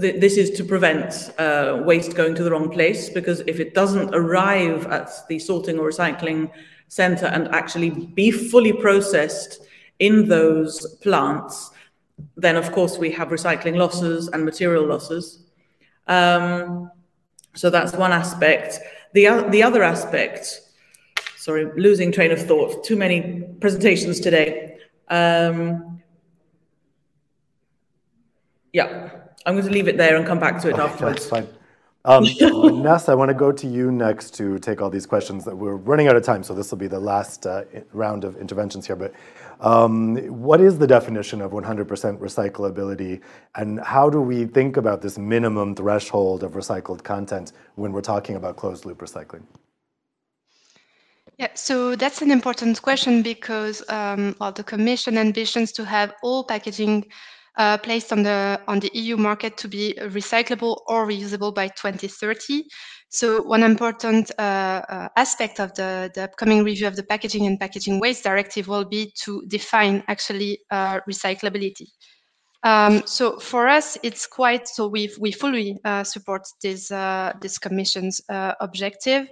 th 0.00 0.20
this 0.20 0.36
is 0.36 0.50
to 0.58 0.64
prevent 0.64 1.10
uh, 1.38 1.82
waste 1.84 2.14
going 2.16 2.34
to 2.34 2.42
the 2.42 2.50
wrong 2.50 2.68
place 2.68 3.08
because 3.08 3.40
if 3.46 3.60
it 3.60 3.74
doesn't 3.74 4.14
arrive 4.14 4.86
at 4.86 5.08
the 5.28 5.38
sorting 5.38 5.78
or 5.78 5.88
recycling 5.90 6.50
center 6.88 7.26
and 7.26 7.48
actually 7.48 7.90
be 7.90 8.30
fully 8.30 8.72
processed 8.72 9.60
in 9.98 10.28
those 10.28 10.96
plants, 11.02 11.70
then 12.36 12.56
of 12.56 12.72
course 12.72 12.98
we 12.98 13.10
have 13.10 13.28
recycling 13.28 13.76
losses 13.76 14.28
and 14.28 14.44
material 14.44 14.84
losses. 14.86 15.44
Um, 16.06 16.90
so 17.54 17.70
that's 17.70 17.92
one 17.92 18.12
aspect. 18.12 18.80
The, 19.12 19.46
the 19.50 19.62
other 19.62 19.82
aspect 19.82 20.60
sorry, 21.44 21.70
losing 21.76 22.10
train 22.10 22.32
of 22.32 22.40
thought. 22.40 22.82
Too 22.84 22.96
many 22.96 23.42
presentations 23.60 24.18
today. 24.18 24.78
Um, 25.08 26.02
yeah, 28.72 29.10
I'm 29.44 29.54
going 29.54 29.66
to 29.66 29.70
leave 29.70 29.86
it 29.86 29.98
there 29.98 30.16
and 30.16 30.26
come 30.26 30.40
back 30.40 30.62
to 30.62 30.70
it 30.70 30.72
okay, 30.72 30.82
afterwards. 30.82 31.28
That's 31.28 31.46
fine. 31.46 31.48
Um, 32.06 32.24
Ness, 32.82 33.10
I 33.10 33.14
want 33.14 33.28
to 33.28 33.34
go 33.34 33.52
to 33.52 33.66
you 33.66 33.92
next 33.92 34.32
to 34.36 34.58
take 34.58 34.80
all 34.80 34.88
these 34.88 35.04
questions. 35.04 35.44
That 35.44 35.54
we're 35.54 35.76
running 35.76 36.08
out 36.08 36.16
of 36.16 36.22
time, 36.22 36.42
so 36.42 36.54
this 36.54 36.70
will 36.70 36.78
be 36.78 36.86
the 36.86 36.98
last 36.98 37.46
uh, 37.46 37.64
round 37.92 38.24
of 38.24 38.36
interventions 38.38 38.86
here. 38.86 38.96
But 38.96 39.12
um, 39.60 40.16
what 40.28 40.62
is 40.62 40.78
the 40.78 40.86
definition 40.86 41.42
of 41.42 41.52
100% 41.52 41.84
recyclability, 42.18 43.20
and 43.54 43.80
how 43.80 44.08
do 44.08 44.22
we 44.22 44.46
think 44.46 44.78
about 44.78 45.02
this 45.02 45.18
minimum 45.18 45.74
threshold 45.74 46.42
of 46.42 46.52
recycled 46.52 47.04
content 47.04 47.52
when 47.74 47.92
we're 47.92 48.00
talking 48.00 48.36
about 48.36 48.56
closed 48.56 48.86
loop 48.86 49.00
recycling? 49.00 49.42
Yeah, 51.38 51.48
so 51.54 51.96
that's 51.96 52.22
an 52.22 52.30
important 52.30 52.80
question 52.80 53.22
because 53.22 53.82
um, 53.88 54.36
well, 54.40 54.52
the 54.52 54.62
Commission 54.62 55.18
ambitions 55.18 55.72
to 55.72 55.84
have 55.84 56.14
all 56.22 56.44
packaging 56.44 57.06
uh, 57.56 57.78
placed 57.78 58.12
on 58.12 58.22
the 58.22 58.60
on 58.68 58.80
the 58.80 58.90
EU 58.94 59.16
market 59.16 59.56
to 59.56 59.68
be 59.68 59.94
recyclable 60.00 60.78
or 60.86 61.06
reusable 61.06 61.52
by 61.52 61.68
2030. 61.68 62.64
So 63.08 63.42
one 63.42 63.62
important 63.62 64.30
uh, 64.38 64.82
uh, 64.88 65.08
aspect 65.16 65.60
of 65.60 65.72
the, 65.74 66.10
the 66.14 66.24
upcoming 66.24 66.64
review 66.64 66.88
of 66.88 66.96
the 66.96 67.04
Packaging 67.04 67.46
and 67.46 67.60
Packaging 67.60 68.00
Waste 68.00 68.24
Directive 68.24 68.66
will 68.66 68.84
be 68.84 69.12
to 69.22 69.44
define 69.46 70.02
actually 70.08 70.58
uh, 70.72 70.98
recyclability. 71.08 71.86
Um, 72.64 73.02
so 73.06 73.38
for 73.38 73.68
us, 73.68 73.98
it's 74.02 74.26
quite 74.26 74.66
so 74.66 74.88
we 74.88 75.12
we 75.20 75.32
fully 75.32 75.78
uh, 75.84 76.02
support 76.04 76.42
this 76.62 76.90
uh, 76.90 77.32
this 77.40 77.58
Commission's 77.58 78.20
objective. 78.60 79.28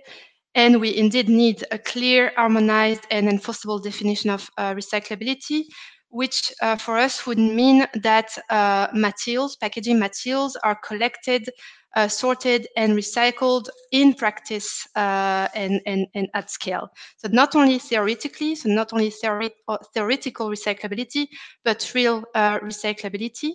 And 0.55 0.81
we 0.81 0.97
indeed 0.97 1.29
need 1.29 1.65
a 1.71 1.79
clear, 1.79 2.33
harmonized, 2.37 3.07
and 3.11 3.29
enforceable 3.29 3.79
definition 3.79 4.31
of 4.31 4.51
uh, 4.59 4.75
recyclability, 4.75 5.65
which 6.11 6.53
uh, 6.61 6.77
for 6.77 6.99
us 6.99 7.27
would 7.27 7.39
mean 7.39 7.87
that 7.95 8.37
uh, 8.51 8.89
materials, 8.93 9.57
packaging 9.57 9.99
materials, 9.99 10.57
are 10.63 10.77
collected, 10.77 11.49
uh, 11.97 12.07
sorted, 12.07 12.67
and 12.77 12.93
recycled 12.93 13.69
in 13.93 14.13
practice 14.13 14.87
uh, 14.95 15.49
and, 15.55 15.81
and, 15.87 16.07
and 16.15 16.29
at 16.35 16.51
scale. 16.51 16.89
So 17.17 17.29
not 17.33 17.57
only 17.57 17.79
theoretically, 17.79 18.55
so 18.55 18.69
not 18.69 18.93
only 18.93 19.11
uh, 19.25 19.79
theoretical 19.95 20.49
recyclability, 20.49 21.29
but 21.65 21.91
real 21.95 22.25
recyclability. 22.35 23.53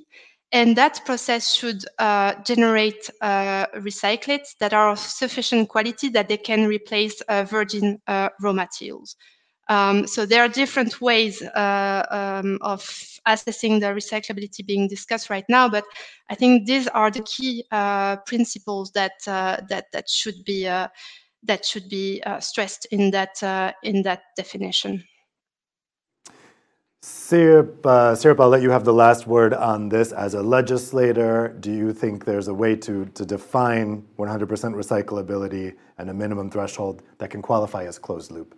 And 0.51 0.77
that 0.77 1.01
process 1.05 1.53
should 1.53 1.83
uh, 1.99 2.35
generate 2.45 3.09
uh, 3.21 3.65
recyclates 3.77 4.57
that 4.59 4.73
are 4.73 4.91
of 4.91 4.99
sufficient 4.99 5.67
quality 5.67 6.07
that 6.09 6.29
they 6.29 6.37
can 6.37 6.67
replace 6.67 7.19
uh, 7.21 7.43
virgin 7.43 8.01
uh, 8.07 8.29
raw 8.41 8.53
materials. 8.53 9.17
Um, 9.69 10.07
so 10.07 10.25
there 10.25 10.41
are 10.41 10.47
different 10.47 11.01
ways 11.01 11.41
uh, 11.41 12.05
um, 12.09 12.57
of 12.61 12.81
assessing 13.25 13.81
the 13.81 13.87
recyclability 13.87 14.65
being 14.65 14.87
discussed 14.87 15.29
right 15.29 15.43
now, 15.49 15.67
but 15.67 15.83
I 16.29 16.35
think 16.35 16.65
these 16.65 16.87
are 16.87 17.11
the 17.11 17.23
key 17.23 17.65
uh, 17.69 18.15
principles 18.25 18.91
that 18.93 19.11
that 19.25 19.87
that 19.91 20.09
should 20.09 20.45
be 20.45 20.63
that 20.63 21.65
should 21.65 21.89
be 21.89 22.23
stressed 22.39 22.87
in 22.91 23.11
that 23.11 23.75
in 23.83 24.03
that 24.03 24.21
definition. 24.37 25.03
Sirp, 27.01 27.85
uh, 27.85 28.15
I'll 28.23 28.49
let 28.49 28.61
you 28.63 28.71
have 28.71 28.83
the 28.83 28.93
last 28.93 29.27
word 29.27 29.53
on 29.53 29.89
this. 29.89 30.11
As 30.11 30.33
a 30.33 30.41
legislator, 30.41 31.55
do 31.59 31.71
you 31.71 31.93
think 31.93 32.25
there's 32.25 32.47
a 32.47 32.53
way 32.53 32.75
to, 32.77 33.05
to 33.05 33.25
define 33.25 34.03
100% 34.17 34.47
recyclability 34.47 35.75
and 35.99 36.09
a 36.09 36.13
minimum 36.13 36.49
threshold 36.49 37.03
that 37.19 37.29
can 37.29 37.41
qualify 37.41 37.85
as 37.85 37.99
closed 37.99 38.31
loop? 38.31 38.55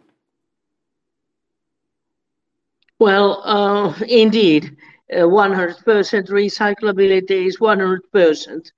Well, 2.99 3.41
uh, 3.43 3.93
indeed. 4.07 4.77
100% 5.11 5.83
recyclability 6.29 7.47
is 7.47 7.57
100%. 7.57 8.71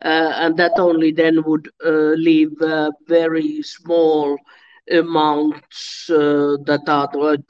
And 0.00 0.56
that 0.56 0.72
only 0.78 1.12
then 1.12 1.42
would 1.42 1.68
leave 1.84 2.52
very 3.08 3.62
small 3.62 4.38
amounts 4.90 6.08
uh, 6.10 6.56
that 6.66 6.82
are 6.88 7.08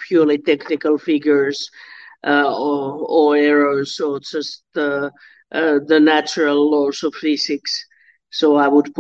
purely 0.09 0.39
technical 0.39 0.99
figures 0.99 1.71
uh, 2.27 2.45
or 2.47 2.99
or, 3.09 3.37
errors 3.37 4.01
or 4.01 4.21
just 4.21 4.65
uh, 4.77 5.11
the 5.51 5.99
natural 6.01 6.71
laws 6.71 7.03
of 7.03 7.15
physics. 7.15 7.85
So 8.31 8.57
I 8.57 8.69
would 8.69 8.95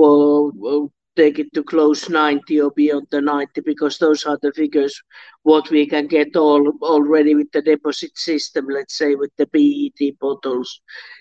take 1.17 1.39
it 1.39 1.53
to 1.55 1.63
close 1.63 2.09
90 2.09 2.61
or 2.61 2.71
beyond 2.71 3.07
the 3.11 3.21
90 3.21 3.61
because 3.61 3.99
those 3.99 4.25
are 4.25 4.39
the 4.43 4.53
figures 4.53 5.03
what 5.43 5.69
we 5.71 5.87
can 5.87 6.07
get 6.07 6.37
all 6.37 6.73
already 6.83 7.35
with 7.35 7.51
the 7.53 7.63
deposit 7.63 8.17
system, 8.17 8.67
let's 8.69 8.97
say 8.97 9.15
with 9.15 9.31
the 9.37 9.47
PET 9.47 10.13
bottles 10.21 10.81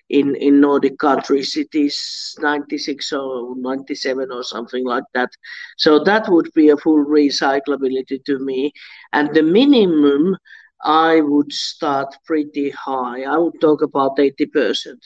in 0.09 0.35
in 0.35 0.59
Nordic 0.61 0.97
countries. 0.99 1.55
It 1.57 1.73
is 1.73 2.35
96 2.39 3.11
or 3.13 3.55
97 3.57 4.31
or 4.31 4.43
something 4.43 4.85
like 4.85 5.03
that. 5.13 5.29
So 5.77 5.99
that 6.03 6.27
would 6.29 6.51
be 6.53 6.69
a 6.69 6.77
full 6.77 7.05
recyclability 7.05 8.23
to 8.25 8.39
me. 8.39 8.71
And 9.13 9.33
the 9.33 9.43
minimum, 9.43 10.37
I 10.83 11.21
would 11.21 11.51
start 11.51 12.15
pretty 12.25 12.69
high. 12.71 13.23
I 13.23 13.37
would 13.37 13.59
talk 13.61 13.81
about 13.81 14.19
80%. 14.19 15.03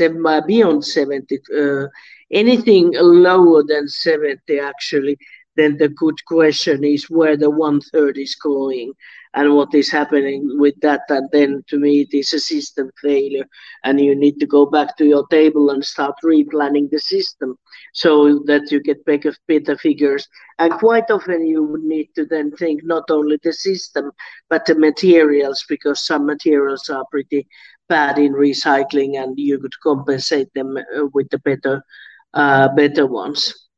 Uh, 0.00 0.40
beyond 0.46 0.84
70, 0.84 1.38
uh, 1.56 1.86
anything 2.30 2.92
lower 2.94 3.62
than 3.66 3.88
70, 3.88 4.58
actually, 4.58 5.18
then 5.56 5.78
the 5.78 5.88
good 5.88 6.22
question 6.26 6.84
is 6.84 7.08
where 7.08 7.36
the 7.36 7.50
one-third 7.50 8.18
is 8.18 8.34
going 8.34 8.92
and 9.34 9.54
what 9.54 9.74
is 9.74 9.90
happening 9.90 10.58
with 10.58 10.74
that. 10.80 11.02
And 11.08 11.28
then 11.32 11.64
to 11.68 11.78
me, 11.78 12.02
it 12.02 12.16
is 12.16 12.32
a 12.32 12.40
system 12.40 12.90
failure. 13.02 13.44
And 13.84 14.00
you 14.00 14.14
need 14.14 14.38
to 14.40 14.46
go 14.46 14.66
back 14.66 14.96
to 14.96 15.06
your 15.06 15.26
table 15.28 15.70
and 15.70 15.84
start 15.84 16.14
replanning 16.22 16.90
the 16.90 17.00
system 17.00 17.58
so 17.92 18.40
that 18.46 18.70
you 18.70 18.82
get 18.82 19.04
better, 19.04 19.34
better 19.48 19.76
figures. 19.76 20.28
And 20.58 20.72
quite 20.74 21.10
often 21.10 21.46
you 21.46 21.64
would 21.64 21.84
need 21.84 22.08
to 22.16 22.26
then 22.26 22.50
think 22.52 22.82
not 22.84 23.10
only 23.10 23.38
the 23.42 23.52
system, 23.52 24.10
but 24.50 24.66
the 24.66 24.74
materials, 24.74 25.64
because 25.68 26.04
some 26.04 26.26
materials 26.26 26.88
are 26.90 27.04
pretty 27.10 27.46
bad 27.88 28.18
in 28.18 28.32
recycling 28.32 29.22
and 29.22 29.38
you 29.38 29.58
could 29.58 29.78
compensate 29.82 30.52
them 30.54 30.76
uh, 30.76 31.06
with 31.12 31.28
the 31.30 31.38
better 31.38 31.82
Uh, 32.36 32.68
better 32.74 33.06
ones. 33.06 33.68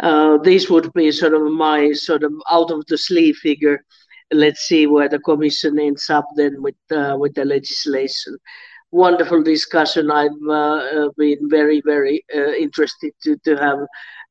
Uh, 0.00 0.38
this 0.44 0.70
would 0.70 0.92
be 0.92 1.10
sort 1.10 1.34
of 1.34 1.42
my 1.50 1.92
sort 1.92 2.22
of 2.22 2.32
out 2.48 2.70
of 2.70 2.86
the 2.86 2.96
sleeve 2.96 3.36
figure. 3.38 3.84
Let's 4.30 4.60
see 4.60 4.86
where 4.86 5.08
the 5.08 5.18
commission 5.18 5.76
ends 5.80 6.08
up 6.08 6.26
then 6.36 6.62
with 6.62 6.76
uh, 6.92 7.16
with 7.18 7.34
the 7.34 7.44
legislation. 7.44 8.36
Wonderful 8.92 9.42
discussion. 9.42 10.08
I've 10.08 10.38
been 11.16 11.50
very, 11.50 11.82
very 11.84 12.24
interested 12.60 13.12
to, 13.24 13.36
to 13.44 13.56
have 13.56 13.80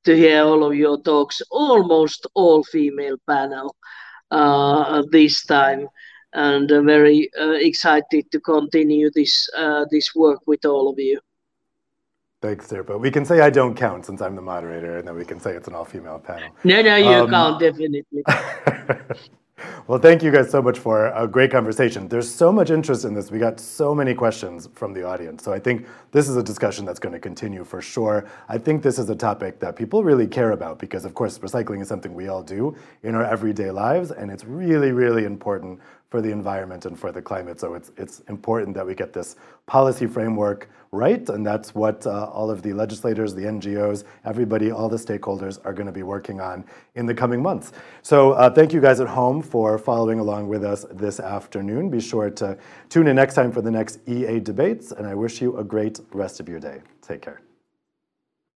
to 0.06 0.16
hear 0.16 0.44
all 0.44 0.64
of 0.64 0.74
your 0.76 1.02
talks. 1.02 1.42
Almost 1.52 2.28
all 2.36 2.64
female 2.64 3.18
panel 3.28 3.76
this 5.12 5.46
time, 5.46 5.90
and 6.32 6.70
very 6.86 7.30
excited 7.70 8.32
to 8.32 8.40
continue 8.40 9.12
this 9.14 9.50
this 9.92 10.16
work 10.16 10.40
with 10.48 10.64
all 10.66 10.90
of 10.90 10.98
you. 10.98 11.20
Thanks, 12.42 12.68
Sirpa. 12.68 12.98
We 12.98 13.12
can 13.12 13.26
say 13.26 13.42
I 13.42 13.50
don't 13.50 13.76
count 13.76 14.06
since 14.06 14.22
I'm 14.22 14.34
the 14.34 14.42
moderator, 14.42 14.98
and 15.00 15.08
then 15.08 15.16
we 15.16 15.26
can 15.26 15.42
say 15.42 15.52
it's 15.52 15.68
an 15.68 15.76
all-female 15.76 16.20
panel. 16.20 16.50
No, 16.64 16.82
no, 16.82 16.96
you 16.96 17.10
um, 17.10 17.30
count 17.30 17.60
definitely. 17.60 18.06
well, 19.88 20.00
thank 20.00 20.24
you 20.24 20.32
guys 20.32 20.50
so 20.50 20.62
much 20.62 20.80
for 20.80 21.08
a 21.08 21.28
great 21.28 21.52
conversation. 21.52 22.08
There's 22.08 22.34
so 22.34 22.50
much 22.50 22.70
interest 22.70 23.04
in 23.04 23.14
this. 23.14 23.30
We 23.30 23.40
got 23.40 23.60
so 23.60 23.94
many 23.94 24.14
questions 24.14 24.70
from 24.74 24.94
the 24.94 25.04
audience. 25.04 25.44
So 25.44 25.52
I 25.52 25.60
think 25.60 25.86
this 26.14 26.30
is 26.30 26.38
a 26.38 26.44
discussion 26.44 26.86
that's 26.86 27.00
going 27.00 27.12
to 27.12 27.20
continue 27.20 27.66
for 27.66 27.82
sure. 27.82 28.26
I 28.48 28.58
think 28.58 28.84
this 28.84 29.00
is 29.00 29.10
a 29.10 29.16
topic 29.16 29.60
that 29.60 29.76
people 29.76 30.06
really 30.06 30.28
care 30.28 30.52
about 30.52 30.80
because, 30.80 31.04
of 31.04 31.14
course, 31.14 31.40
recycling 31.40 31.82
is 31.82 31.90
something 31.90 32.14
we 32.14 32.30
all 32.30 32.42
do 32.42 32.74
in 33.04 33.16
our 33.16 33.26
everyday 33.26 33.70
lives, 33.70 34.12
and 34.12 34.32
it's 34.32 34.46
really, 34.46 34.94
really 34.94 35.26
important 35.26 35.82
for 36.10 36.22
the 36.22 36.32
environment 36.32 36.86
and 36.86 37.00
for 37.00 37.12
the 37.12 37.22
climate. 37.22 37.60
So 37.60 37.76
it's, 37.76 37.92
it's 37.98 38.20
important 38.22 38.76
that 38.76 38.86
we 38.86 38.96
get 38.96 39.14
this 39.14 39.36
policy 39.68 40.08
framework 40.08 40.70
right, 40.92 41.28
and 41.30 41.46
that's 41.46 41.76
what 41.76 42.06
uh, 42.08 42.26
all 42.26 42.50
of 42.50 42.64
the 42.64 42.74
legislators, 42.74 43.36
the 43.36 43.44
NGOs, 43.44 44.04
everybody, 44.26 44.72
all 44.72 44.90
the 44.90 44.98
stakeholders 44.98 45.60
are 45.64 45.74
going 45.74 45.86
to 45.86 45.92
be 45.92 46.04
working 46.04 46.42
on 46.42 46.66
in 46.96 47.06
the 47.06 47.14
coming 47.14 47.42
months. 47.42 47.72
So 48.02 48.32
uh, 48.32 48.50
thank 48.50 48.74
you 48.74 48.82
guys 48.82 49.00
at 49.00 49.08
home 49.08 49.42
for 49.44 49.78
following 49.78 50.20
along 50.20 50.48
with 50.48 50.64
us 50.64 50.86
this 50.92 51.20
afternoon. 51.20 51.90
Be 51.90 52.02
sure 52.02 52.32
to 52.32 52.58
tune 52.90 53.08
in 53.08 53.16
next 53.16 53.36
time 53.36 53.52
for 53.52 53.62
the 53.62 53.72
next 53.72 54.00
EA 54.08 54.40
debates, 54.40 54.92
and 54.92 55.06
I 55.06 55.14
wish 55.14 55.42
you 55.42 55.58
a 55.58 55.64
great 55.64 56.00
rest 56.12 56.40
of 56.40 56.50
your 56.50 56.60
day. 56.60 56.82
Take 57.02 57.22
care. 57.22 57.49